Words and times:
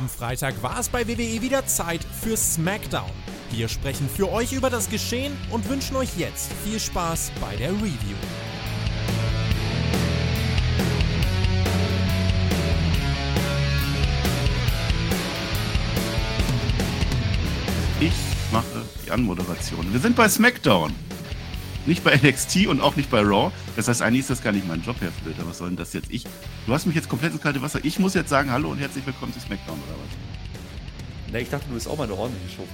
Am 0.00 0.08
Freitag 0.08 0.62
war 0.62 0.78
es 0.80 0.88
bei 0.88 1.06
WWE 1.06 1.42
wieder 1.42 1.66
Zeit 1.66 2.02
für 2.02 2.34
SmackDown. 2.34 3.10
Wir 3.50 3.68
sprechen 3.68 4.08
für 4.08 4.32
euch 4.32 4.54
über 4.54 4.70
das 4.70 4.88
Geschehen 4.88 5.36
und 5.50 5.68
wünschen 5.68 5.94
euch 5.94 6.16
jetzt 6.16 6.50
viel 6.64 6.80
Spaß 6.80 7.30
bei 7.38 7.54
der 7.56 7.70
Review. 7.72 8.16
Ich 18.00 18.14
mache 18.50 18.64
die 19.04 19.10
Anmoderation. 19.10 19.92
Wir 19.92 20.00
sind 20.00 20.16
bei 20.16 20.30
SmackDown. 20.30 20.94
Nicht 21.90 22.04
bei 22.04 22.16
NXT 22.22 22.68
und 22.68 22.80
auch 22.80 22.94
nicht 22.94 23.10
bei 23.10 23.20
Raw. 23.20 23.50
Das 23.74 23.88
heißt, 23.88 24.00
eigentlich 24.00 24.20
ist 24.20 24.30
das 24.30 24.44
gar 24.44 24.52
nicht 24.52 24.66
mein 24.68 24.80
Job, 24.80 24.94
Herr 25.00 25.10
Flöter. 25.10 25.42
Was 25.44 25.58
soll 25.58 25.70
denn 25.70 25.76
das 25.76 25.92
jetzt? 25.92 26.08
Ich, 26.12 26.22
du 26.64 26.72
hast 26.72 26.86
mich 26.86 26.94
jetzt 26.94 27.08
komplett 27.08 27.32
ins 27.32 27.42
kalte 27.42 27.60
Wasser. 27.62 27.80
Ich 27.82 27.98
muss 27.98 28.14
jetzt 28.14 28.28
sagen, 28.28 28.52
hallo 28.52 28.70
und 28.70 28.78
herzlich 28.78 29.04
willkommen 29.04 29.32
zu 29.32 29.40
SmackDown 29.40 29.76
oder 29.76 29.96
was? 29.98 31.32
Ne, 31.32 31.40
ich 31.40 31.50
dachte, 31.50 31.66
du 31.66 31.74
willst 31.74 31.88
auch 31.88 31.98
mal 31.98 32.04
eine 32.04 32.14
ordentliche 32.14 32.58
Show 32.58 32.68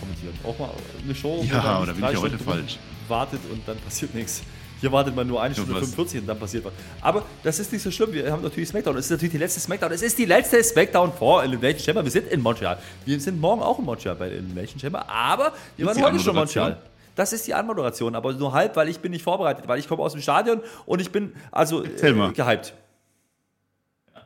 kommentieren. 0.00 0.32
Auch 0.42 0.58
mal 0.58 0.70
eine 1.04 1.14
Show, 1.14 1.46
ja, 1.46 1.82
oder 1.82 1.92
bin 1.92 2.02
ich 2.02 2.12
ja 2.12 2.18
heute 2.18 2.38
falsch? 2.38 2.78
Wartet 3.08 3.40
und 3.52 3.60
dann 3.68 3.76
passiert 3.76 4.14
nichts. 4.14 4.40
Hier 4.80 4.90
wartet 4.90 5.14
man 5.14 5.26
nur 5.26 5.42
eine 5.42 5.54
Stunde 5.54 5.74
45 5.74 6.22
und 6.22 6.26
dann 6.26 6.38
passiert 6.38 6.64
was. 6.64 6.72
Aber 7.02 7.26
das 7.44 7.58
ist 7.58 7.72
nicht 7.74 7.82
so 7.82 7.90
schlimm. 7.90 8.14
Wir 8.14 8.32
haben 8.32 8.42
natürlich 8.42 8.70
SmackDown. 8.70 8.96
Es 8.96 9.04
ist 9.04 9.10
natürlich 9.10 9.32
die 9.32 9.38
letzte 9.38 9.60
SmackDown. 9.60 9.92
Es 9.92 10.00
ist 10.00 10.18
die 10.18 10.24
letzte 10.24 10.64
SmackDown 10.64 11.12
vor 11.12 11.44
Elimination 11.44 11.84
Chamber. 11.84 12.02
Wir 12.02 12.10
sind 12.10 12.26
in 12.28 12.40
Montreal. 12.40 12.78
Wir 13.04 13.20
sind 13.20 13.38
morgen 13.38 13.60
auch 13.60 13.78
in 13.78 13.84
Montreal 13.84 14.16
bei 14.16 14.28
Elimination 14.28 14.80
Chamber. 14.80 15.08
Aber 15.10 15.52
wir 15.76 15.84
waren 15.84 16.02
heute 16.02 16.18
schon 16.18 16.30
in 16.30 16.36
Montreal. 16.36 16.78
Das 17.14 17.32
ist 17.32 17.46
die 17.46 17.54
Anmoderation, 17.54 18.14
aber 18.14 18.32
nur 18.32 18.52
halb, 18.52 18.76
weil 18.76 18.88
ich 18.88 19.00
bin 19.00 19.12
nicht 19.12 19.22
vorbereitet, 19.22 19.68
weil 19.68 19.78
ich 19.78 19.88
komme 19.88 20.02
aus 20.02 20.12
dem 20.12 20.22
Stadion 20.22 20.60
und 20.86 21.00
ich 21.00 21.10
bin 21.10 21.32
also 21.50 21.84
äh, 21.84 22.32
gehypt. 22.32 22.74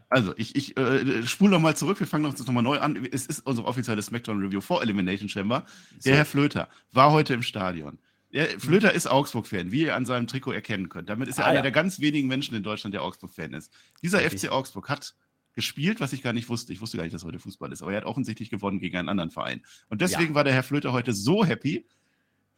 Also, 0.09 0.35
ich, 0.37 0.55
ich 0.55 0.77
äh, 0.77 1.27
spule 1.27 1.51
nochmal 1.51 1.77
zurück, 1.77 1.99
wir 1.99 2.07
fangen 2.07 2.23
noch, 2.23 2.39
noch 2.39 2.53
mal 2.53 2.63
neu 2.63 2.79
an. 2.79 3.09
Es 3.11 3.27
ist 3.27 3.45
unsere 3.45 3.67
offizielle 3.67 4.01
Smackdown-Review 4.01 4.61
vor 4.61 4.83
Elimination 4.83 5.29
Chamber. 5.29 5.67
Der 6.05 6.13
so. 6.13 6.17
Herr 6.19 6.25
Flöter 6.25 6.69
war 6.93 7.11
heute 7.11 7.35
im 7.35 7.43
Stadion. 7.43 7.99
Der 8.33 8.61
Flöter 8.61 8.93
ist 8.93 9.09
Augsburg-Fan, 9.09 9.73
wie 9.73 9.83
ihr 9.83 9.97
an 9.97 10.05
seinem 10.05 10.27
Trikot 10.27 10.53
erkennen 10.53 10.89
könnt. 10.89 11.09
Damit 11.09 11.29
ist 11.29 11.39
er 11.39 11.47
ah, 11.47 11.49
einer 11.49 11.57
ja. 11.57 11.63
der 11.63 11.73
ganz 11.73 12.01
wenigen 12.01 12.29
Menschen 12.29 12.55
in 12.55 12.63
Deutschland, 12.63 12.95
der 12.95 13.03
Augsburg-Fan 13.03 13.53
ist. 13.55 13.73
Dieser 14.03 14.21
Richtig. 14.21 14.43
FC 14.43 14.53
Augsburg 14.53 14.89
hat 14.89 15.15
gespielt, 15.55 16.01
was 16.01 16.13
ich 16.13 16.23
gar 16.23 16.33
nicht 16.33 16.49
wusste. 16.49 16.73
Ich 16.73 16.81
wusste 16.81 16.99
gar 16.99 17.05
nicht, 17.05 17.15
dass 17.15 17.25
heute 17.25 17.39
Fußball 17.39 17.73
ist, 17.73 17.83
aber 17.83 17.93
er 17.93 17.99
hat 17.99 18.05
offensichtlich 18.05 18.51
gewonnen 18.51 18.79
gegen 18.79 18.97
einen 18.97 19.09
anderen 19.09 19.31
Verein. 19.31 19.63
Und 19.89 20.03
deswegen 20.03 20.31
ja. 20.31 20.35
war 20.35 20.45
der 20.45 20.53
Herr 20.53 20.63
Flöter 20.63 20.93
heute 20.93 21.13
so 21.13 21.45
happy, 21.45 21.87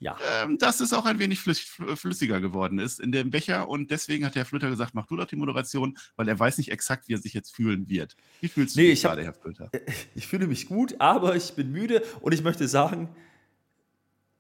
ja. 0.01 0.17
Ähm, 0.43 0.59
dass 0.59 0.81
es 0.81 0.93
auch 0.93 1.07
ein 1.07 1.19
wenig 1.19 1.41
flüssiger 1.41 2.41
geworden 2.41 2.79
ist 2.79 3.01
in 3.01 3.11
dem 3.11 3.31
Becher. 3.31 3.69
Und 3.69 3.91
deswegen 3.91 4.25
hat 4.25 4.37
Herr 4.37 4.45
Flöter 4.45 4.71
gesagt, 4.71 4.95
mach 4.95 5.07
du 5.07 5.17
doch 5.17 5.27
die 5.27 5.37
Moderation, 5.37 5.99
weil 6.17 6.29
er 6.29 6.39
weiß 6.39 6.59
nicht 6.59 6.71
exakt, 6.71 7.09
wie 7.09 7.15
er 7.15 7.19
sich 7.19 7.35
jetzt 7.35 7.55
fühlen 7.55 7.89
wird. 7.89 8.15
Wie 8.41 8.49
fühlst 8.49 8.77
du 8.77 8.81
nee, 8.81 8.91
dich 8.91 9.03
gerade, 9.03 9.25
Herr 9.25 9.35
Flöter? 9.35 9.71
Ich 10.15 10.27
fühle 10.27 10.47
mich 10.47 10.69
gut, 10.69 10.97
aber 11.01 11.37
ich 11.37 11.53
bin 11.55 11.73
müde 11.73 12.03
und 12.21 12.33
ich 12.33 12.43
möchte 12.43 12.69
sagen, 12.69 13.09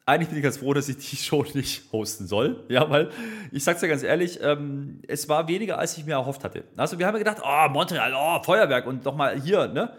eigentlich 0.06 0.28
bin 0.28 0.38
ich 0.38 0.44
ganz 0.44 0.56
froh, 0.56 0.72
dass 0.74 0.88
ich 0.88 0.96
die 0.96 1.16
Show 1.22 1.44
nicht 1.54 1.92
hosten 1.92 2.26
soll. 2.26 2.64
Ja, 2.68 2.88
weil 2.88 3.10
ich 3.50 3.64
sag's 3.64 3.82
ja 3.82 3.88
ganz 3.88 4.02
ehrlich, 4.02 4.38
ähm, 4.40 5.00
es 5.08 5.28
war 5.28 5.48
weniger, 5.48 5.78
als 5.78 5.96
ich 5.98 6.04
mir 6.04 6.12
erhofft 6.12 6.44
hatte. 6.44 6.64
Also 6.76 6.98
wir 6.98 7.06
haben 7.06 7.14
ja 7.14 7.18
gedacht, 7.18 7.42
oh, 7.44 7.68
Montreal, 7.70 8.14
oh, 8.16 8.42
Feuerwerk 8.42 8.86
und 8.86 9.04
nochmal 9.04 9.40
hier, 9.40 9.68
ne? 9.68 9.92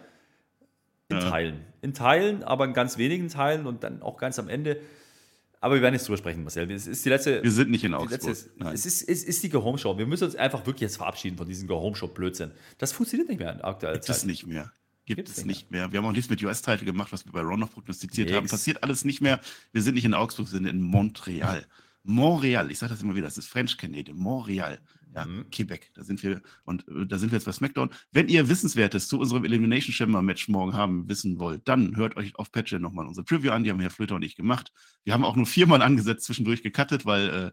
In 1.10 1.18
ja. 1.18 1.30
Teilen. 1.30 1.66
In 1.82 1.94
Teilen, 1.94 2.44
aber 2.44 2.66
in 2.66 2.74
ganz 2.74 2.98
wenigen 2.98 3.30
Teilen 3.30 3.66
und 3.66 3.84
dann 3.84 4.02
auch 4.02 4.18
ganz 4.18 4.40
am 4.40 4.48
Ende 4.48 4.80
aber 5.62 5.76
wir 5.76 5.82
werden 5.82 5.96
jetzt 5.96 6.08
drüber 6.08 6.18
sprechen, 6.18 6.44
Marcel. 6.44 6.72
Es 6.72 6.88
ist 6.88 7.04
die 7.04 7.10
letzte. 7.10 7.44
Wir 7.44 7.52
sind 7.52 7.70
nicht 7.70 7.84
in 7.84 7.94
Augsburg. 7.94 8.24
Letzte, 8.24 8.50
es, 8.72 8.86
ist, 8.86 9.10
es 9.10 9.24
ist 9.24 9.44
die 9.44 9.50
Go-Home-Show. 9.50 9.98
Wir 9.98 10.06
müssen 10.06 10.24
uns 10.24 10.36
einfach 10.36 10.66
wirklich 10.66 10.82
jetzt 10.82 10.98
verabschieden 10.98 11.38
von 11.38 11.48
diesem 11.48 11.68
Go-Home-Show-Blödsinn. 11.68 12.52
Das 12.78 12.94
funktioniert 12.94 13.30
nicht 13.30 13.40
mehr 13.40 13.54
in 13.54 13.62
aktueller 13.62 13.96
Gibt 13.96 14.06
Zeit. 14.06 14.16
es 14.18 14.26
nicht 14.26 14.48
mehr. 14.48 14.72
Gibt, 15.06 15.18
Gibt 15.18 15.30
es 15.30 15.44
nicht 15.44 15.72
mehr. 15.72 15.92
Wir 15.92 15.98
haben 15.98 16.06
auch 16.06 16.12
nichts 16.12 16.30
mit 16.30 16.42
US-Title 16.44 16.86
gemacht, 16.86 17.12
was 17.12 17.26
wir 17.26 17.32
bei 17.32 17.42
Raw 17.42 17.58
noch 17.58 17.72
prognostiziert 17.72 18.28
Nix. 18.28 18.38
haben. 18.38 18.48
Passiert 18.48 18.84
alles 18.84 19.04
nicht 19.04 19.22
mehr. 19.22 19.40
Wir 19.72 19.82
sind 19.82 19.96
nicht 19.96 20.06
in 20.06 20.14
Augsburg, 20.14 20.48
wir 20.48 20.60
sind 20.60 20.68
in 20.68 20.82
Montreal. 20.82 21.66
Montreal, 22.04 22.72
ich 22.72 22.78
sage 22.78 22.94
das 22.94 23.02
immer 23.02 23.16
wieder, 23.16 23.26
das 23.26 23.38
ist 23.38 23.48
French 23.48 23.78
Canadian, 23.78 24.18
Montreal. 24.18 24.80
Ja, 25.16 25.26
mhm. 25.26 25.50
Quebec, 25.50 25.92
da 25.96 26.04
sind 26.04 26.22
wir 26.22 26.42
und 26.66 26.88
äh, 26.88 27.06
da 27.08 27.18
sind 27.18 27.32
wir 27.32 27.38
jetzt 27.38 27.46
bei 27.46 27.52
SmackDown. 27.52 27.90
Wenn 28.12 28.28
ihr 28.28 28.48
Wissenswertes 28.48 29.08
zu 29.08 29.20
unserem 29.20 29.44
Elimination 29.44 29.94
Chamber 29.94 30.22
Match 30.22 30.48
morgen 30.50 30.74
haben 30.74 31.10
wissen 31.10 31.40
wollt, 31.40 31.68
dann 31.68 31.96
hört 31.96 32.16
euch 32.16 32.36
auf 32.36 32.52
Patreon 32.52 32.82
nochmal 32.82 33.08
unsere 33.08 33.26
Preview 33.26 33.52
an. 33.52 33.64
Die 33.64 33.72
haben 33.72 33.80
Herr 33.80 33.90
Flöter 33.90 34.16
und 34.16 34.22
ich 34.22 34.36
gemacht. 34.36 34.72
Wir 35.04 35.14
haben 35.14 35.26
auch 35.26 35.36
nur 35.36 35.48
viermal 35.48 35.82
angesetzt, 35.82 36.26
zwischendurch 36.26 36.62
gecuttet, 36.62 37.06
weil 37.06 37.30
äh, 37.30 37.52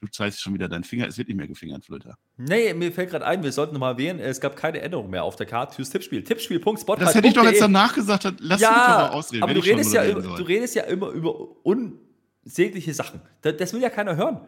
du 0.00 0.08
zeigst 0.08 0.42
schon 0.42 0.52
wieder 0.52 0.68
deinen 0.68 0.84
Finger. 0.84 1.06
Es 1.06 1.16
wird 1.16 1.28
nicht 1.28 1.36
mehr 1.36 1.48
gefingert, 1.48 1.86
Flöter. 1.86 2.16
Nee, 2.36 2.74
mir 2.74 2.92
fällt 2.92 3.10
gerade 3.10 3.26
ein, 3.26 3.42
wir 3.42 3.52
sollten 3.52 3.74
nochmal 3.74 3.92
erwähnen, 3.92 4.18
es 4.20 4.40
gab 4.40 4.56
keine 4.56 4.80
Änderung 4.80 5.08
mehr 5.08 5.24
auf 5.24 5.36
der 5.36 5.46
Karte 5.46 5.74
fürs 5.74 5.88
Tippspiel. 5.88 6.22
Tippspiel.spot. 6.22 6.96
Das 6.96 7.14
hätte 7.14 7.28
ich 7.28 7.34
doch 7.34 7.44
jetzt 7.44 7.62
danach 7.62 7.94
gesagt. 7.94 8.24
Lass 8.40 8.60
ja, 8.60 8.70
mich 8.70 8.78
doch 8.78 8.88
mal 8.88 9.08
ausreden. 9.08 9.42
Aber 9.42 9.54
du 9.54 9.60
redest, 9.60 9.92
ja, 9.94 10.04
du 10.12 10.42
redest 10.42 10.74
ja 10.74 10.82
immer 10.82 11.08
über 11.08 11.34
unsägliche 11.64 12.92
Sachen. 12.92 13.20
Das, 13.40 13.56
das 13.56 13.72
will 13.72 13.80
ja 13.80 13.90
keiner 13.90 14.16
hören. 14.16 14.40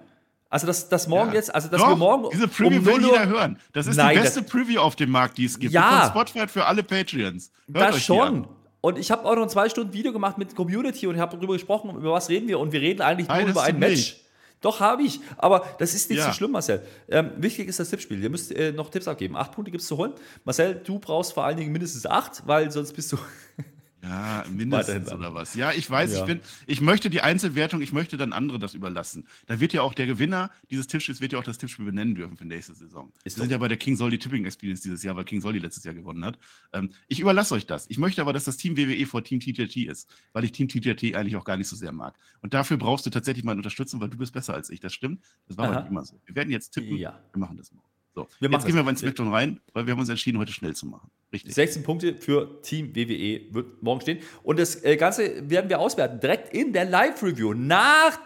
Also, 0.52 0.66
dass, 0.66 0.86
dass 0.86 1.08
morgen 1.08 1.30
ja. 1.30 1.36
jetzt, 1.36 1.54
also 1.54 1.68
dass 1.68 1.80
Doch, 1.80 1.88
wir 1.88 1.96
morgen. 1.96 2.28
Diese 2.30 2.46
Preview 2.46 2.80
um 2.80 2.84
will 2.84 3.02
jeder 3.02 3.26
hören. 3.26 3.58
Das 3.72 3.86
ist 3.86 3.96
Nein, 3.96 4.16
die 4.16 4.20
beste 4.20 4.42
Preview 4.42 4.82
auf 4.82 4.96
dem 4.96 5.08
Markt, 5.08 5.38
die 5.38 5.46
es 5.46 5.58
gibt. 5.58 5.72
Ja. 5.72 6.10
Von 6.12 6.26
Spotify 6.26 6.46
für 6.46 6.66
alle 6.66 6.82
Patreons. 6.82 7.50
Hört 7.72 7.94
das 7.94 8.02
schon. 8.02 8.46
Und 8.82 8.98
ich 8.98 9.10
habe 9.10 9.24
auch 9.24 9.34
noch 9.34 9.44
ein 9.44 9.48
zwei 9.48 9.70
Stunden 9.70 9.94
Video 9.94 10.12
gemacht 10.12 10.36
mit 10.36 10.54
Community 10.54 11.06
und 11.06 11.18
habe 11.18 11.36
darüber 11.38 11.54
gesprochen, 11.54 11.96
über 11.96 12.12
was 12.12 12.28
reden 12.28 12.48
wir. 12.48 12.58
Und 12.58 12.70
wir 12.72 12.82
reden 12.82 13.00
eigentlich 13.00 13.28
Nein, 13.28 13.44
nur 13.44 13.52
über 13.52 13.62
ein 13.62 13.78
Match. 13.78 13.92
Nicht. 13.92 14.20
Doch, 14.60 14.80
habe 14.80 15.02
ich. 15.04 15.20
Aber 15.38 15.64
das 15.78 15.94
ist 15.94 16.10
nicht 16.10 16.18
ja. 16.18 16.26
so 16.26 16.32
schlimm, 16.32 16.50
Marcel. 16.50 16.82
Ähm, 17.08 17.30
wichtig 17.38 17.68
ist 17.68 17.80
das 17.80 17.88
Tippspiel. 17.88 18.22
Ihr 18.22 18.28
müsst 18.28 18.52
äh, 18.52 18.72
noch 18.72 18.90
Tipps 18.90 19.08
abgeben. 19.08 19.36
Acht 19.36 19.52
Punkte 19.52 19.70
gibt 19.70 19.80
es 19.80 19.88
zu 19.88 19.96
holen. 19.96 20.12
Marcel, 20.44 20.74
du 20.84 20.98
brauchst 20.98 21.32
vor 21.32 21.46
allen 21.46 21.56
Dingen 21.56 21.72
mindestens 21.72 22.04
acht, 22.04 22.46
weil 22.46 22.70
sonst 22.70 22.92
bist 22.92 23.10
du. 23.10 23.16
Ja, 24.02 24.44
mindestens 24.52 25.12
oder 25.12 25.32
was. 25.32 25.54
Ja, 25.54 25.72
ich 25.72 25.88
weiß, 25.88 26.12
ja. 26.12 26.20
ich 26.20 26.26
bin, 26.26 26.40
ich 26.66 26.80
möchte 26.80 27.08
die 27.08 27.20
Einzelwertung, 27.20 27.80
ich 27.80 27.92
möchte 27.92 28.16
dann 28.16 28.32
andere 28.32 28.58
das 28.58 28.74
überlassen. 28.74 29.26
Da 29.46 29.60
wird 29.60 29.72
ja 29.72 29.82
auch 29.82 29.94
der 29.94 30.06
Gewinner 30.06 30.50
dieses 30.70 30.88
Tippspiels 30.88 31.20
wird 31.20 31.32
ja 31.32 31.38
auch 31.38 31.44
das 31.44 31.58
Tippspiel 31.58 31.84
benennen 31.84 32.14
dürfen 32.14 32.36
für 32.36 32.44
nächste 32.44 32.74
Saison. 32.74 33.12
Ist 33.24 33.36
Wir 33.36 33.42
sind 33.42 33.52
ja 33.52 33.58
bei 33.58 33.68
der 33.68 33.76
King 33.76 33.96
Soldi 33.96 34.18
Tipping 34.18 34.44
Experience 34.44 34.80
dieses 34.80 35.02
Jahr, 35.02 35.14
weil 35.14 35.24
King 35.24 35.40
Soldi 35.40 35.60
letztes 35.60 35.84
Jahr 35.84 35.94
gewonnen 35.94 36.24
hat. 36.24 36.38
Ähm, 36.72 36.90
ich 37.08 37.20
überlasse 37.20 37.54
euch 37.54 37.66
das. 37.66 37.88
Ich 37.88 37.98
möchte 37.98 38.20
aber, 38.20 38.32
dass 38.32 38.44
das 38.44 38.56
Team 38.56 38.76
WWE 38.76 39.06
vor 39.06 39.22
Team 39.22 39.38
TTT 39.38 39.76
ist, 39.76 40.08
weil 40.32 40.44
ich 40.44 40.52
Team 40.52 40.68
TTT 40.68 41.14
eigentlich 41.14 41.36
auch 41.36 41.44
gar 41.44 41.56
nicht 41.56 41.68
so 41.68 41.76
sehr 41.76 41.92
mag. 41.92 42.18
Und 42.40 42.54
dafür 42.54 42.76
brauchst 42.76 43.06
du 43.06 43.10
tatsächlich 43.10 43.44
mal 43.44 43.56
Unterstützung, 43.56 44.00
weil 44.00 44.10
du 44.10 44.18
bist 44.18 44.32
besser 44.32 44.54
als 44.54 44.70
ich. 44.70 44.80
Das 44.80 44.92
stimmt. 44.92 45.22
Das 45.46 45.56
war 45.56 45.68
aber 45.68 45.80
nicht 45.80 45.90
immer 45.90 46.04
so. 46.04 46.20
Wir 46.26 46.34
werden 46.34 46.50
jetzt 46.50 46.70
tippen. 46.70 46.96
Ja. 46.96 47.20
Wir 47.32 47.38
machen 47.38 47.56
das 47.56 47.72
mal. 47.72 47.82
So, 48.14 48.28
wir 48.40 48.50
jetzt 48.50 48.66
gehen 48.66 48.74
wir 48.74 48.82
mal 48.82 48.90
ins 48.90 49.00
Smackdown 49.00 49.32
rein, 49.32 49.60
weil 49.72 49.86
wir 49.86 49.92
haben 49.92 50.00
uns 50.00 50.08
entschieden, 50.10 50.38
heute 50.38 50.52
schnell 50.52 50.74
zu 50.76 50.86
machen. 50.86 51.10
Richtig. 51.32 51.54
16 51.54 51.82
Punkte 51.82 52.14
für 52.14 52.60
Team 52.62 52.94
WWE 52.94 53.54
wird 53.54 53.82
morgen 53.82 54.00
stehen. 54.02 54.18
Und 54.42 54.58
das 54.58 54.84
äh, 54.84 54.96
Ganze 54.96 55.48
werden 55.48 55.70
wir 55.70 55.80
auswerten, 55.80 56.20
direkt 56.20 56.52
in 56.54 56.72
der 56.72 56.84
Live-Review 56.84 57.54
nach 57.54 58.18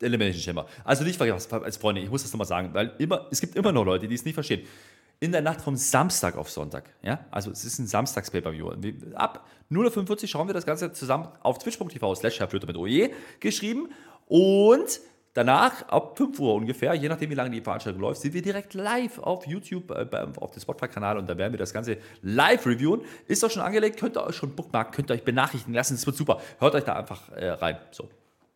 Elimination 0.00 0.42
Chamber. 0.42 0.66
Also 0.84 1.04
nicht 1.04 1.20
als 1.20 1.76
Freunde, 1.76 2.02
ich 2.02 2.10
muss 2.10 2.22
das 2.22 2.32
nochmal 2.32 2.46
sagen, 2.46 2.74
weil 2.74 2.92
immer, 2.98 3.26
es 3.30 3.40
gibt 3.40 3.56
immer 3.56 3.72
noch 3.72 3.84
Leute, 3.84 4.06
die 4.08 4.14
es 4.14 4.24
nicht 4.24 4.34
verstehen. 4.34 4.66
In 5.20 5.32
der 5.32 5.40
Nacht 5.40 5.62
vom 5.62 5.76
Samstag 5.76 6.36
auf 6.36 6.50
Sonntag, 6.50 6.92
ja, 7.02 7.24
also 7.30 7.50
es 7.50 7.64
ist 7.64 7.78
ein 7.78 7.86
Samstags-Pay-Per-View. 7.86 8.72
Ab 9.14 9.46
0.45 9.70 10.22
Uhr 10.22 10.28
schauen 10.28 10.48
wir 10.48 10.54
das 10.54 10.66
Ganze 10.66 10.92
zusammen 10.92 11.28
auf 11.40 11.58
twitch.tv 11.58 12.14
slash 12.16 12.40
mit 12.40 12.76
OE 12.76 13.10
geschrieben 13.40 13.88
und 14.26 15.00
Danach, 15.34 15.88
ab 15.88 16.16
5 16.16 16.38
Uhr 16.38 16.54
ungefähr, 16.54 16.94
je 16.94 17.08
nachdem, 17.08 17.28
wie 17.30 17.34
lange 17.34 17.50
die 17.50 17.60
Veranstaltung 17.60 18.00
läuft, 18.00 18.20
sind 18.20 18.34
wir 18.34 18.42
direkt 18.42 18.72
live 18.72 19.18
auf 19.18 19.46
YouTube, 19.48 19.90
äh, 19.90 20.06
auf 20.38 20.52
dem 20.52 20.60
Spotify-Kanal 20.60 21.18
und 21.18 21.28
da 21.28 21.36
werden 21.36 21.52
wir 21.52 21.58
das 21.58 21.72
Ganze 21.72 21.98
live 22.22 22.64
reviewen. 22.64 23.00
Ist 23.26 23.42
doch 23.42 23.50
schon 23.50 23.62
angelegt, 23.62 23.98
könnt 23.98 24.16
ihr 24.16 24.24
euch 24.24 24.36
schon 24.36 24.54
bookmarken, 24.54 24.94
könnt 24.94 25.10
ihr 25.10 25.14
euch 25.14 25.24
benachrichtigen 25.24 25.74
lassen, 25.74 25.94
es 25.94 26.06
wird 26.06 26.16
super. 26.16 26.40
Hört 26.60 26.76
euch 26.76 26.84
da 26.84 26.94
einfach 26.94 27.32
äh, 27.32 27.48
rein. 27.48 27.78
So. 27.90 28.08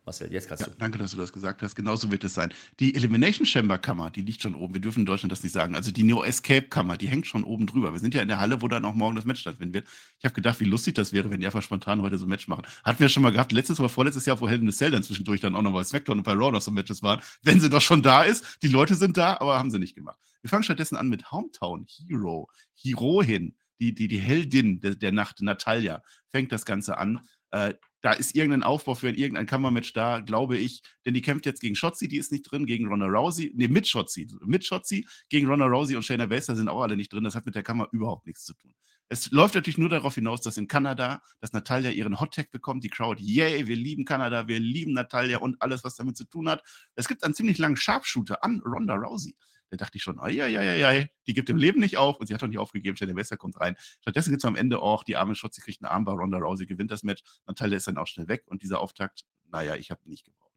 Marcel, 0.09 0.33
jetzt 0.33 0.47
kannst 0.47 0.61
ja, 0.65 0.69
du. 0.69 0.75
Danke, 0.79 0.97
dass 0.97 1.11
du 1.11 1.17
das 1.17 1.31
gesagt 1.31 1.61
hast. 1.61 1.75
Genauso 1.75 2.09
wird 2.09 2.23
es 2.23 2.33
sein. 2.33 2.51
Die 2.79 2.95
Elimination 2.95 3.45
Chamber 3.45 3.77
Kammer, 3.77 4.09
die 4.09 4.21
liegt 4.21 4.41
schon 4.41 4.55
oben. 4.55 4.73
Wir 4.73 4.81
dürfen 4.81 5.01
in 5.01 5.05
Deutschland 5.05 5.31
das 5.31 5.43
nicht 5.43 5.51
sagen. 5.51 5.75
Also 5.75 5.91
die 5.91 6.01
No 6.01 6.23
Escape 6.23 6.63
Kammer, 6.63 6.97
die 6.97 7.07
hängt 7.07 7.27
schon 7.27 7.43
oben 7.43 7.67
drüber. 7.67 7.93
Wir 7.93 7.99
sind 7.99 8.15
ja 8.15 8.23
in 8.23 8.27
der 8.27 8.39
Halle, 8.39 8.59
wo 8.63 8.67
dann 8.67 8.85
auch 8.85 8.95
morgen 8.95 9.15
das 9.15 9.25
Match 9.25 9.41
stattfinden 9.41 9.75
wird. 9.75 9.87
Ich 10.17 10.25
habe 10.25 10.33
gedacht, 10.33 10.59
wie 10.61 10.65
lustig 10.65 10.95
das 10.95 11.13
wäre, 11.13 11.29
wenn 11.29 11.39
die 11.39 11.45
einfach 11.45 11.61
spontan 11.61 12.01
heute 12.01 12.17
so 12.17 12.25
ein 12.25 12.29
Match 12.29 12.47
machen. 12.47 12.65
Hatten 12.83 12.99
wir 12.99 13.09
schon 13.09 13.21
mal 13.21 13.31
gehabt, 13.31 13.51
letztes 13.51 13.79
oder 13.79 13.87
vorletztes 13.87 14.25
Jahr, 14.25 14.41
wo 14.41 14.47
in 14.47 14.65
the 14.71 14.75
Cell 14.75 14.89
dann 14.89 15.03
zwischendurch 15.03 15.41
dann 15.41 15.55
auch 15.55 15.61
noch 15.61 15.73
bei 15.73 15.83
SmackDown 15.83 16.17
und 16.17 16.23
bei 16.23 16.33
Raw 16.33 16.51
noch 16.51 16.61
so 16.61 16.71
Matches 16.71 17.03
waren. 17.03 17.21
Wenn 17.43 17.59
sie 17.59 17.69
doch 17.69 17.81
schon 17.81 18.01
da 18.01 18.23
ist, 18.23 18.57
die 18.63 18.67
Leute 18.67 18.95
sind 18.95 19.15
da, 19.15 19.37
aber 19.39 19.59
haben 19.59 19.69
sie 19.69 19.77
nicht 19.77 19.93
gemacht. 19.93 20.17
Wir 20.41 20.49
fangen 20.49 20.63
stattdessen 20.63 20.95
an 20.95 21.09
mit 21.09 21.31
Hometown 21.31 21.85
Hero, 21.87 22.49
Heroin, 22.81 23.55
die, 23.79 23.93
die, 23.93 24.07
die 24.07 24.19
Heldin 24.19 24.81
der, 24.81 24.95
der 24.95 25.11
Nacht, 25.11 25.39
Natalia, 25.41 26.01
fängt 26.29 26.51
das 26.51 26.65
Ganze 26.65 26.97
an. 26.97 27.27
Äh, 27.51 27.75
da 28.01 28.13
ist 28.13 28.35
irgendein 28.35 28.63
Aufbau 28.63 28.95
für 28.95 29.09
irgendein 29.09 29.45
Kammermatch 29.45 29.93
da, 29.93 30.19
glaube 30.19 30.57
ich. 30.57 30.81
Denn 31.05 31.13
die 31.13 31.21
kämpft 31.21 31.45
jetzt 31.45 31.61
gegen 31.61 31.75
Shotzi, 31.75 32.07
die 32.07 32.17
ist 32.17 32.31
nicht 32.31 32.43
drin, 32.43 32.65
gegen 32.65 32.87
Ronda 32.87 33.07
Rousey, 33.07 33.51
nee, 33.55 33.67
mit 33.67 33.87
Shotzi, 33.87 34.27
mit 34.45 34.65
Shotzi, 34.65 35.07
gegen 35.29 35.47
Ronda 35.47 35.65
Rousey 35.65 35.95
und 35.95 36.03
Shayna 36.03 36.27
Baszler 36.27 36.55
sind 36.55 36.69
auch 36.69 36.81
alle 36.81 36.95
nicht 36.95 37.11
drin. 37.11 37.23
Das 37.23 37.35
hat 37.35 37.45
mit 37.45 37.55
der 37.55 37.63
Kammer 37.63 37.87
überhaupt 37.91 38.25
nichts 38.25 38.45
zu 38.45 38.53
tun. 38.53 38.73
Es 39.11 39.31
läuft 39.31 39.55
natürlich 39.55 39.79
nur 39.79 39.89
darauf 39.89 40.15
hinaus, 40.15 40.41
dass 40.41 40.57
in 40.57 40.67
Kanada, 40.67 41.23
dass 41.41 41.51
Natalia 41.51 41.89
ihren 41.89 42.19
Hottag 42.19 42.51
bekommt, 42.51 42.83
die 42.83 42.89
Crowd, 42.89 43.19
yay, 43.21 43.65
wir 43.65 43.75
lieben 43.75 44.05
Kanada, 44.05 44.47
wir 44.47 44.59
lieben 44.59 44.93
Natalia 44.93 45.39
und 45.39 45.59
alles, 45.61 45.83
was 45.83 45.95
damit 45.95 46.15
zu 46.15 46.25
tun 46.25 46.47
hat. 46.47 46.63
Es 46.95 47.07
gibt 47.07 47.23
einen 47.23 47.33
ziemlich 47.33 47.57
langen 47.57 47.75
Sharpshooter 47.75 48.43
an 48.43 48.61
Ronda 48.63 48.93
Rousey. 48.93 49.35
Da 49.69 49.77
dachte 49.77 49.97
ich 49.97 50.03
schon, 50.03 50.19
ai, 50.19 50.41
ai, 50.41 50.57
ai, 50.57 50.85
ai, 50.85 51.11
die 51.27 51.33
gibt 51.33 51.49
im 51.49 51.57
Leben 51.57 51.79
nicht 51.79 51.97
auf 51.97 52.19
und 52.19 52.27
sie 52.27 52.33
hat 52.33 52.41
doch 52.41 52.47
nicht 52.47 52.57
aufgegeben, 52.57 52.97
Shayna 52.97 53.13
Baszler 53.13 53.37
kommt 53.37 53.59
rein. 53.59 53.75
Stattdessen 54.01 54.31
gibt 54.31 54.43
es 54.43 54.47
am 54.47 54.55
Ende 54.55 54.79
auch 54.79 55.03
die 55.03 55.15
arme 55.15 55.35
Schotzi 55.35 55.61
kriegt 55.61 55.81
einen 55.81 55.91
Armbar, 55.91 56.15
Ronda 56.15 56.37
Rousey 56.37 56.65
gewinnt 56.65 56.91
das 56.91 57.03
Match, 57.03 57.21
Natalia 57.47 57.77
ist 57.77 57.87
dann 57.87 57.97
auch 57.97 58.07
schnell 58.07 58.27
weg 58.27 58.43
und 58.47 58.63
dieser 58.63 58.79
Auftakt, 58.79 59.25
naja, 59.51 59.75
ich 59.75 59.91
habe 59.91 60.01
ihn 60.05 60.11
nicht 60.11 60.25
gebraucht. 60.25 60.53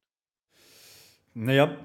Naja, 1.35 1.76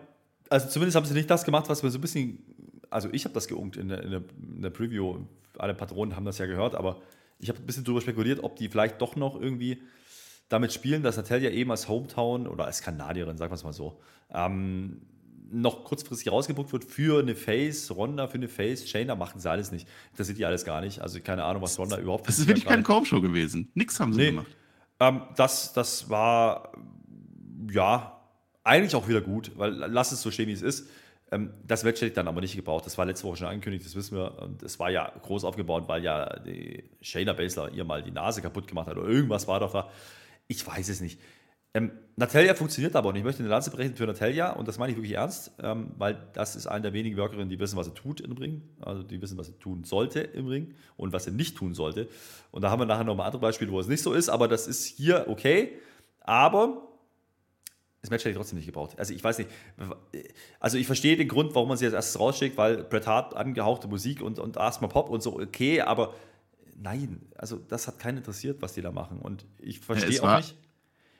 also 0.50 0.68
zumindest 0.70 0.96
haben 0.96 1.06
sie 1.06 1.14
nicht 1.14 1.30
das 1.30 1.44
gemacht, 1.44 1.70
was 1.70 1.84
wir 1.84 1.90
so 1.90 1.98
ein 1.98 2.02
bisschen, 2.02 2.82
also 2.90 3.10
ich 3.12 3.26
habe 3.26 3.34
das 3.34 3.48
geungt 3.48 3.78
in 3.78 3.90
der, 3.90 4.04
in, 4.04 4.12
der, 4.12 4.24
in 4.40 4.62
der 4.62 4.70
Preview, 4.70 5.26
alle 5.58 5.74
Patronen 5.74 6.16
haben 6.16 6.26
das 6.26 6.38
ja 6.38 6.46
gehört, 6.46 6.76
aber 6.76 7.02
ich 7.40 7.50
habe 7.50 7.60
ein 7.60 7.66
bisschen 7.66 7.84
darüber 7.84 8.02
spekuliert, 8.02 8.44
ob 8.44 8.56
die 8.56 8.70
vielleicht 8.70 9.02
doch 9.02 9.16
noch 9.16 9.40
irgendwie 9.40 9.82
damit 10.50 10.72
spielen, 10.72 11.04
dass 11.04 11.18
Natalia 11.18 11.50
eben 11.52 11.72
als 11.72 11.88
Hometown 11.88 12.48
oder 12.48 12.66
als 12.66 12.82
Kanadierin, 12.82 13.38
sagen 13.38 13.52
wir 13.52 13.56
es 13.56 13.64
mal 13.64 13.74
so, 13.74 14.00
ähm, 14.32 15.02
noch 15.52 15.84
kurzfristig 15.84 16.32
rausgebucht 16.32 16.72
wird 16.74 16.86
für 16.86 17.20
eine 17.22 17.36
Face, 17.36 17.96
Ronda 17.96 18.28
für 18.28 18.36
eine 18.36 18.48
Face, 18.48 18.90
Shayna 18.90 19.16
machen 19.16 19.40
sie 19.40 19.50
alles 19.50 19.72
nicht. 19.72 19.88
Das 20.16 20.28
sieht 20.28 20.38
die 20.38 20.46
alles 20.46 20.66
gar 20.66 20.82
nicht. 20.82 21.02
Also 21.02 21.20
keine 21.20 21.44
Ahnung, 21.44 21.62
was 21.62 21.78
Ronda 21.80 21.98
überhaupt 21.98 22.28
Das 22.28 22.40
ist 22.40 22.48
wirklich 22.48 22.66
keine 22.66 22.84
Korbshow 22.84 23.22
gewesen. 23.22 23.72
Nix 23.74 24.00
haben 24.00 24.14
sie 24.14 24.20
nee. 24.20 24.30
gemacht. 24.32 24.56
Ähm, 25.00 25.22
das, 25.36 25.74
das 25.74 26.10
war 26.10 26.72
ja 27.72 28.20
eigentlich 28.64 28.96
auch 28.96 29.08
wieder 29.08 29.22
gut, 29.22 29.52
weil 29.56 29.72
lass 29.72 30.12
es 30.12 30.22
so 30.22 30.32
stehen, 30.32 30.48
wie 30.48 30.54
es 30.54 30.62
ist. 30.62 30.90
Ähm, 31.32 31.54
das 31.66 31.84
Match 31.84 31.98
hätte 31.98 32.08
ich 32.08 32.14
dann 32.14 32.28
aber 32.28 32.42
nicht 32.42 32.56
gebraucht. 32.56 32.86
Das 32.86 32.98
war 32.98 33.06
letzte 33.06 33.28
Woche 33.28 33.38
schon 33.38 33.48
angekündigt, 33.48 33.86
das 33.86 33.96
wissen 33.96 34.18
wir. 34.18 34.42
Und 34.42 34.64
es 34.64 34.80
war 34.80 34.90
ja 34.90 35.12
groß 35.22 35.44
aufgebaut, 35.44 35.88
weil 35.88 36.04
ja 36.04 36.40
die 36.40 36.84
Shayna 37.02 37.34
Baszler 37.34 37.72
ihr 37.74 37.84
mal 37.84 38.02
die 38.02 38.12
Nase 38.12 38.42
kaputt 38.42 38.68
gemacht 38.68 38.88
hat 38.88 38.98
oder 38.98 39.08
irgendwas 39.08 39.48
war 39.48 39.60
doch 39.60 39.72
da. 39.72 39.90
Ich 40.48 40.66
weiß 40.66 40.90
es 40.90 41.02
nicht. 41.02 41.20
Ähm, 41.74 41.92
Natalia 42.16 42.56
funktioniert 42.56 42.96
aber 42.96 43.10
und 43.10 43.16
ich 43.16 43.24
möchte 43.24 43.44
eine 43.44 43.50
Lanze 43.50 43.70
brechen 43.70 43.96
für 43.96 44.08
Natalia 44.08 44.54
und 44.54 44.68
das 44.68 44.80
meine 44.80 44.92
ich 44.92 44.98
wirklich 44.98 45.14
ernst, 45.14 45.52
ähm, 45.62 45.92
weil 45.98 46.18
das 46.34 46.56
ist 46.56 46.66
eine 46.66 46.82
der 46.82 46.94
wenigen 46.94 47.16
Workerinnen, 47.18 47.50
die 47.50 47.60
wissen, 47.60 47.78
was 47.78 47.86
sie 47.86 47.94
tut 47.94 48.22
im 48.22 48.32
Ring, 48.32 48.64
also 48.82 49.04
die 49.04 49.22
wissen, 49.22 49.38
was 49.38 49.48
sie 49.48 49.54
tun 49.54 49.84
sollte 49.84 50.22
im 50.22 50.48
Ring 50.48 50.74
und 50.96 51.14
was 51.14 51.26
sie 51.26 51.32
nicht 51.32 51.56
tun 51.56 51.76
sollte. 51.76 52.08
Und 52.52 52.64
da 52.64 52.72
haben 52.72 52.80
wir 52.80 52.86
nachher 52.86 53.04
noch 53.04 53.16
mal 53.16 53.26
andere 53.26 53.42
Beispiele, 53.42 53.72
wo 53.72 53.80
es 53.80 53.88
nicht 53.88 54.02
so 54.02 54.14
ist, 54.14 54.30
aber 54.30 54.48
das 54.48 54.68
ist 54.68 54.86
hier 54.86 55.26
okay. 55.28 55.74
Aber 56.22 56.88
das 58.02 58.10
Match 58.10 58.24
hätte 58.24 58.32
ich 58.32 58.38
trotzdem 58.38 58.58
nicht 58.58 58.66
gebraucht. 58.66 58.98
Also 58.98 59.14
ich 59.14 59.24
weiß 59.24 59.38
nicht, 59.40 59.50
also 60.60 60.78
ich 60.78 60.88
verstehe 60.88 61.18
den 61.18 61.28
Grund, 61.28 61.54
warum 61.56 61.70
man 61.70 61.78
sie 61.78 61.86
als 61.86 61.94
erstes 61.94 62.20
rausschickt, 62.20 62.58
weil 62.58 62.84
Bret 62.84 63.06
Hart 63.06 63.36
angehauchte 63.36 63.88
Musik 63.88 64.22
und, 64.22 64.40
und 64.40 64.58
Asthma 64.58 64.88
Pop 64.88 65.10
und 65.10 65.22
so, 65.22 65.40
okay, 65.40 65.82
aber 65.82 66.16
nein, 66.76 67.22
also 67.36 67.58
das 67.58 67.88
hat 67.88 68.00
keinen 68.00 68.18
interessiert, 68.18 68.62
was 68.62 68.74
die 68.74 68.82
da 68.82 68.92
machen 68.92 69.20
und 69.20 69.46
ich 69.60 69.80
verstehe 69.82 70.12
ja, 70.12 70.24
auch 70.24 70.38
nicht. 70.38 70.56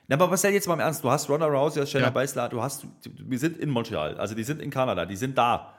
Na, 0.08 0.16
aber 0.16 0.30
was 0.30 0.40
denn 0.40 0.54
jetzt 0.54 0.66
mal 0.66 0.74
im 0.74 0.80
Ernst? 0.80 1.04
Du 1.04 1.10
hast 1.10 1.28
Ronda 1.28 1.46
Rousey, 1.46 1.86
Shayna 1.86 2.06
ja. 2.06 2.10
Baszler, 2.10 2.48
du 2.48 2.62
hast, 2.62 2.86
wir 3.04 3.38
sind 3.38 3.58
in 3.58 3.68
Montreal, 3.68 4.18
also 4.18 4.34
die 4.34 4.42
sind 4.42 4.62
in 4.62 4.70
Kanada, 4.70 5.04
die 5.04 5.16
sind 5.16 5.36
da. 5.36 5.74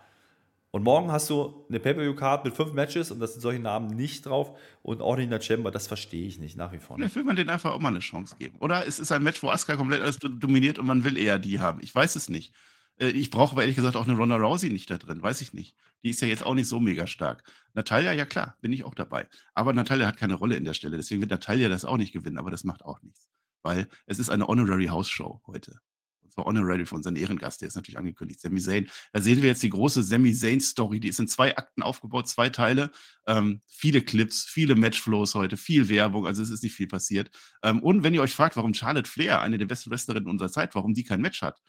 Und 0.69 0.83
morgen 0.83 1.11
hast 1.11 1.31
du 1.31 1.65
eine 1.67 1.79
Pay-Per-View-Card 1.79 2.45
mit 2.45 2.55
fünf 2.55 2.73
Matches 2.73 3.09
und 3.09 3.19
da 3.19 3.25
sind 3.25 3.41
solche 3.41 3.59
Namen 3.59 3.87
nicht 3.87 4.27
drauf 4.27 4.55
und 4.83 5.01
auch 5.01 5.15
nicht 5.15 5.23
in 5.23 5.31
der 5.31 5.41
Chamber. 5.41 5.71
Das 5.71 5.87
verstehe 5.87 6.27
ich 6.27 6.37
nicht 6.37 6.55
nach 6.55 6.71
wie 6.71 6.77
vor. 6.77 6.97
Vielleicht 6.97 7.15
will 7.15 7.23
man 7.23 7.35
denen 7.35 7.49
einfach 7.49 7.73
auch 7.73 7.79
mal 7.79 7.87
eine 7.87 8.01
Chance 8.01 8.35
geben. 8.37 8.55
Oder 8.59 8.85
es 8.85 8.99
ist 8.99 9.11
ein 9.11 9.23
Match, 9.23 9.41
wo 9.41 9.49
Asuka 9.49 9.77
komplett 9.77 10.03
alles 10.03 10.19
dominiert 10.19 10.77
und 10.77 10.85
man 10.85 11.03
will 11.03 11.17
eher 11.17 11.39
die 11.39 11.59
haben. 11.59 11.79
Ich 11.81 11.95
weiß 11.95 12.15
es 12.15 12.29
nicht. 12.29 12.53
Äh, 12.99 13.07
ich 13.07 13.31
brauche 13.31 13.53
aber 13.53 13.61
ehrlich 13.61 13.77
gesagt 13.77 13.95
auch 13.95 14.07
eine 14.07 14.15
Ronda 14.15 14.35
Rousey 14.35 14.69
nicht 14.69 14.91
da 14.91 14.99
drin. 14.99 15.23
Weiß 15.23 15.41
ich 15.41 15.53
nicht. 15.53 15.73
Die 16.03 16.11
ist 16.11 16.21
ja 16.21 16.27
jetzt 16.27 16.45
auch 16.45 16.53
nicht 16.53 16.69
so 16.69 16.79
mega 16.79 17.07
stark. 17.07 17.41
Natalia, 17.73 18.13
ja 18.13 18.25
klar, 18.25 18.55
bin 18.61 18.71
ich 18.71 18.83
auch 18.83 18.93
dabei. 18.93 19.27
Aber 19.55 19.73
Natalia 19.73 20.05
hat 20.05 20.17
keine 20.17 20.35
Rolle 20.35 20.55
in 20.55 20.65
der 20.65 20.75
Stelle. 20.75 20.97
Deswegen 20.97 21.21
wird 21.21 21.31
Natalia 21.31 21.67
das 21.67 21.83
auch 21.83 21.97
nicht 21.97 22.13
gewinnen. 22.13 22.37
Aber 22.37 22.51
das 22.51 22.63
macht 22.63 22.85
auch 22.85 23.01
nichts 23.01 23.27
weil 23.63 23.87
es 24.05 24.19
ist 24.19 24.29
eine 24.29 24.47
Honorary 24.47 24.87
House 24.87 25.09
Show 25.09 25.41
heute. 25.47 25.79
Und 26.21 26.33
zwar 26.33 26.45
Honorary 26.45 26.85
von 26.85 26.97
unserem 26.97 27.15
Ehrengast, 27.15 27.61
der 27.61 27.67
ist 27.69 27.75
natürlich 27.75 27.97
angekündigt, 27.97 28.39
Sami 28.39 28.59
Zayn. 28.59 28.89
Da 29.13 29.21
sehen 29.21 29.41
wir 29.41 29.49
jetzt 29.49 29.63
die 29.63 29.69
große 29.69 30.03
Sami 30.03 30.33
Zayn 30.33 30.61
Story, 30.61 30.99
die 30.99 31.07
ist 31.07 31.19
in 31.19 31.27
zwei 31.27 31.57
Akten 31.57 31.81
aufgebaut, 31.81 32.27
zwei 32.27 32.49
Teile, 32.49 32.91
ähm, 33.25 33.61
viele 33.67 34.01
Clips, 34.01 34.43
viele 34.43 34.75
Matchflows 34.75 35.35
heute, 35.35 35.57
viel 35.57 35.89
Werbung, 35.89 36.27
also 36.27 36.43
es 36.43 36.49
ist 36.49 36.63
nicht 36.63 36.75
viel 36.75 36.87
passiert. 36.87 37.31
Ähm, 37.63 37.81
und 37.81 38.03
wenn 38.03 38.13
ihr 38.13 38.21
euch 38.21 38.33
fragt, 38.33 38.55
warum 38.57 38.73
Charlotte 38.73 39.09
Flair, 39.09 39.41
eine 39.41 39.57
der 39.57 39.65
besten 39.65 39.89
Wrestlerinnen 39.89 40.29
unserer 40.29 40.51
Zeit, 40.51 40.75
warum 40.75 40.93
die 40.93 41.03
kein 41.03 41.21
Match 41.21 41.41
hat, 41.41 41.59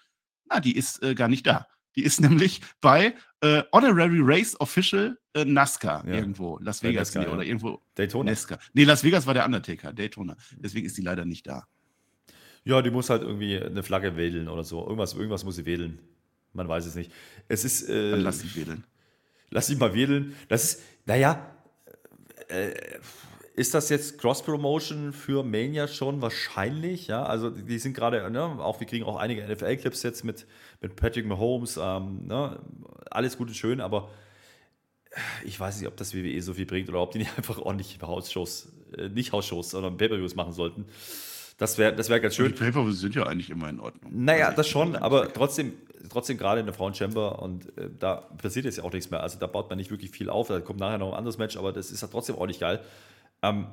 na, 0.51 0.61
die 0.61 0.77
ist 0.77 1.03
äh, 1.03 1.15
gar 1.15 1.29
nicht 1.29 1.47
da. 1.47 1.67
Die 1.97 2.03
ist 2.03 2.21
nämlich 2.21 2.61
bei 2.81 3.15
äh, 3.41 3.63
Honorary 3.73 4.21
Race 4.21 4.61
Official 4.61 5.19
äh, 5.35 5.45
NASCAR 5.45 6.07
ja. 6.07 6.15
irgendwo, 6.15 6.59
Las 6.61 6.83
Vegas 6.83 7.15
NASCAR, 7.15 7.33
oder 7.33 7.45
irgendwo. 7.45 7.83
Daytona. 7.95 8.31
NASCAR. 8.31 8.59
Nee, 8.73 8.85
Las 8.85 9.05
Vegas 9.05 9.27
war 9.27 9.35
der 9.35 9.45
Undertaker, 9.45 9.93
Daytona. 9.93 10.37
Deswegen 10.53 10.87
ist 10.87 10.97
die 10.97 11.03
leider 11.03 11.25
nicht 11.25 11.47
da. 11.47 11.67
Ja, 12.65 12.83
die 12.83 12.91
muss 12.91 13.11
halt 13.11 13.23
irgendwie 13.23 13.59
eine 13.59 13.83
Flagge 13.83 14.17
wählen 14.17 14.49
oder 14.49 14.65
so. 14.65 14.83
Irgendwas, 14.83 15.15
irgendwas 15.15 15.45
muss 15.45 15.57
sie 15.57 15.67
wählen. 15.67 15.99
Man 16.53 16.69
weiß 16.69 16.87
es 16.87 16.95
nicht. 16.95 17.12
Es 17.49 17.65
ist. 17.65 17.89
Äh, 17.89 18.12
Dann 18.12 18.21
lass 18.21 18.41
sie 18.41 18.55
wählen. 18.55 18.85
Lass 19.51 19.67
sie 19.67 19.77
mal 19.77 19.95
wählen. 19.95 20.35
Das 20.49 20.65
ist, 20.65 20.83
naja, 21.07 21.55
äh, 22.49 22.73
ist 23.55 23.75
das 23.75 23.89
jetzt 23.89 24.19
Cross-Promotion 24.19 25.12
für 25.12 25.43
Mania 25.43 25.89
schon 25.89 26.23
wahrscheinlich? 26.23 27.09
Ja, 27.09 27.25
also 27.25 27.51
die 27.51 27.79
sind 27.79 27.95
gerade, 27.95 28.31
ne, 28.31 28.43
auch 28.43 28.81
wir 28.81 28.87
kriegen 28.87 29.05
auch 29.05 29.17
einige 29.17 29.43
NFL-Clips 29.47 30.03
jetzt 30.03 30.25
mit, 30.25 30.47
mit 30.81 30.97
Patrick 30.97 31.27
Mahomes, 31.27 31.79
ähm, 31.81 32.27
ne, 32.27 32.61
alles 33.11 33.37
gut 33.37 33.49
und 33.49 33.55
schön, 33.55 33.81
aber 33.81 34.11
ich 35.45 35.59
weiß 35.59 35.79
nicht, 35.79 35.89
ob 35.89 35.97
das 35.97 36.15
WWE 36.15 36.41
so 36.41 36.55
viel 36.55 36.67
bringt 36.67 36.89
oder 36.89 37.01
ob 37.01 37.11
die 37.11 37.19
nicht 37.19 37.33
einfach 37.37 37.59
ordentlich 37.59 37.99
Hausshows, 38.01 38.73
äh, 38.97 39.09
nicht 39.09 39.33
Hausshows, 39.33 39.71
sondern 39.71 39.97
Pay-Per-Views 39.97 40.37
machen 40.37 40.53
sollten. 40.53 40.87
Das 41.61 41.77
wäre 41.77 41.95
das 41.95 42.09
wär 42.09 42.21
ganz 42.21 42.37
schön. 42.37 42.55
Die 42.55 42.71
pay 42.71 42.93
sind 42.93 43.15
ja 43.15 43.25
eigentlich 43.25 43.51
immer 43.51 43.69
in 43.69 43.81
Ordnung. 43.81 44.11
Naja, 44.11 44.47
also 44.47 44.57
das 44.57 44.67
schon, 44.67 44.97
aber 44.97 45.31
trotzdem, 45.31 45.75
trotzdem 46.09 46.39
gerade 46.39 46.61
in 46.61 46.65
der 46.65 46.75
Frauenchamber 46.75 47.43
und 47.43 47.67
äh, 47.77 47.91
da 47.99 48.15
passiert 48.15 48.65
jetzt 48.65 48.79
ja 48.79 48.85
auch 48.85 48.93
nichts 48.95 49.11
mehr. 49.11 49.23
Also 49.23 49.39
da 49.39 49.47
baut 49.47 49.69
man 49.69 49.77
nicht 49.77 49.91
wirklich 49.91 50.11
viel 50.11 50.31
auf. 50.31 50.49
Da 50.49 50.61
kommt 50.61 50.81
nachher 50.81 50.97
noch 50.97 51.12
ein 51.12 51.19
anderes 51.19 51.37
Match, 51.37 51.59
aber 51.59 51.75
das 51.75 51.91
ist 51.91 52.01
ja 52.01 52.09
trotzdem 52.09 52.37
auch 52.37 52.47
nicht 52.47 52.61
geil. 52.61 52.81
Ähm, 53.43 53.67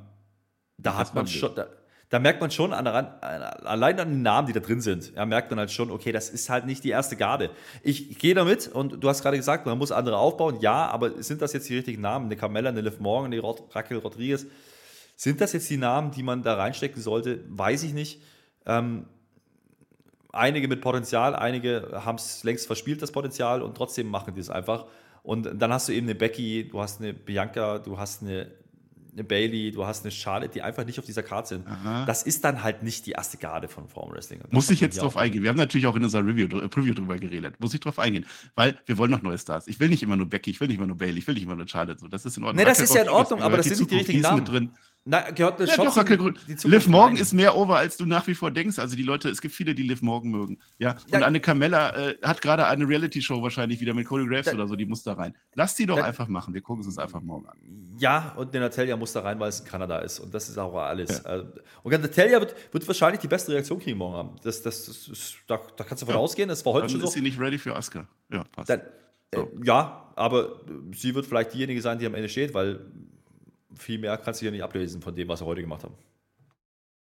da 0.78 0.98
hat 0.98 1.16
man 1.16 1.28
schon, 1.28 1.56
da, 1.56 1.68
da, 2.10 2.20
merkt 2.20 2.42
man 2.42 2.52
schon 2.52 2.74
an, 2.74 2.88
an, 2.88 3.08
allein 3.22 3.98
an 4.02 4.10
den 4.10 4.22
Namen, 4.22 4.48
die 4.48 4.54
da 4.54 4.60
drin 4.60 4.82
sind, 4.82 5.16
ja, 5.16 5.26
merkt 5.26 5.50
man 5.50 5.58
halt 5.58 5.72
schon, 5.72 5.90
okay, 5.90 6.12
das 6.12 6.30
ist 6.30 6.50
halt 6.50 6.66
nicht 6.66 6.84
die 6.84 6.90
erste 6.90 7.16
Garde. 7.16 7.52
Ich, 7.84 8.12
ich 8.12 8.20
gehe 8.20 8.36
damit 8.36 8.68
und 8.68 9.02
du 9.02 9.08
hast 9.08 9.22
gerade 9.22 9.38
gesagt, 9.38 9.66
man 9.66 9.78
muss 9.78 9.94
andere 9.94 10.18
aufbauen. 10.18 10.58
Ja, 10.60 10.88
aber 10.88 11.24
sind 11.24 11.42
das 11.42 11.54
jetzt 11.54 11.70
die 11.70 11.78
richtigen 11.78 12.02
Namen? 12.02 12.26
Eine 12.26 12.36
Carmella, 12.36 12.68
eine 12.68 12.82
Liv 12.82 13.00
Morgan, 13.00 13.32
eine 13.32 13.42
Raquel 13.42 14.00
Rodriguez? 14.00 14.46
Sind 15.18 15.42
das 15.42 15.52
jetzt 15.52 15.68
die 15.70 15.78
Namen, 15.78 16.12
die 16.12 16.22
man 16.22 16.44
da 16.44 16.54
reinstecken 16.54 17.02
sollte? 17.02 17.44
Weiß 17.50 17.82
ich 17.82 17.92
nicht. 17.92 18.22
Ähm, 18.68 19.08
einige 20.32 20.68
mit 20.68 20.80
Potenzial, 20.80 21.36
einige 21.36 22.02
haben 22.06 22.18
es 22.18 22.44
längst 22.44 22.68
verspielt, 22.68 23.02
das 23.02 23.12
Potenzial, 23.12 23.64
und 23.64 23.76
trotzdem 23.76 24.08
machen 24.08 24.36
die 24.36 24.42
es 24.42 24.52
einfach. 24.52 24.86
Und 25.24 25.50
dann 25.60 25.74
hast 25.74 25.90
du 25.90 25.94
eben 25.94 26.06
eine 26.06 26.14
Becky, 26.14 26.70
du 26.70 26.80
hast 26.80 27.02
eine 27.02 27.16
Bianca, 27.16 27.80
du 27.80 27.98
hast 27.98 28.22
eine, 28.22 28.52
eine 29.12 29.24
Bailey, 29.24 29.72
du 29.72 29.88
hast 29.88 30.06
eine 30.06 30.12
Charlotte, 30.12 30.52
die 30.54 30.62
einfach 30.62 30.86
nicht 30.86 31.00
auf 31.00 31.06
dieser 31.06 31.24
Karte 31.24 31.50
sind. 31.50 31.68
Aha. 31.68 32.06
Das 32.06 32.22
ist 32.22 32.44
dann 32.44 32.62
halt 32.62 32.84
nicht 32.84 33.08
die 33.08 33.12
erste 33.14 33.38
Garde 33.38 33.68
von 33.68 33.88
Frauenwrestling. 33.88 34.42
Muss 34.52 34.70
ich 34.70 34.80
jetzt 34.82 35.02
drauf 35.02 35.18
eingehen? 35.18 35.42
Wir 35.42 35.50
haben 35.50 35.58
natürlich 35.58 35.88
auch 35.88 35.96
in 35.96 36.04
unserer 36.04 36.28
Review, 36.28 36.46
äh, 36.60 36.70
Preview 36.70 36.94
drüber 36.94 37.18
geredet. 37.18 37.60
Muss 37.60 37.74
ich 37.74 37.80
drauf 37.80 37.98
eingehen? 37.98 38.28
Weil 38.54 38.78
wir 38.86 39.00
wollen 39.00 39.10
noch 39.10 39.24
neue 39.24 39.40
Stars. 39.40 39.68
Ich 39.68 39.80
will 39.80 39.90
nicht 39.90 40.04
immer 40.04 40.16
nur 40.16 40.28
Becky, 40.30 40.52
ich 40.52 40.62
will 40.62 40.68
nicht 40.68 40.78
immer 40.78 40.86
nur 40.86 40.98
Bailey, 40.98 41.18
ich 41.18 41.28
will 41.28 41.34
nicht 41.34 41.44
immer 41.44 41.56
nur 41.56 41.68
Charlotte. 41.68 42.00
So, 42.00 42.08
das 42.08 42.24
ist 42.24 42.38
in 42.38 42.44
Ordnung. 42.44 42.64
Nee, 42.64 42.70
das 42.70 42.80
ist 42.80 42.94
ja 42.94 43.02
in 43.02 43.10
Ordnung, 43.10 43.42
aber 43.42 43.58
das 43.58 43.66
sind 43.66 43.80
nicht 43.80 43.92
die 43.92 43.98
richtigen 43.98 44.22
Namen. 44.22 44.40
Mit 44.40 44.48
drin. 44.48 44.72
Na, 45.10 45.32
gehört 45.32 45.62
eine 45.62 45.70
ja, 45.70 45.78
doch, 45.78 46.66
Liv 46.66 46.88
Morgan 46.88 47.16
ist 47.16 47.32
mehr 47.32 47.56
over, 47.56 47.78
als 47.78 47.96
du 47.96 48.06
nach 48.06 48.28
wie 48.28 48.36
vor 48.36 48.52
denkst. 48.52 48.78
Also 48.78 48.98
die 48.98 49.04
Leute, 49.04 49.30
es 49.30 49.40
gibt 49.40 49.56
viele, 49.56 49.74
die 49.74 49.84
Liv 49.84 50.02
Morgan 50.02 50.30
mögen. 50.32 50.60
Ja. 50.80 50.98
Und 51.14 51.22
ja. 51.22 51.26
eine 51.26 51.40
Carmella 51.40 52.10
äh, 52.10 52.18
hat 52.22 52.42
gerade 52.42 52.68
eine 52.68 52.86
Reality-Show 52.86 53.42
wahrscheinlich 53.42 53.80
wieder 53.80 53.94
mit 53.94 54.06
Cody 54.06 54.28
Graves 54.28 54.48
da, 54.48 54.54
oder 54.54 54.68
so, 54.68 54.76
die 54.76 54.86
muss 54.86 55.04
da 55.04 55.14
rein. 55.14 55.34
Lass 55.54 55.76
die 55.76 55.86
doch 55.86 55.96
da, 55.96 56.04
einfach 56.04 56.28
machen. 56.28 56.54
Wir 56.54 56.60
gucken 56.60 56.82
es 56.82 56.88
uns 56.88 56.98
einfach 56.98 57.22
morgen 57.22 57.48
an. 57.48 57.58
Ja, 57.98 58.34
und 58.36 58.54
der 58.54 58.60
Natalia 58.60 58.98
muss 58.98 59.14
da 59.14 59.22
rein, 59.22 59.40
weil 59.40 59.48
es 59.48 59.62
in 59.62 59.66
Kanada 59.66 60.00
ist. 60.00 60.20
Und 60.20 60.34
das 60.34 60.50
ist 60.50 60.58
auch 60.58 60.76
alles. 60.76 61.24
Ja. 61.24 61.38
Äh, 61.38 61.46
und 61.84 61.92
Natalia 62.02 62.42
wird, 62.42 62.74
wird 62.74 62.86
wahrscheinlich 62.86 63.22
die 63.22 63.30
beste 63.30 63.54
Reaktion 63.54 63.80
kriegen 63.80 64.00
morgen 64.00 64.16
haben. 64.18 64.36
Das, 64.44 64.62
das, 64.62 64.88
das, 64.88 65.36
da, 65.48 65.62
da, 65.78 65.84
kannst 65.86 66.02
du 66.02 66.06
von 66.06 66.16
ja. 66.16 66.20
ausgehen. 66.20 66.50
Das 66.50 66.66
war 66.66 66.74
heute 66.74 66.88
Dann 66.88 66.90
schon 66.90 67.00
ist 67.00 67.06
so. 67.06 67.14
sie 67.14 67.22
nicht 67.22 67.40
ready 67.40 67.58
für 67.58 67.74
Asuka. 67.74 68.10
Ja, 68.30 68.44
passt. 68.52 68.70
Dann, 68.70 68.82
so. 69.34 69.44
äh, 69.44 69.66
ja, 69.66 70.12
aber 70.18 70.60
sie 70.94 71.16
wird 71.16 71.26
vielleicht 71.26 71.54
diejenige 71.54 71.82
sein, 71.82 71.98
die 71.98 72.06
am 72.06 72.14
Ende 72.14 72.28
steht, 72.28 72.54
weil 72.54 72.82
viel 73.78 74.00
mehr 74.00 74.18
kannst 74.18 74.42
du 74.42 74.46
ja 74.46 74.52
nicht 74.52 74.64
ablesen 74.64 75.02
von 75.02 75.16
dem, 75.16 75.28
was 75.28 75.42
wir 75.42 75.46
heute 75.46 75.62
gemacht 75.62 75.84
haben. 75.84 75.96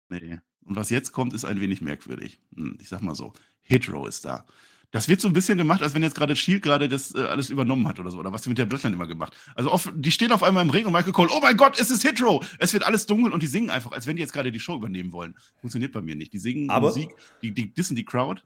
Nee. 0.09 0.39
Und 0.65 0.75
was 0.75 0.89
jetzt 0.89 1.11
kommt, 1.11 1.33
ist 1.33 1.45
ein 1.45 1.61
wenig 1.61 1.81
merkwürdig. 1.81 2.39
Hm, 2.55 2.77
ich 2.81 2.89
sag 2.89 3.01
mal 3.01 3.15
so. 3.15 3.33
Hitro 3.63 4.07
ist 4.07 4.25
da. 4.25 4.45
Das 4.91 5.09
wird 5.09 5.19
so 5.19 5.27
ein 5.27 5.33
bisschen 5.33 5.57
gemacht, 5.57 5.81
als 5.81 5.93
wenn 5.93 6.01
jetzt 6.01 6.15
gerade 6.15 6.35
Shield 6.35 6.63
gerade 6.63 6.87
das 6.87 7.13
äh, 7.13 7.19
alles 7.19 7.49
übernommen 7.49 7.87
hat 7.87 7.99
oder 7.99 8.09
so, 8.09 8.19
oder 8.19 8.31
was 8.31 8.43
sie 8.43 8.49
mit 8.49 8.57
der 8.57 8.65
Bloodline 8.65 8.95
immer 8.95 9.07
gemacht. 9.07 9.35
Also 9.53 9.69
auf, 9.69 9.91
die 9.93 10.11
stehen 10.11 10.31
auf 10.31 10.43
einmal 10.43 10.63
im 10.63 10.69
Ring 10.69 10.85
und 10.85 10.93
Michael 10.93 11.11
Cole, 11.11 11.29
oh 11.33 11.39
mein 11.41 11.57
Gott, 11.57 11.77
es 11.77 11.91
ist 11.91 12.03
Hitro! 12.03 12.41
Es 12.57 12.71
wird 12.71 12.83
alles 12.83 13.05
dunkel 13.05 13.33
und 13.33 13.43
die 13.43 13.47
singen 13.47 13.69
einfach, 13.69 13.91
als 13.91 14.07
wenn 14.07 14.15
die 14.15 14.21
jetzt 14.21 14.31
gerade 14.31 14.51
die 14.51 14.61
Show 14.61 14.75
übernehmen 14.75 15.11
wollen. 15.11 15.35
Funktioniert 15.57 15.91
bei 15.91 16.01
mir 16.01 16.15
nicht. 16.15 16.31
Die 16.31 16.39
singen 16.39 16.69
Aber 16.69 16.87
Musik, 16.87 17.09
die, 17.41 17.53
die 17.53 17.73
dissen 17.73 17.97
die 17.97 18.05
Crowd. 18.05 18.41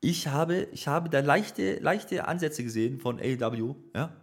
Ich 0.00 0.28
habe, 0.28 0.68
ich 0.72 0.86
habe 0.86 1.10
da 1.10 1.18
leichte, 1.18 1.80
leichte 1.80 2.28
Ansätze 2.28 2.62
gesehen 2.62 3.00
von 3.00 3.18
AEW, 3.18 3.74
ja. 3.92 4.14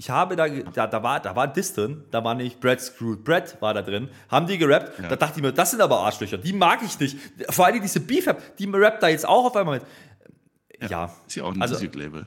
Ich 0.00 0.08
habe 0.08 0.34
da, 0.34 0.48
da, 0.48 0.86
da 0.86 1.02
war, 1.02 1.20
da 1.20 1.36
war 1.36 1.46
Diss 1.46 1.74
drin, 1.74 2.04
da 2.10 2.24
war 2.24 2.34
nicht 2.34 2.58
Brad 2.58 2.80
Screwed 2.80 3.22
Brad 3.22 3.60
war 3.60 3.74
da 3.74 3.82
drin, 3.82 4.08
haben 4.30 4.46
die 4.46 4.56
gerappt, 4.56 4.98
ja. 4.98 5.08
da 5.10 5.16
dachte 5.16 5.34
ich 5.36 5.42
mir, 5.42 5.52
das 5.52 5.72
sind 5.72 5.82
aber 5.82 6.00
Arschlöcher, 6.00 6.38
die 6.38 6.54
mag 6.54 6.80
ich 6.82 6.98
nicht. 6.98 7.18
Vor 7.50 7.66
allem 7.66 7.82
diese 7.82 8.00
Beef, 8.00 8.26
die 8.58 8.64
rappt 8.70 9.02
da 9.02 9.08
jetzt 9.08 9.28
auch 9.28 9.44
auf 9.44 9.56
einmal 9.56 9.80
mit. 9.80 9.86
Ja. 10.80 10.88
ja. 10.88 11.16
Ist 11.26 11.36
ja 11.36 11.44
auch 11.44 11.52
ein 11.52 11.60
also, 11.60 11.74
Musiklabel. 11.74 12.26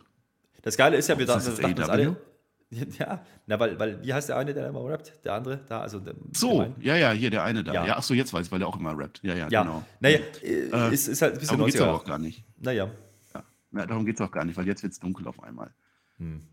Das 0.61 0.77
Geile 0.77 0.97
ist 0.97 1.09
ja, 1.09 1.17
wir 1.17 1.27
Ist 1.27 1.33
das 1.33 1.45
dachten, 1.45 1.61
dachten 1.61 1.81
uns 1.81 1.89
alle. 1.89 2.15
Ja, 2.99 3.23
na, 3.47 3.59
weil, 3.59 3.79
weil, 3.79 4.03
wie 4.03 4.13
heißt 4.13 4.29
der 4.29 4.37
eine, 4.37 4.53
der 4.53 4.67
immer 4.67 4.83
rappt? 4.87 5.23
Der 5.23 5.33
andere 5.33 5.59
da, 5.67 5.81
also. 5.81 5.99
Der, 5.99 6.13
So, 6.31 6.73
ja, 6.79 6.95
ja, 6.95 7.11
hier 7.11 7.29
der 7.31 7.43
eine 7.43 7.63
da. 7.63 7.73
Ja. 7.73 7.85
Ja, 7.85 7.95
ach 7.97 8.03
so, 8.03 8.15
jetzt 8.15 8.33
weiß 8.33 8.47
ich, 8.47 8.51
weil 8.51 8.59
der 8.59 8.67
auch 8.67 8.79
immer 8.79 8.97
rappt. 8.97 9.19
Ja, 9.23 9.33
ja, 9.33 9.47
Ja, 9.49 9.63
genau. 9.63 9.83
naja, 9.99 10.19
äh, 10.43 10.93
ist, 10.93 11.07
ist 11.07 11.21
halt 11.23 11.33
ein 11.33 11.39
bisschen 11.39 11.57
Darum 11.57 11.65
geht 11.65 11.75
es 11.75 11.81
90er. 11.81 11.83
aber 11.85 11.97
auch 11.97 12.05
gar 12.05 12.17
nicht. 12.19 12.43
Naja. 12.59 12.89
Ja. 13.33 13.43
Ja, 13.73 13.85
darum 13.85 14.05
geht 14.05 14.15
es 14.15 14.21
auch 14.21 14.31
gar 14.31 14.45
nicht, 14.45 14.57
weil 14.57 14.67
jetzt 14.67 14.81
wird 14.83 14.93
es 14.93 14.99
dunkel 14.99 15.27
auf 15.27 15.41
einmal. 15.43 15.71
Hm. 16.17 16.47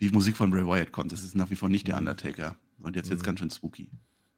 Die 0.00 0.10
Musik 0.10 0.36
von 0.36 0.50
Bray 0.50 0.66
Wyatt 0.66 0.92
kommt. 0.92 1.12
Das 1.12 1.22
ist 1.22 1.34
nach 1.34 1.50
wie 1.50 1.56
vor 1.56 1.68
nicht 1.68 1.86
der 1.88 1.94
Mhm. 1.96 2.00
Undertaker. 2.00 2.56
Und 2.80 2.96
jetzt 2.96 3.08
wird 3.10 3.18
es 3.18 3.22
Mhm. 3.22 3.26
ganz 3.26 3.40
schön 3.40 3.50
spooky. 3.50 3.90